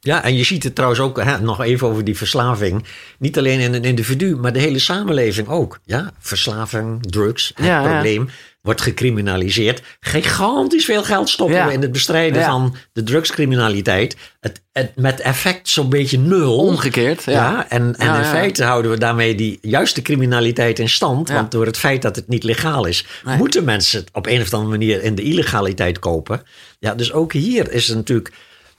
Ja, 0.01 0.23
en 0.23 0.35
je 0.35 0.43
ziet 0.43 0.63
het 0.63 0.75
trouwens 0.75 1.01
ook, 1.01 1.23
hè, 1.23 1.39
nog 1.39 1.61
even 1.61 1.87
over 1.87 2.03
die 2.03 2.17
verslaving. 2.17 2.85
Niet 3.17 3.37
alleen 3.37 3.59
in 3.59 3.73
een 3.73 3.83
individu, 3.83 4.35
maar 4.35 4.53
de 4.53 4.59
hele 4.59 4.79
samenleving 4.79 5.47
ook. 5.47 5.79
Ja, 5.83 6.11
verslaving, 6.19 7.01
drugs, 7.11 7.51
het 7.55 7.65
Ja, 7.65 7.81
ja. 7.81 7.89
probleem 7.89 8.29
wordt 8.61 8.81
gecriminaliseerd. 8.81 9.81
Gigantisch 9.99 10.85
veel 10.85 11.03
geld 11.03 11.29
stoppen 11.29 11.55
Ja. 11.55 11.67
we 11.67 11.73
in 11.73 11.81
het 11.81 11.91
bestrijden 11.91 12.39
Ja. 12.39 12.49
van 12.49 12.75
de 12.93 13.03
drugscriminaliteit. 13.03 14.15
Het, 14.39 14.61
het, 14.71 14.95
met 14.95 15.19
effect 15.19 15.69
zo'n 15.69 15.89
beetje 15.89 16.17
nul. 16.17 16.57
Omgekeerd, 16.57 17.23
ja. 17.23 17.31
Ja, 17.31 17.69
en, 17.69 17.95
en 17.97 18.15
in 18.17 18.23
feite 18.25 18.63
houden 18.63 18.91
we 18.91 18.97
daarmee 18.97 19.35
die 19.35 19.57
juiste 19.61 20.01
criminaliteit 20.01 20.79
in 20.79 20.89
stand. 20.89 21.29
Want 21.29 21.51
door 21.51 21.65
het 21.65 21.77
feit 21.77 22.01
dat 22.01 22.15
het 22.15 22.27
niet 22.27 22.43
legaal 22.43 22.85
is, 22.85 23.05
Nee. 23.25 23.37
moeten 23.37 23.63
mensen 23.63 23.99
het 23.99 24.09
op 24.13 24.25
een 24.27 24.41
of 24.41 24.53
andere 24.53 24.71
manier 24.77 25.03
in 25.03 25.15
de 25.15 25.21
illegaliteit 25.21 25.99
kopen. 25.99 26.41
Ja, 26.79 26.95
dus 26.95 27.11
ook 27.13 27.33
hier 27.33 27.71
is 27.71 27.87
het 27.87 27.97
natuurlijk. 27.97 28.31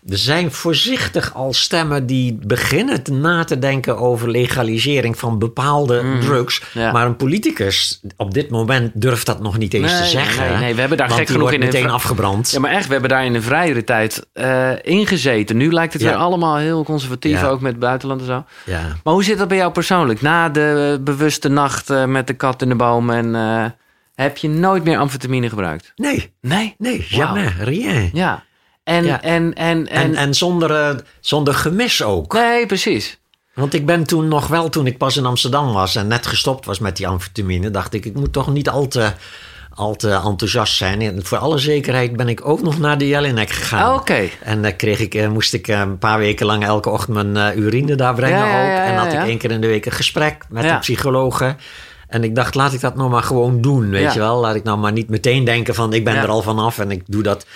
Er 0.08 0.18
zijn 0.18 0.52
voorzichtig 0.52 1.34
al 1.34 1.52
stemmen 1.52 2.06
die 2.06 2.38
beginnen 2.46 3.02
te 3.02 3.12
na 3.12 3.44
te 3.44 3.58
denken 3.58 3.98
over 3.98 4.30
legalisering 4.30 5.18
van 5.18 5.38
bepaalde 5.38 6.02
drugs. 6.20 6.60
Mm. 6.74 6.82
ja. 6.82 6.92
Maar 6.92 7.06
een 7.06 7.16
politicus 7.16 8.00
op 8.16 8.34
dit 8.34 8.50
moment 8.50 8.90
durft 8.94 9.26
dat 9.26 9.40
nog 9.40 9.58
niet 9.58 9.74
eens 9.74 9.92
Nee, 9.92 10.00
te 10.00 10.06
zeggen. 10.06 10.48
nee, 10.50 10.58
nee, 10.58 10.74
we 10.74 10.80
hebben 10.80 10.98
daar 10.98 11.06
want 11.08 11.18
gek 11.18 11.28
die 11.28 11.36
genoeg 11.36 11.50
wordt 11.50 11.64
in 11.64 11.68
een 11.68 11.74
meteen 11.82 11.94
afgebrand. 11.94 12.50
Ja, 12.50 12.60
maar 12.60 12.70
echt, 12.70 12.86
we 12.86 12.92
hebben 12.92 13.10
daar 13.10 13.24
in 13.24 13.34
een 13.34 13.42
vrijere 13.42 13.84
tijd 13.84 14.26
eh 14.32 14.70
ingezeten. 14.82 15.56
Nu 15.56 15.72
lijkt 15.72 15.92
het 15.92 16.02
Ja. 16.02 16.08
weer 16.08 16.16
allemaal 16.18 16.56
heel 16.56 16.84
conservatief, 16.84 17.40
Ja. 17.40 17.48
ook 17.48 17.60
met 17.60 17.70
het 17.70 17.80
buitenland 17.80 18.20
en 18.20 18.26
zo. 18.26 18.44
ja. 18.66 18.80
Maar 19.04 19.12
hoe 19.14 19.24
zit 19.24 19.38
dat 19.38 19.48
bij 19.48 19.56
jou 19.56 19.72
persoonlijk? 19.72 20.20
Na 20.20 20.48
de 20.48 21.00
bewuste 21.04 21.48
nacht 21.48 21.90
eh, 21.90 22.04
met 22.04 22.26
de 22.26 22.34
kat 22.34 22.62
in 22.62 22.68
de 22.68 22.74
boom 22.74 23.10
en 23.10 23.34
eh, 23.34 23.64
heb 24.14 24.36
je 24.36 24.48
nooit 24.48 24.84
meer 24.84 24.98
amfetamine 24.98 25.48
gebruikt? 25.48 25.92
Nee, 25.96 26.32
Nee? 26.40 26.74
nee, 26.78 27.06
Wauw. 27.10 27.20
jamais, 27.26 27.52
rien. 27.60 28.10
Ja. 28.12 28.42
En, 28.90 29.04
Ja. 29.04 29.22
en, 29.22 29.54
en, 29.54 29.86
en, 29.88 29.88
En, 29.88 30.14
en 30.14 30.34
zonder, 30.34 30.70
eh, 30.74 30.94
zonder 31.20 31.54
gemis 31.54 32.02
ook. 32.02 32.32
Nee, 32.32 32.66
precies. 32.66 33.18
Want 33.54 33.74
ik 33.74 33.86
ben 33.86 34.04
toen 34.04 34.28
nog 34.28 34.46
wel, 34.46 34.68
toen 34.68 34.86
ik 34.86 34.98
pas 34.98 35.16
in 35.16 35.26
Amsterdam 35.26 35.72
was 35.72 35.96
en 35.96 36.06
net 36.06 36.26
gestopt 36.26 36.66
was 36.66 36.78
met 36.78 36.96
die 36.96 37.08
amfetamine, 37.08 37.70
dacht 37.70 37.94
ik, 37.94 38.04
ik 38.04 38.14
moet 38.14 38.32
toch 38.32 38.52
niet 38.52 38.68
al 38.68 38.88
te, 38.88 39.12
al 39.74 39.96
te 39.96 40.10
enthousiast 40.10 40.76
zijn. 40.76 41.00
En 41.00 41.24
voor 41.24 41.38
alle 41.38 41.58
zekerheid 41.58 42.16
ben 42.16 42.28
ik 42.28 42.46
ook 42.46 42.62
nog 42.62 42.78
naar 42.78 42.98
de 42.98 43.08
Jelinek 43.08 43.50
gegaan. 43.50 43.90
Ah, 43.90 43.94
Oké. 43.96 44.28
En 44.42 44.62
dan 44.62 44.76
kreeg 44.76 44.98
ik, 45.00 45.14
eh, 45.14 45.28
moest 45.28 45.54
ik 45.54 45.68
eh, 45.68 45.78
een 45.78 45.98
paar 45.98 46.18
weken 46.18 46.46
lang 46.46 46.64
elke 46.64 46.90
ochtend 46.90 47.32
mijn 47.32 47.58
urine 47.58 47.94
daar 47.94 48.14
brengen 48.14 48.38
Ja, 48.38 48.64
ja, 48.66 48.82
ook. 48.82 48.88
en 48.88 48.96
had 48.96 49.12
ik 49.12 49.28
één 49.28 49.38
keer 49.38 49.50
in 49.50 49.60
de 49.60 49.66
week 49.66 49.86
een 49.86 49.92
gesprek 49.92 50.44
met 50.48 50.64
een 50.64 50.78
psychologe. 50.78 51.56
En 52.08 52.24
ik 52.24 52.34
dacht, 52.34 52.54
laat 52.54 52.72
ik 52.72 52.80
dat 52.80 52.96
nou 52.96 53.10
maar 53.10 53.22
gewoon 53.22 53.60
doen, 53.60 53.90
weet 53.90 54.12
je 54.12 54.18
wel. 54.18 54.40
Laat 54.40 54.54
ik 54.54 54.62
nou 54.64 54.78
maar 54.78 54.92
niet 54.92 55.08
meteen 55.08 55.44
denken 55.44 55.74
van, 55.74 55.92
ik 55.92 56.04
ben 56.04 56.16
er 56.16 56.28
al 56.28 56.42
vanaf 56.42 56.78
en 56.78 56.90
ik 56.90 57.02
doe 57.06 57.22
dat. 57.22 57.46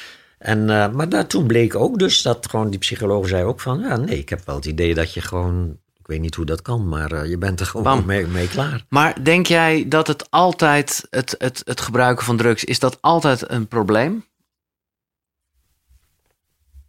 En, 0.44 0.70
eh, 0.70 0.90
maar 0.90 1.08
daar, 1.08 1.26
toen 1.26 1.46
bleek 1.46 1.74
ook 1.74 1.98
dus 1.98 2.22
dat 2.22 2.48
gewoon 2.50 2.70
die 2.70 2.78
psycholoog 2.78 3.28
zei 3.28 3.44
ook 3.44 3.60
van... 3.60 3.80
ja, 3.80 3.96
nee, 3.96 4.18
ik 4.18 4.28
heb 4.28 4.46
wel 4.46 4.54
het 4.54 4.64
idee 4.64 4.94
dat 4.94 5.14
je 5.14 5.20
gewoon... 5.20 5.78
ik 5.98 6.06
weet 6.06 6.20
niet 6.20 6.34
hoe 6.34 6.44
dat 6.44 6.62
kan, 6.62 6.88
maar 6.88 7.12
eh, 7.12 7.28
je 7.28 7.38
bent 7.38 7.60
er 7.60 7.66
gewoon 7.66 8.06
mee 8.06 8.48
klaar. 8.48 8.84
Maar 8.88 9.24
denk 9.24 9.46
jij 9.46 9.84
dat 9.88 10.06
het 10.06 10.30
altijd, 10.30 11.06
het, 11.10 11.34
het, 11.38 11.62
het 11.64 11.80
gebruiken 11.80 12.24
van 12.24 12.36
drugs, 12.36 12.64
is 12.64 12.78
dat 12.78 12.98
altijd 13.00 13.50
een 13.50 13.68
probleem? 13.68 14.24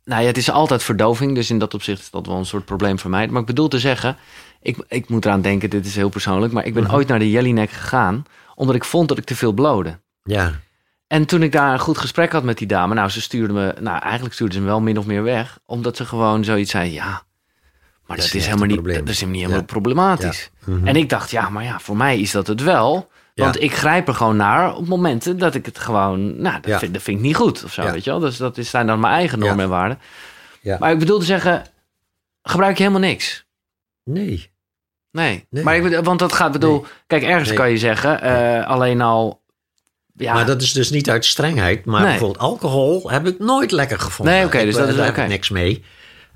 nou 0.03 0.21
ja, 0.21 0.27
het 0.27 0.37
is 0.37 0.49
altijd 0.51 0.83
verdoving. 0.83 1.35
Dus 1.35 1.49
in 1.49 1.59
dat 1.59 1.73
opzicht 1.73 2.01
is 2.01 2.09
dat 2.09 2.25
wel 2.25 2.37
een 2.37 2.45
soort 2.45 2.65
probleem 2.65 2.99
voor 2.99 3.09
mij. 3.09 3.27
Maar 3.27 3.41
ik 3.41 3.47
bedoel 3.47 3.67
te 3.67 3.79
zeggen, 3.79 4.17
ik, 4.61 4.77
ik 4.87 5.09
moet 5.09 5.25
eraan 5.25 5.41
denken, 5.41 5.69
dit 5.69 5.85
is 5.85 5.95
heel 5.95 6.09
persoonlijk. 6.09 6.53
Maar 6.53 6.65
ik 6.65 6.73
ben 6.73 6.83
Mhm. 6.83 6.93
ooit 6.93 7.07
naar 7.07 7.19
de 7.19 7.29
Jellinek 7.29 7.69
gegaan, 7.69 8.25
omdat 8.55 8.75
ik 8.75 8.83
vond 8.83 9.07
dat 9.09 9.17
ik 9.17 9.23
te 9.23 9.35
veel 9.35 9.51
blode. 9.51 9.99
Ja, 10.23 10.59
En 11.07 11.25
toen 11.25 11.43
ik 11.43 11.51
daar 11.51 11.73
een 11.73 11.79
goed 11.79 11.97
gesprek 11.97 12.31
had 12.31 12.43
met 12.43 12.57
die 12.57 12.67
dame, 12.67 12.93
nou, 12.93 13.09
ze 13.09 13.21
stuurde 13.21 13.53
me, 13.53 13.75
nou, 13.79 13.99
eigenlijk 14.01 14.33
stuurde 14.33 14.53
ze 14.53 14.59
me 14.59 14.65
wel 14.65 14.81
min 14.81 14.97
of 14.97 15.05
meer 15.05 15.23
weg, 15.23 15.59
omdat 15.65 15.97
ze 15.97 16.05
gewoon 16.05 16.43
zoiets 16.43 16.71
zei, 16.71 16.93
ja, 16.93 17.23
maar 18.05 18.17
dat 18.17 18.33
is, 18.33 18.45
helemaal 18.45 18.67
niet, 18.67 18.83
dat 18.83 18.93
is 18.93 19.19
helemaal 19.19 19.27
niet 19.31 19.39
helemaal 19.41 19.59
Ja. 19.59 19.65
problematisch. 19.65 20.51
Mhm. 20.65 20.87
En 20.87 20.95
ik 20.95 21.09
dacht, 21.09 21.31
ja, 21.31 21.49
maar 21.49 21.63
ja, 21.63 21.79
voor 21.79 21.97
mij 21.97 22.19
is 22.19 22.31
dat 22.31 22.47
het 22.47 22.61
wel. 22.63 23.09
Want 23.35 23.55
Ja. 23.55 23.61
ik 23.61 23.75
grijp 23.75 24.07
er 24.07 24.13
gewoon 24.13 24.35
naar 24.35 24.75
op 24.75 24.87
momenten 24.87 25.37
dat 25.37 25.55
ik 25.55 25.65
het 25.65 25.79
gewoon, 25.79 26.41
nou, 26.41 26.59
dat, 26.61 26.79
vind, 26.79 26.93
dat 26.93 27.01
vind 27.01 27.17
ik 27.17 27.23
niet 27.23 27.35
goed 27.35 27.63
of 27.63 27.73
zo, 27.73 27.91
weet 27.91 28.03
je 28.03 28.09
wel. 28.09 28.19
Dus 28.19 28.37
dat 28.37 28.57
is, 28.57 28.69
zijn 28.69 28.87
dan 28.87 28.99
mijn 28.99 29.13
eigen 29.13 29.39
normen 29.39 29.63
en 29.63 29.69
waarden. 29.69 29.99
Ja. 30.61 30.77
Maar 30.79 30.91
ik 30.91 30.99
bedoel 30.99 31.19
te 31.19 31.25
zeggen, 31.25 31.63
gebruik 32.43 32.77
je 32.77 32.83
helemaal 32.83 33.09
niks. 33.09 33.45
nee. 34.03 34.53
Nee. 35.11 35.45
Nee. 35.49 35.63
Maar 35.63 35.75
ik 35.75 35.83
bedoel, 35.83 36.01
want 36.03 36.19
dat 36.19 36.33
gaat, 36.33 36.51
bedoel, 36.51 36.85
kijk, 37.07 37.23
ergens 37.23 37.47
Nee. 37.49 37.57
kan 37.57 37.69
je 37.69 37.77
zeggen, 37.77 38.21
eh, 38.21 38.67
alleen 38.67 39.01
al, 39.01 39.41
ja, 40.17 40.33
Maar 40.33 40.45
dat 40.45 40.61
is 40.61 40.73
dus 40.73 40.89
niet 40.89 41.09
uit 41.09 41.25
strengheid. 41.25 41.85
Maar 41.85 42.01
Nee. 42.01 42.09
bijvoorbeeld 42.09 42.39
alcohol 42.43 43.09
heb 43.11 43.27
ik 43.27 43.39
nooit 43.39 43.71
lekker 43.71 43.99
gevonden. 43.99 44.35
Nee, 44.35 44.45
oké, 44.45 44.63
dus 44.65 44.73
eh, 44.73 44.79
dat 44.79 44.89
is 44.89 44.95
daar 44.95 45.07
oké. 45.09 45.15
heb 45.15 45.25
ik 45.25 45.31
niks 45.31 45.49
mee. 45.49 45.83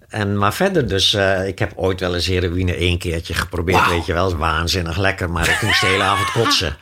En, 0.10 0.38
maar 0.38 0.54
verder 0.54 0.88
dus, 0.88 1.14
eh, 1.14 1.48
ik 1.48 1.60
heb 1.60 1.72
ooit 1.76 2.00
wel 2.00 2.16
eens 2.16 2.26
heroïne 2.28 2.76
één 2.76 2.98
keertje 2.98 3.34
geprobeerd, 3.34 3.90
weet 3.90 4.06
je 4.06 4.14
wel. 4.14 4.36
Waanzinnig 4.38 4.98
lekker, 4.98 5.30
maar 5.30 5.50
ik 5.50 5.62
moest 5.62 5.82
de 5.82 5.88
hele 5.88 6.04
avond 6.04 6.32
kotsen. 6.32 6.78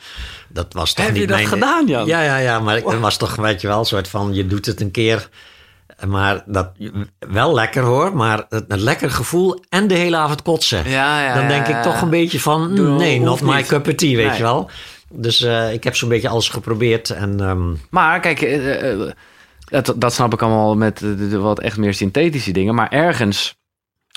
Dat 0.48 0.72
was 0.72 0.92
toch 0.94 1.04
Heb 1.04 1.14
je 1.14 1.20
niet 1.20 1.28
dat 1.28 1.36
mijn... 1.36 1.48
gedaan, 1.48 1.86
Jan? 1.86 2.06
Ja, 2.06 2.22
ja, 2.22 2.36
ja, 2.36 2.60
maar 2.60 2.82
dat 2.82 2.98
was 2.98 3.16
toch, 3.16 3.34
weet 3.36 3.60
je 3.60 3.66
wel, 3.66 3.78
een 3.78 3.84
soort 3.84 4.08
van, 4.08 4.34
je 4.34 4.46
doet 4.46 4.66
het 4.66 4.80
een 4.80 4.90
keer... 4.90 5.28
Maar 6.06 6.42
dat, 6.46 6.70
wel 7.18 7.54
lekker 7.54 7.82
hoor, 7.82 8.16
maar 8.16 8.44
het, 8.48 8.64
lekker 8.68 9.10
gevoel 9.10 9.64
en 9.68 9.86
de 9.88 9.94
hele 9.94 10.16
avond 10.16 10.42
kotsen. 10.42 10.90
Ja, 10.90 11.22
ja, 11.22 11.34
Dan 11.34 11.48
denk 11.48 11.66
ja, 11.66 11.76
ik 11.76 11.82
toch 11.82 12.00
een 12.02 12.10
beetje 12.10 12.40
van, 12.40 12.74
Doe, 12.74 12.88
nee, 12.88 13.20
not 13.20 13.40
my 13.40 13.62
cup 13.62 13.88
of 13.88 13.94
tea, 13.94 14.16
weet 14.16 14.26
Nee. 14.26 14.36
je 14.36 14.42
wel. 14.42 14.70
Dus 15.10 15.40
eh, 15.40 15.72
ik 15.72 15.84
heb 15.84 15.96
zo'n 15.96 16.08
beetje 16.08 16.28
alles 16.28 16.48
geprobeerd 16.48 17.10
en... 17.10 17.40
ehm, 17.40 17.74
Maar 17.90 18.20
kijk, 18.20 18.40
eh, 18.40 18.92
eh, 18.92 19.10
dat, 19.64 19.94
dat 19.96 20.12
snap 20.12 20.32
ik 20.32 20.42
allemaal 20.42 20.76
met 20.76 20.98
de, 20.98 21.28
de 21.28 21.38
wat 21.38 21.60
echt 21.60 21.76
meer 21.76 21.94
synthetische 21.94 22.52
dingen. 22.52 22.74
Maar 22.74 22.90
ergens, 22.90 23.58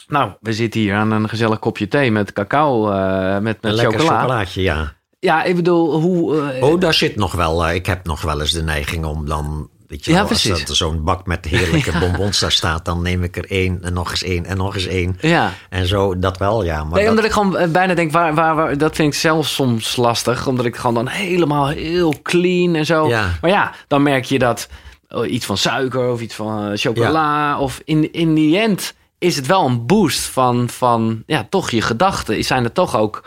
nou, 0.08 0.32
we 0.40 0.54
zitten 0.54 0.80
hier 0.80 0.96
aan 0.96 1.12
een 1.12 1.30
gezellig 1.30 1.60
kopje 1.60 1.88
thee 1.88 2.12
met 2.12 2.34
cacao, 2.34 2.86
met, 3.34 3.42
met 3.42 3.58
een 3.62 3.74
lekker 3.74 4.00
chocola. 4.00 4.20
chocolaatje, 4.20 4.62
ja. 4.62 4.94
Ja, 5.20 5.44
ik 5.44 5.56
bedoel, 5.56 6.00
hoe... 6.00 6.52
Oh, 6.62 6.80
daar 6.80 6.94
zit 6.94 7.16
nog 7.16 7.32
wel. 7.32 7.70
ik 7.70 7.86
heb 7.86 8.06
nog 8.06 8.22
wel 8.22 8.40
eens 8.40 8.52
de 8.52 8.64
neiging 8.64 9.06
om 9.06 9.26
dan. 9.26 9.70
Weet 9.92 10.06
je 10.06 10.12
Ja, 10.12 10.18
wel, 10.18 10.30
als 10.30 10.46
er 10.46 10.76
zo'n 10.76 11.04
bak 11.04 11.26
met 11.26 11.46
heerlijke 11.46 11.92
bonbons 12.00 12.40
daar 12.40 12.52
staat, 12.52 12.86
dan 12.86 13.02
neem 13.02 13.24
ik 13.24 13.38
er 13.38 13.46
één 13.52 13.80
en 13.84 13.94
nog 13.94 14.12
eens 14.12 14.24
één 14.24 14.46
en 14.46 14.58
nog 14.58 14.76
eens 14.76 14.86
één. 14.88 15.18
ja. 15.22 15.54
En 15.70 15.88
zo, 15.88 16.20
dat 16.20 16.38
wel, 16.38 16.64
ja. 16.64 16.84
Maar 16.84 16.94
Nee, 16.94 17.00
dat- 17.02 17.10
omdat 17.10 17.26
ik 17.26 17.32
gewoon 17.32 17.58
eh, 17.58 17.68
bijna 17.68 17.94
denk, 17.94 18.12
waar, 18.12 18.34
waar, 18.36 18.56
waar, 18.56 18.78
dat 18.78 18.96
vind 18.96 19.14
ik 19.14 19.20
zelf 19.20 19.48
soms 19.48 19.96
lastig. 19.96 20.48
Omdat 20.48 20.66
ik 20.66 20.76
gewoon 20.76 20.94
dan 20.96 21.08
helemaal 21.08 21.68
heel 21.68 22.16
clean 22.24 22.76
en 22.76 22.86
zo. 22.86 23.08
Ja. 23.08 23.38
Maar 23.42 23.52
ja, 23.52 23.72
dan 23.88 24.04
merk 24.04 24.26
je 24.26 24.40
dat 24.40 24.68
oh, 25.10 25.32
iets 25.32 25.46
van 25.46 25.58
suiker 25.58 26.10
of 26.12 26.22
iets 26.22 26.36
van 26.36 26.72
eh, 26.72 26.78
chocola. 26.78 27.60
Of 27.60 27.82
in, 27.86 28.14
in 28.14 28.34
die 28.34 28.58
end 28.60 28.94
is 29.18 29.36
het 29.36 29.46
wel 29.46 29.66
een 29.66 29.86
boost 29.86 30.24
van, 30.26 30.70
van 30.70 31.24
ja, 31.26 31.48
toch 31.50 31.72
je 31.72 31.82
gedachten. 31.82 32.44
Zijn 32.44 32.64
er 32.64 32.72
toch 32.72 32.96
ook... 32.98 33.24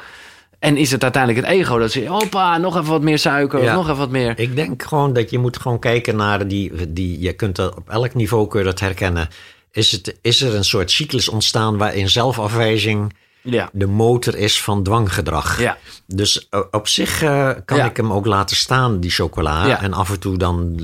En 0.64 0.76
is 0.76 0.90
het 0.90 1.02
uiteindelijk 1.02 1.46
het 1.46 1.56
ego 1.56 1.78
dat 1.78 1.90
ze, 1.92 2.06
hoppa, 2.06 2.58
nog 2.58 2.76
even 2.76 2.90
wat 2.90 3.02
meer 3.02 3.18
suiker 3.18 3.58
of 3.60 3.72
nog 3.72 3.84
even 3.84 3.96
wat 3.98 4.10
meer. 4.10 4.38
Ik 4.38 4.56
denk 4.56 4.82
gewoon 4.82 5.12
dat 5.12 5.30
je 5.30 5.38
moet 5.38 5.58
gewoon 5.58 5.78
kijken 5.78 6.16
naar 6.16 6.48
die, 6.48 6.92
die 6.92 7.20
je 7.20 7.32
kunt 7.32 7.56
dat 7.56 7.74
op 7.76 7.88
elk 7.90 8.14
niveau 8.14 8.48
kun 8.48 8.58
je 8.58 8.64
dat 8.64 8.80
herkennen. 8.80 9.28
Is, 9.72 9.92
het, 9.92 10.16
is 10.20 10.40
er 10.40 10.54
een 10.54 10.64
soort 10.64 10.90
cyclus 10.90 11.28
ontstaan 11.28 11.76
waarin 11.76 12.08
zelfafwijzing 12.10 13.12
Ja, 13.42 13.68
de 13.72 13.86
motor 13.86 14.36
is 14.36 14.62
van 14.62 14.82
dwanggedrag? 14.82 15.60
ja, 15.60 15.78
Dus 16.06 16.48
eh, 16.50 16.60
op 16.70 16.88
zich 16.88 17.22
eh, 17.22 17.50
kan 17.64 17.76
Ja. 17.76 17.84
ik 17.84 17.96
hem 17.96 18.12
ook 18.12 18.26
laten 18.26 18.56
staan, 18.56 19.00
die 19.00 19.10
chocola. 19.10 19.80
En 19.80 19.92
af 19.92 20.10
en 20.10 20.20
toe 20.20 20.36
dan 20.36 20.76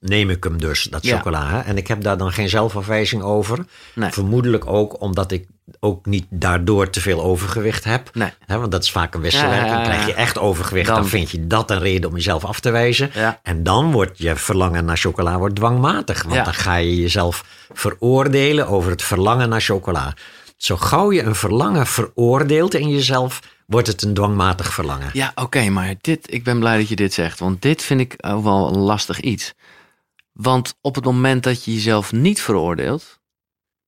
neem 0.00 0.30
ik 0.30 0.44
hem 0.44 0.58
dus, 0.60 0.82
dat 0.82 1.06
chocola. 1.06 1.64
En 1.64 1.76
ik 1.76 1.86
heb 1.86 2.02
daar 2.02 2.16
dan 2.18 2.32
geen 2.32 2.48
zelfafwijzing 2.48 3.22
over. 3.22 3.58
Nee. 3.94 4.10
Vermoedelijk 4.10 4.66
ook 4.66 5.00
omdat 5.00 5.32
ik 5.32 5.46
ook 5.80 6.06
niet 6.06 6.26
daardoor 6.30 6.90
te 6.90 7.00
veel 7.00 7.22
overgewicht 7.22 7.84
heb. 7.84 8.10
Nee. 8.14 8.30
Hè, 8.46 8.58
want 8.58 8.72
dat 8.72 8.82
is 8.82 8.90
vaak 8.90 9.14
een 9.14 9.20
wisselwerking. 9.20 9.70
Ja, 9.70 9.72
ja, 9.74 9.82
ja. 9.82 9.88
Krijg 9.88 10.06
je 10.06 10.14
echt 10.14 10.38
overgewicht, 10.38 10.86
dan, 10.86 10.96
Dan- 10.96 11.06
vind 11.08 11.30
je 11.30 11.46
dat 11.46 11.70
een 11.70 11.78
reden 11.78 12.08
om 12.10 12.16
jezelf 12.16 12.44
af 12.44 12.60
te 12.60 12.70
wijzen. 12.70 13.10
En 13.42 13.62
dan 13.62 13.92
wordt 13.92 14.18
je 14.18 14.36
verlangen 14.36 14.84
naar 14.84 14.96
chocola 14.96 15.38
wordt 15.38 15.54
dwangmatig. 15.54 16.22
Want 16.22 16.44
dan 16.44 16.54
ga 16.54 16.74
je 16.76 16.96
jezelf 16.96 17.44
veroordelen 17.72 18.68
over 18.68 18.90
het 18.90 19.02
verlangen 19.02 19.48
naar 19.48 19.60
chocola. 19.60 20.14
Zo 20.56 20.76
gauw 20.76 21.12
je 21.12 21.22
een 21.22 21.34
verlangen 21.34 21.86
veroordeelt 21.86 22.74
in 22.74 22.88
jezelf, 22.88 23.40
wordt 23.66 23.86
het 23.86 24.02
een 24.02 24.14
dwangmatig 24.14 24.72
verlangen. 24.72 25.10
Ja, 25.12 25.32
oké, 25.34 25.68
maar 25.68 25.94
dit, 26.00 26.32
ik 26.32 26.44
ben 26.44 26.58
blij 26.58 26.78
dat 26.78 26.88
je 26.88 26.96
dit 26.96 27.12
zegt. 27.12 27.38
Want 27.38 27.62
dit 27.62 27.82
vind 27.82 28.00
ik 28.00 28.14
ook 28.20 28.44
wel 28.44 28.68
een 28.68 28.78
lastig 28.78 29.20
iets. 29.20 29.54
Want 30.32 30.74
op 30.80 30.94
het 30.94 31.04
moment 31.04 31.42
dat 31.42 31.64
je 31.64 31.72
jezelf 31.74 32.12
niet 32.12 32.42
veroordeelt, 32.42 33.20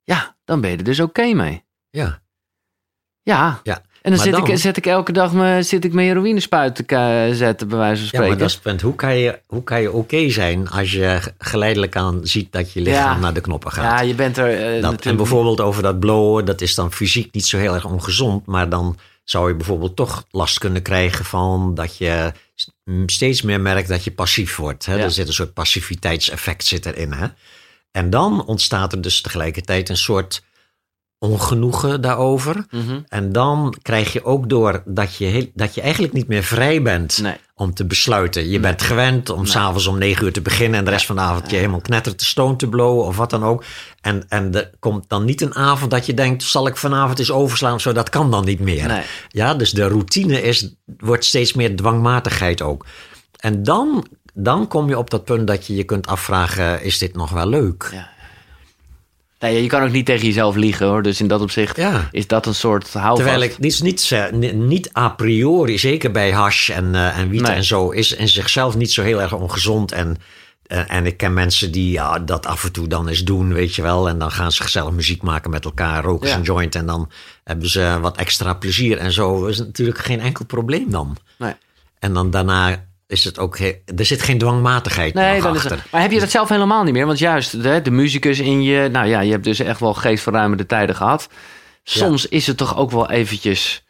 ja, 0.03 0.37
dan 0.45 0.61
ben 0.61 0.71
je 0.71 0.77
er 0.77 0.85
dus 0.85 1.01
oké 1.01 1.33
mee. 1.33 1.64
Ja. 1.95 2.21
Ja. 3.23 3.61
Ja. 3.63 3.83
En 4.03 4.11
dan, 4.11 4.21
zit, 4.21 4.37
Ik, 4.49 4.57
zet 4.59 4.77
ik 4.77 4.87
elke 4.87 5.13
dag 5.13 5.33
me, 5.33 5.63
zit 5.63 5.85
ik 5.85 5.93
mijn 5.93 6.07
heroïnespuit 6.07 6.75
te 6.75 7.31
zetten, 7.35 7.69
bij 7.69 7.79
wijze 7.79 7.95
van 7.97 8.03
Ja, 8.03 8.09
spreken. 8.09 8.29
maar 8.29 8.39
dat 8.39 8.49
is 8.49 8.55
het 8.55 8.63
punt. 8.63 8.81
Hoe 8.81 8.95
kan 8.95 9.17
je, 9.17 9.41
hoe 9.47 9.65
kan 9.65 9.81
je 9.81 9.93
oké 9.93 10.31
zijn 10.31 10.69
als 10.69 10.93
je 10.93 11.21
geleidelijk 11.39 11.97
aan 11.97 12.21
ziet 12.23 12.53
dat 12.53 12.73
je 12.73 12.81
lichaam 12.81 13.15
Ja. 13.15 13.19
naar 13.19 13.35
de 13.35 13.41
knoppen 13.41 13.73
gaat? 13.73 13.85
ja, 13.85 14.01
je 14.07 14.15
bent 14.15 14.37
er 14.37 14.47
dat, 14.51 14.61
natuurlijk... 14.81 15.05
en 15.05 15.17
bijvoorbeeld 15.17 15.61
over 15.61 15.83
dat 15.83 15.99
blowen, 16.01 16.45
dat 16.45 16.61
is 16.61 16.75
dan 16.75 16.93
fysiek 16.93 17.35
niet 17.35 17.47
zo 17.47 17.59
heel 17.59 17.75
erg 17.75 17.85
ongezond. 17.85 18.47
Maar 18.47 18.69
dan 18.69 18.99
zou 19.25 19.49
je 19.49 19.55
bijvoorbeeld 19.55 19.97
toch 19.97 20.25
last 20.31 20.59
kunnen 20.59 20.83
krijgen 20.83 21.25
van 21.25 21.75
dat 21.75 21.97
je 21.97 22.33
steeds 23.07 23.43
meer 23.43 23.61
merkt 23.61 23.89
dat 23.89 24.05
je 24.05 24.11
passief 24.13 24.57
wordt. 24.57 24.87
Hè? 24.87 24.95
Ja. 24.95 25.03
Er 25.03 25.11
zit 25.11 25.27
een 25.27 25.33
soort 25.33 25.53
passiviteitseffect 25.55 26.65
zit 26.65 26.87
erin. 26.87 27.13
Hè? 27.13 27.27
En 27.91 28.11
dan 28.11 28.45
ontstaat 28.47 28.93
er 28.93 29.01
dus 29.01 29.21
tegelijkertijd 29.21 29.89
een 29.89 29.97
soort 29.97 30.43
ongenoegen 31.19 32.01
daarover. 32.01 32.67
Mhm. 32.71 33.01
En 33.09 33.33
dan 33.33 33.75
krijg 33.83 34.13
je 34.13 34.25
ook 34.25 34.49
door 34.49 34.83
dat 34.85 35.17
je, 35.17 35.25
heel, 35.25 35.47
dat 35.55 35.75
je 35.75 35.81
eigenlijk 35.81 36.13
niet 36.13 36.29
meer 36.29 36.43
vrij 36.43 36.83
bent 36.83 37.19
Nee. 37.23 37.37
om 37.55 37.75
te 37.75 37.85
besluiten. 37.87 38.49
Je 38.49 38.61
bent 38.61 38.83
gewend 38.83 39.31
om 39.31 39.47
s 39.47 39.51
s'avonds 39.51 39.87
om 39.87 39.99
negen 39.99 40.25
uur 40.25 40.33
te 40.33 40.41
beginnen 40.41 40.79
en 40.79 40.85
de 40.85 40.91
rest 40.91 41.07
van 41.07 41.17
de 41.17 41.23
avond 41.23 41.51
je 41.51 41.57
helemaal 41.57 41.81
knetter 41.81 42.17
te 42.17 42.25
stoon 42.25 42.57
te 42.57 42.69
blowen 42.69 43.05
of 43.07 43.17
wat 43.17 43.31
dan 43.31 43.45
ook. 43.45 43.65
En, 44.01 44.25
en 44.29 44.55
er 44.55 44.71
komt 44.79 45.09
dan 45.09 45.25
niet 45.25 45.41
een 45.41 45.55
avond 45.55 45.91
dat 45.91 46.07
je 46.07 46.15
denkt, 46.15 46.43
zal 46.43 46.67
ik 46.67 46.77
vanavond 46.77 47.19
eens 47.19 47.31
overslaan? 47.33 47.81
Zo, 47.81 47.93
dat 47.93 48.09
kan 48.09 48.31
dan 48.31 48.45
niet 48.45 48.61
meer. 48.61 49.05
Ja, 49.29 49.55
dus 49.55 49.71
de 49.71 49.89
routine 49.89 50.43
is, 50.43 50.75
wordt 50.99 51.25
steeds 51.25 51.53
meer 51.53 51.77
dwangmatigheid 51.77 52.63
ook. 52.63 52.87
En 53.37 53.63
dan, 53.63 54.07
dan 54.35 54.69
kom 54.69 54.89
je 54.89 54.99
op 54.99 55.11
dat 55.11 55.25
punt 55.25 55.47
dat 55.47 55.67
je 55.67 55.75
je 55.75 55.85
kunt 55.85 56.07
afvragen, 56.07 56.83
is 56.83 56.99
dit 56.99 57.15
nog 57.17 57.31
wel 57.31 57.47
leuk? 57.49 57.89
Ja. 57.93 58.13
Nee, 59.45 59.63
je 59.63 59.69
kan 59.69 59.83
ook 59.83 59.91
niet 59.93 60.07
tegen 60.07 60.27
jezelf 60.27 60.55
liegen 60.57 60.87
hoor. 60.87 61.03
Dus 61.03 61.21
in 61.21 61.29
dat 61.29 61.41
opzicht 61.41 61.77
Ja. 61.77 62.09
is 62.11 62.27
dat 62.27 62.47
een 62.47 62.55
soort 62.55 62.93
houvast. 62.93 63.17
Terwijl 63.17 63.43
ik, 63.43 63.55
dit 63.59 63.73
is 63.73 63.81
niet, 63.81 64.09
eh, 64.13 64.31
ni- 64.33 64.53
niet 64.53 64.91
a 64.97 65.09
priori, 65.09 65.79
zeker 65.79 66.11
bij 66.11 66.31
hash 66.33 66.71
en, 66.71 66.95
eh, 66.95 67.19
en 67.19 67.29
wiet 67.29 67.41
Nee. 67.43 67.53
en 67.53 67.65
zo, 67.65 67.91
is 67.91 68.13
in 68.13 68.29
zichzelf 68.29 68.77
niet 68.77 68.93
zo 68.93 69.03
heel 69.03 69.21
erg 69.21 69.33
ongezond. 69.33 69.93
En, 69.93 70.17
eh, 70.67 70.93
en 70.93 71.07
ik 71.07 71.17
ken 71.17 71.33
mensen 71.35 71.73
die 71.73 71.91
ja, 71.91 72.19
dat 72.19 72.47
af 72.47 72.65
en 72.65 72.73
toe 72.73 72.87
dan 72.89 73.09
eens 73.09 73.25
doen, 73.25 73.53
weet 73.53 73.75
je 73.75 73.83
wel. 73.83 74.09
En 74.09 74.19
dan 74.19 74.31
gaan 74.31 74.53
ze 74.53 74.63
gezellig 74.63 74.91
muziek 74.93 75.23
maken 75.23 75.51
met 75.51 75.65
elkaar, 75.65 76.03
roken 76.05 76.27
ze 76.29 76.33
Ja. 76.33 76.39
een 76.39 76.45
joint 76.45 76.75
en 76.75 76.87
dan 76.87 77.11
hebben 77.45 77.69
ze 77.69 77.99
wat 78.01 78.17
extra 78.17 78.55
plezier 78.55 78.99
en 78.99 79.13
zo. 79.13 79.41
Dat 79.41 79.51
is 79.51 79.59
natuurlijk 79.59 79.99
geen 79.99 80.21
enkel 80.21 80.45
probleem 80.45 80.91
dan. 80.91 81.17
Nee. 81.39 81.53
En 81.99 82.13
dan 82.15 82.31
daarna 82.31 82.85
is 83.07 83.25
het 83.25 83.39
ook, 83.39 83.59
he- 83.59 83.75
er 83.97 84.05
zit 84.05 84.23
geen 84.23 84.39
dwangmatigheid 84.39 85.15
Nee, 85.15 85.41
dan 85.41 85.51
is 85.55 85.57
achter. 85.63 85.77
het, 85.77 85.91
maar 85.91 86.01
heb 86.01 86.11
je 86.11 86.21
dat 86.21 86.31
zelf 86.31 86.49
helemaal 86.49 86.83
niet 86.85 86.93
meer? 86.93 87.07
Want 87.07 87.19
juist 87.19 87.63
de, 87.63 87.81
de 87.83 87.91
muzikus 87.91 88.39
in 88.39 88.63
je... 88.63 88.89
Nou 88.93 89.07
ja, 89.07 89.21
je 89.21 89.31
hebt 89.31 89.45
dus 89.45 89.59
echt 89.59 89.81
wel 89.81 89.95
geestverruimende 89.95 90.67
tijden 90.67 90.97
gehad. 90.97 91.29
Soms 91.83 92.27
is 92.29 92.47
het 92.47 92.57
toch 92.57 92.77
ook 92.77 92.91
wel 92.91 93.11
eventjes 93.11 93.85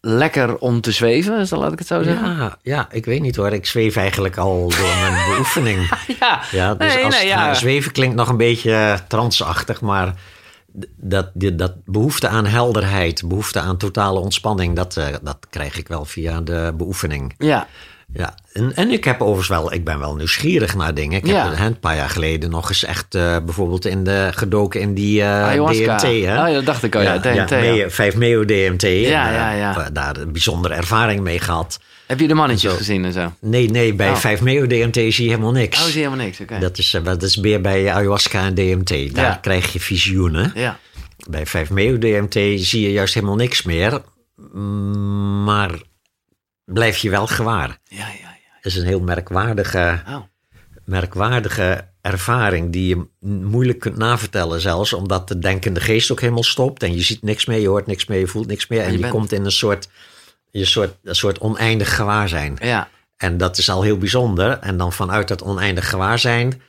lekker 0.00 0.56
om 0.58 0.80
te 0.80 0.92
zweven, 0.92 1.46
zo 1.46 1.56
laat 1.56 1.72
ik 1.72 1.78
het 1.78 1.88
zo 1.88 2.02
zeggen. 2.02 2.36
Ja, 2.36 2.58
ja, 2.62 2.88
ik 2.90 3.04
weet 3.04 3.20
niet 3.20 3.36
hoor. 3.36 3.52
Ik 3.52 3.66
zweef 3.66 3.96
eigenlijk 3.96 4.36
al 4.36 4.68
door 4.68 4.96
mijn 5.00 5.24
beoefening. 5.30 5.88
Ja, 6.20 6.40
Ja, 6.50 6.74
dus 6.74 6.94
Nee, 6.94 7.04
als 7.04 7.14
nee, 7.18 7.26
ja. 7.26 7.54
zweven 7.54 7.92
klinkt 7.92 8.16
nog 8.16 8.28
een 8.28 8.36
beetje 8.36 8.72
eh, 8.72 8.94
transachtig, 9.08 9.80
maar 9.80 10.14
dat, 10.96 11.30
dat 11.34 11.74
behoefte 11.84 12.28
aan 12.28 12.46
helderheid, 12.46 13.28
behoefte 13.28 13.60
aan 13.60 13.76
totale 13.76 14.18
ontspanning, 14.18 14.76
dat, 14.76 14.96
eh, 14.96 15.06
dat 15.22 15.46
krijg 15.50 15.78
ik 15.78 15.88
wel 15.88 16.04
via 16.04 16.40
de 16.40 16.72
beoefening. 16.76 17.34
ja. 17.38 17.66
Ja, 18.12 18.34
en, 18.52 18.76
en 18.76 18.90
ik 18.90 19.04
heb 19.04 19.20
overigens 19.20 19.48
wel, 19.48 19.72
ik 19.72 19.84
ben 19.84 19.98
wel 19.98 20.14
nieuwsgierig 20.16 20.74
naar 20.76 20.94
dingen. 20.94 21.18
Ik 21.18 21.26
Ja. 21.26 21.54
heb 21.54 21.66
een 21.66 21.78
paar 21.78 21.96
jaar 21.96 22.08
geleden 22.08 22.50
nog 22.50 22.68
eens 22.68 22.84
echt 22.84 23.14
eh, 23.14 23.36
bijvoorbeeld 23.44 23.86
in 23.86 24.04
de, 24.04 24.28
gedoken 24.34 24.80
in 24.80 24.94
die 24.94 25.20
eh, 25.22 25.44
Ayahuasca. 25.44 25.96
DMT. 25.96 26.02
Hè? 26.02 26.42
Oh 26.42 26.48
ja, 26.48 26.52
dat 26.52 26.66
dacht 26.66 26.82
ik 26.82 26.94
al, 26.94 27.02
ja, 27.02 27.18
DMT, 27.18 27.50
ja. 27.50 27.58
mee- 27.60 27.90
5 27.90 28.16
Meo 28.16 28.44
DMT. 28.44 28.82
Ja, 28.82 28.88
En, 29.28 29.34
ja, 29.34 29.52
eh, 29.52 29.58
ja. 29.58 29.90
Daar 29.92 30.16
een 30.16 30.32
bijzondere 30.32 30.74
ervaring 30.74 31.20
mee 31.20 31.38
gehad. 31.38 31.80
Heb 32.06 32.20
je 32.20 32.28
de 32.28 32.34
mannetjes 32.34 32.70
Zo. 32.70 32.76
gezien 32.76 33.04
en 33.04 33.12
zo? 33.12 33.32
Nee, 33.40 33.68
nee, 33.70 33.94
bij 33.94 34.10
Oh. 34.10 34.16
5 34.16 34.40
Meo 34.40 34.66
DMT 34.66 34.94
zie 34.94 35.22
je 35.24 35.30
helemaal 35.30 35.52
niks. 35.52 35.78
Oh, 35.78 35.84
zie 35.84 35.92
je 36.00 36.04
helemaal 36.04 36.24
niks, 36.24 36.40
oké. 36.40 36.58
Dat 36.58 36.78
is, 36.78 36.96
dat 37.02 37.22
is 37.22 37.36
meer 37.36 37.60
bij 37.60 37.92
ayahuasca 37.92 38.44
en 38.44 38.54
DMT. 38.54 39.14
Daar 39.14 39.24
Ja. 39.24 39.38
krijg 39.40 39.72
je 39.72 39.80
visioenen. 39.80 40.52
Ja. 40.54 40.78
Bij 41.28 41.46
5 41.46 41.70
Meo 41.70 41.98
DMT 41.98 42.34
zie 42.60 42.80
je 42.80 42.92
juist 42.92 43.14
helemaal 43.14 43.36
niks 43.36 43.62
meer. 43.62 44.00
Mm, 44.52 45.44
Maar 45.44 45.70
blijf 46.72 46.96
je 46.96 47.10
wel 47.10 47.26
gewaar. 47.26 47.78
Ja, 47.84 47.98
ja, 47.98 48.04
ja. 48.08 48.28
Het 48.56 48.64
is 48.66 48.76
een 48.76 48.86
heel 48.86 49.00
merkwaardige, 49.00 50.02
Oh. 50.08 50.16
merkwaardige 50.84 51.88
ervaring 52.00 52.72
die 52.72 52.88
je 52.96 53.06
moeilijk 53.28 53.78
kunt 53.78 53.96
navertellen 53.96 54.60
zelfs. 54.60 54.92
Omdat 54.92 55.28
de 55.28 55.38
denkende 55.38 55.80
geest 55.80 56.10
ook 56.12 56.20
helemaal 56.20 56.42
stopt. 56.42 56.82
En 56.82 56.94
je 56.94 57.00
ziet 57.02 57.22
niks 57.22 57.46
meer, 57.46 57.58
je 57.58 57.68
hoort 57.68 57.86
niks 57.86 58.06
meer, 58.06 58.18
je 58.18 58.26
voelt 58.26 58.46
niks 58.46 58.66
meer. 58.66 58.80
En 58.80 58.86
je 58.86 58.92
je, 58.92 58.98
bent- 58.98 59.12
komt 59.12 59.32
in 59.32 59.44
een 59.44 59.50
soort, 59.52 59.88
je 60.50 60.64
soort, 60.64 60.94
een 61.02 61.14
soort 61.14 61.38
oneindig 61.38 61.94
gewaarzijn. 61.96 62.56
Ja. 62.62 62.88
En 63.16 63.36
dat 63.36 63.58
is 63.58 63.70
al 63.70 63.82
heel 63.82 63.98
bijzonder. 63.98 64.58
En 64.58 64.76
dan 64.76 64.92
vanuit 64.92 65.28
dat 65.28 65.42
oneindig 65.42 65.88
gewaarzijn, 65.88 66.62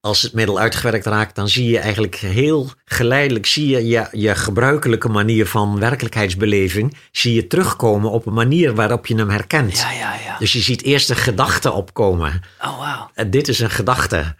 als 0.00 0.22
het 0.22 0.32
middel 0.32 0.58
uitgewerkt 0.58 1.06
raakt, 1.06 1.34
dan 1.34 1.48
zie 1.48 1.70
je 1.70 1.78
eigenlijk 1.78 2.16
heel 2.16 2.70
geleidelijk 2.84 3.46
zie 3.46 3.68
je, 3.68 3.86
je 3.86 4.08
je 4.10 4.34
gebruikelijke 4.34 5.08
manier 5.08 5.46
van 5.46 5.78
werkelijkheidsbeleving, 5.78 6.96
zie 7.12 7.34
je 7.34 7.46
terugkomen 7.46 8.10
op 8.10 8.26
een 8.26 8.32
manier 8.32 8.74
waarop 8.74 9.06
je 9.06 9.14
hem 9.14 9.30
herkent. 9.30 9.78
Ja, 9.78 9.90
ja, 9.92 10.14
ja. 10.24 10.38
Dus 10.38 10.52
je 10.52 10.60
ziet 10.60 10.82
eerst 10.82 11.10
een 11.10 11.16
gedachte 11.16 11.72
opkomen. 11.72 12.42
Oh, 12.60 12.78
wauw. 12.78 13.10
En 13.14 13.30
dit 13.30 13.48
is 13.48 13.60
een 13.60 13.70
gedachte. 13.70 14.34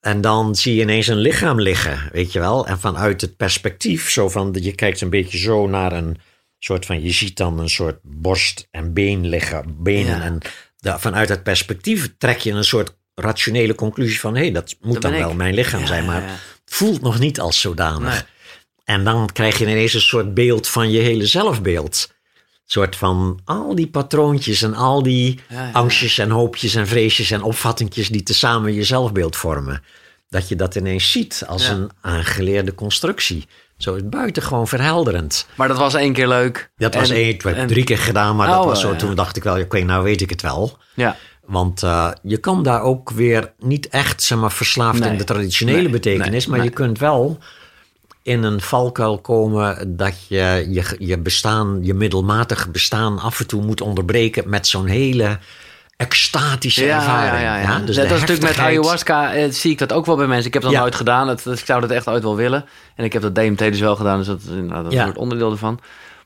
En 0.00 0.20
dan 0.20 0.54
zie 0.54 0.74
je 0.74 0.80
ineens 0.82 1.06
een 1.06 1.18
lichaam 1.18 1.60
liggen, 1.60 2.08
weet 2.12 2.32
je 2.32 2.38
wel. 2.38 2.66
En 2.66 2.80
vanuit 2.80 3.20
het 3.20 3.36
perspectief, 3.36 4.10
zo 4.10 4.28
van, 4.28 4.56
je 4.60 4.74
kijkt 4.74 5.00
een 5.00 5.10
beetje 5.10 5.38
zo 5.38 5.66
naar 5.66 5.92
een 5.92 6.16
soort 6.58 6.86
van, 6.86 7.02
je 7.02 7.12
ziet 7.12 7.36
dan 7.36 7.58
een 7.58 7.68
soort 7.68 7.98
borst 8.02 8.68
en 8.70 8.92
been 8.92 9.28
liggen, 9.28 9.76
benen. 9.82 10.16
Ja. 10.16 10.22
En 10.22 10.38
da- 10.76 10.98
vanuit 10.98 11.28
het 11.28 11.42
perspectief 11.42 12.14
trek 12.18 12.38
je 12.38 12.52
een 12.52 12.64
soort 12.64 12.98
rationele 13.20 13.74
conclusie 13.74 14.20
van, 14.20 14.34
hé, 14.34 14.40
hey, 14.40 14.52
dat 14.52 14.76
moet 14.80 14.92
Dat 14.92 15.02
dan 15.02 15.12
wel 15.12 15.30
ik. 15.30 15.36
mijn 15.36 15.54
lichaam 15.54 15.80
Ja, 15.80 15.86
zijn. 15.86 16.04
Maar 16.04 16.22
het 16.22 16.74
voelt 16.74 17.00
nog 17.00 17.18
niet 17.18 17.40
als 17.40 17.60
zodanig. 17.60 18.12
Nee. 18.12 18.22
En 18.84 19.04
dan 19.04 19.28
krijg 19.32 19.58
je 19.58 19.64
ineens 19.66 19.94
een 19.94 20.00
soort 20.00 20.34
beeld 20.34 20.68
van 20.68 20.90
je 20.90 20.98
hele 20.98 21.26
zelfbeeld. 21.26 22.08
Een 22.10 22.76
soort 22.76 22.96
van 22.96 23.40
al 23.44 23.74
die 23.74 23.86
patroontjes 23.88 24.62
en 24.62 24.74
al 24.74 25.02
die 25.02 25.40
Ja, 25.48 25.62
ja. 25.64 25.70
angstjes 25.72 26.18
en 26.18 26.30
hoopjes 26.30 26.74
en 26.74 26.86
vreesjes 26.86 27.30
en 27.30 27.42
opvattingjes 27.42 28.08
die 28.08 28.22
tezamen 28.22 28.74
je 28.74 28.84
zelfbeeld 28.84 29.36
vormen. 29.36 29.82
Dat 30.28 30.48
je 30.48 30.56
dat 30.56 30.74
ineens 30.74 31.12
ziet 31.12 31.44
als 31.46 31.66
Ja. 31.66 31.70
een 31.72 31.90
aangeleerde 32.00 32.74
constructie. 32.74 33.46
Zo 33.76 33.94
is 33.94 34.00
het 34.00 34.10
buitengewoon 34.10 34.68
verhelderend. 34.68 35.46
Maar 35.54 35.68
dat 35.68 35.76
was 35.78 35.94
één 35.94 36.12
keer 36.12 36.28
leuk. 36.28 36.70
Dat 36.76 36.94
was 36.94 37.10
één, 37.10 37.28
ik 37.28 37.42
heb 37.42 37.54
en- 37.56 37.66
drie 37.66 37.84
keer 37.84 37.98
gedaan, 37.98 38.36
maar 38.36 38.46
dat 38.48 38.58
Oh, 38.58 38.64
was 38.64 38.80
zo. 38.80 38.96
Toen 38.96 39.14
dacht 39.14 39.36
ik 39.36 39.42
wel, 39.42 39.60
oké, 39.60 39.80
nou 39.82 40.04
weet 40.04 40.20
ik 40.20 40.30
het 40.30 40.42
wel. 40.42 40.78
Ja. 40.94 41.16
Want 41.50 41.82
eh, 41.82 42.10
je 42.22 42.36
kan 42.36 42.62
daar 42.62 42.82
ook 42.82 43.10
weer 43.10 43.52
niet 43.58 43.88
echt 43.88 44.22
zeg 44.22 44.38
maar, 44.38 44.52
verslaafd 44.52 44.98
Nee. 45.00 45.10
in 45.10 45.18
de 45.18 45.24
traditionele 45.24 45.78
Nee, 45.82 45.88
betekenis, 45.90 46.46
nee, 46.46 46.56
maar 46.56 46.64
je 46.64 46.70
kunt 46.72 46.98
wel 46.98 47.38
in 48.22 48.42
een 48.42 48.60
valkuil 48.60 49.18
komen 49.18 49.96
dat 49.96 50.26
je 50.28 50.66
je, 50.68 50.96
je 50.98 51.18
bestaan, 51.18 51.78
je 51.82 51.94
middelmatig 51.94 52.70
bestaan 52.70 53.18
af 53.18 53.40
en 53.40 53.46
toe 53.46 53.62
moet 53.62 53.80
onderbreken 53.80 54.48
met 54.48 54.66
zo'n 54.66 54.86
hele 54.86 55.38
extatische 55.96 56.84
Ja, 56.84 56.96
ervaring. 56.96 57.32
ja, 57.42 57.56
ja, 57.58 57.60
ja. 57.60 57.78
Dus 57.78 57.96
dat 57.96 58.04
is 58.04 58.10
natuurlijk 58.20 58.40
met 58.48 58.58
ayahuasca 58.58 59.32
eh, 59.34 59.50
zie 59.50 59.70
ik 59.70 59.78
dat 59.78 59.92
ook 59.92 60.06
wel 60.06 60.16
bij 60.16 60.26
mensen. 60.26 60.46
Ik 60.46 60.52
heb 60.54 60.62
dat 60.62 60.72
nooit 60.72 60.94
gedaan. 60.94 61.28
Het, 61.28 61.46
ik 61.46 61.64
zou 61.64 61.80
dat 61.80 61.90
echt 61.90 62.08
ooit 62.08 62.22
wel 62.22 62.36
willen. 62.36 62.64
En 62.94 63.04
ik 63.04 63.12
heb 63.12 63.22
dat 63.22 63.34
DMT 63.34 63.58
dus 63.58 63.80
wel 63.80 63.96
gedaan. 63.96 64.18
Dus 64.18 64.26
dat, 64.26 64.40
nou, 64.44 64.68
dat 64.82 64.86
is 64.86 64.92
Ja. 64.92 65.00
een 65.00 65.06
soort 65.06 65.18
onderdeel 65.18 65.50
ervan. 65.50 65.80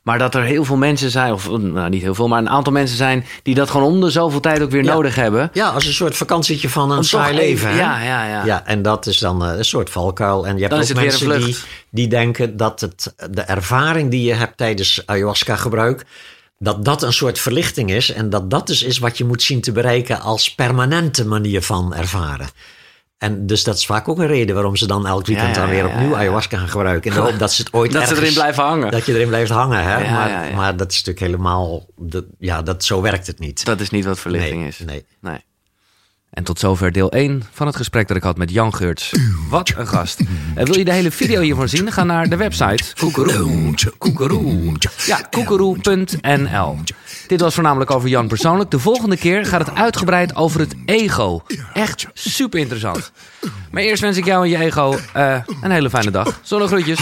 Maar 0.04 0.18
dat 0.18 0.34
er 0.34 0.42
heel 0.42 0.64
veel 0.64 0.76
mensen 0.76 1.10
zijn, 1.10 1.32
of 1.32 1.48
nou, 1.50 1.88
niet 1.88 2.02
heel 2.02 2.14
veel, 2.14 2.28
maar 2.28 2.38
een 2.38 2.48
aantal 2.48 2.72
mensen 2.72 2.96
zijn 2.96 3.24
die 3.42 3.54
dat 3.54 3.70
gewoon 3.70 3.92
om 3.92 4.00
de 4.00 4.10
zoveel 4.10 4.40
tijd 4.40 4.62
ook 4.62 4.70
weer 4.70 4.84
Ja. 4.84 4.92
nodig 4.94 5.14
hebben. 5.14 5.50
Ja, 5.52 5.68
als 5.68 5.86
een 5.86 5.92
soort 5.92 6.16
vakantietje 6.16 6.68
van 6.68 6.90
een 6.90 7.04
saai 7.04 7.34
leven. 7.34 7.68
hè? 7.70 7.78
ja, 7.78 8.02
ja, 8.02 8.26
ja. 8.26 8.44
Ja, 8.44 8.66
en 8.66 8.82
dat 8.82 9.06
is 9.06 9.18
dan 9.18 9.44
eh, 9.44 9.56
een 9.56 9.64
soort 9.64 9.90
valkuil. 9.90 10.46
En 10.46 10.54
je 10.54 10.60
hebt 10.60 10.74
Dan 10.74 10.82
ook 10.82 11.04
mensen 11.04 11.40
die, 11.40 11.56
die 11.90 12.08
denken 12.08 12.56
dat 12.56 12.80
het, 12.80 13.14
de 13.30 13.40
ervaring 13.42 14.10
die 14.10 14.24
je 14.26 14.34
hebt 14.34 14.56
tijdens 14.56 15.02
ayahuasca-gebruik... 15.06 16.04
dat 16.58 16.84
dat 16.84 17.02
een 17.02 17.12
soort 17.12 17.38
verlichting 17.38 17.90
is. 17.90 18.12
En 18.12 18.30
dat 18.30 18.50
dat 18.50 18.66
dus 18.66 18.82
is 18.82 18.98
wat 18.98 19.18
je 19.18 19.24
moet 19.24 19.42
zien 19.42 19.60
te 19.60 19.72
bereiken 19.72 20.20
als 20.20 20.54
permanente 20.54 21.26
manier 21.26 21.62
van 21.62 21.94
ervaren. 21.94 22.48
En 23.18 23.46
dus 23.46 23.64
dat 23.64 23.76
is 23.76 23.86
vaak 23.86 24.08
ook 24.08 24.18
een 24.18 24.26
reden 24.26 24.54
waarom 24.54 24.76
ze 24.76 24.86
dan 24.86 25.06
elk 25.06 25.26
weekend 25.26 25.56
Ja, 25.56 25.62
ja, 25.62 25.66
dan 25.66 25.70
weer 25.74 25.86
opnieuw 25.86 26.16
ayahuasca 26.16 26.58
gaan 26.58 26.68
gebruiken. 26.68 27.10
In 27.10 27.16
de 27.16 27.22
hoop 27.22 27.38
dat 27.38 27.52
ze 27.52 27.62
het 27.62 27.72
ooit 27.72 27.92
Dat 27.92 28.08
ze 28.08 28.16
erin 28.16 28.32
blijven 28.32 28.62
hangen. 28.62 28.90
Dat 28.90 29.06
je 29.06 29.14
erin 29.14 29.28
blijft 29.28 29.50
hangen. 29.50 29.84
Hè? 29.84 30.10
Maar, 30.10 30.54
maar 30.54 30.76
dat 30.76 30.90
is 30.90 30.96
natuurlijk 30.96 31.26
helemaal... 31.26 31.86
Dat, 31.96 32.24
ja, 32.38 32.62
dat, 32.62 32.84
zo 32.84 33.00
werkt 33.00 33.26
het 33.26 33.38
niet. 33.38 33.64
Dat 33.64 33.80
is 33.80 33.90
niet 33.90 34.04
wat 34.04 34.18
verlichting 34.18 34.60
nee, 34.60 34.68
is. 34.68 34.78
Nee. 34.78 35.06
Nee. 35.20 35.44
En 36.34 36.44
tot 36.44 36.58
zover 36.58 36.92
deel 36.92 37.10
1 37.10 37.42
van 37.52 37.66
het 37.66 37.76
gesprek 37.76 38.08
dat 38.08 38.16
ik 38.16 38.22
had 38.22 38.36
met 38.36 38.50
Jan 38.50 38.74
Geurts. 38.74 39.12
Wat 39.48 39.72
een 39.76 39.86
gast. 39.86 40.20
En 40.54 40.64
wil 40.64 40.78
je 40.78 40.84
de 40.84 40.92
hele 40.92 41.10
video 41.10 41.40
hiervan 41.40 41.68
zien? 41.68 41.92
Ga 41.92 42.04
naar 42.04 42.28
de 42.28 42.36
website. 42.36 42.84
Ja, 45.06 45.20
koekeroe.nl. 45.30 46.78
Dit 47.26 47.40
was 47.40 47.54
voornamelijk 47.54 47.90
over 47.90 48.08
Jan 48.08 48.28
persoonlijk. 48.28 48.70
De 48.70 48.78
volgende 48.78 49.16
keer 49.16 49.46
gaat 49.46 49.66
het 49.66 49.76
uitgebreid 49.76 50.36
over 50.36 50.60
het 50.60 50.74
ego. 50.86 51.42
Echt 51.72 52.06
super 52.12 52.60
interessant. 52.60 53.12
Maar 53.70 53.82
eerst 53.82 54.02
wens 54.02 54.16
ik 54.16 54.24
jou 54.24 54.44
en 54.44 54.50
je 54.50 54.58
ego 54.64 54.96
eh, 55.12 55.36
een 55.62 55.70
hele 55.70 55.90
fijne 55.90 56.10
dag. 56.10 56.40
Zonnegroetjes. 56.42 56.98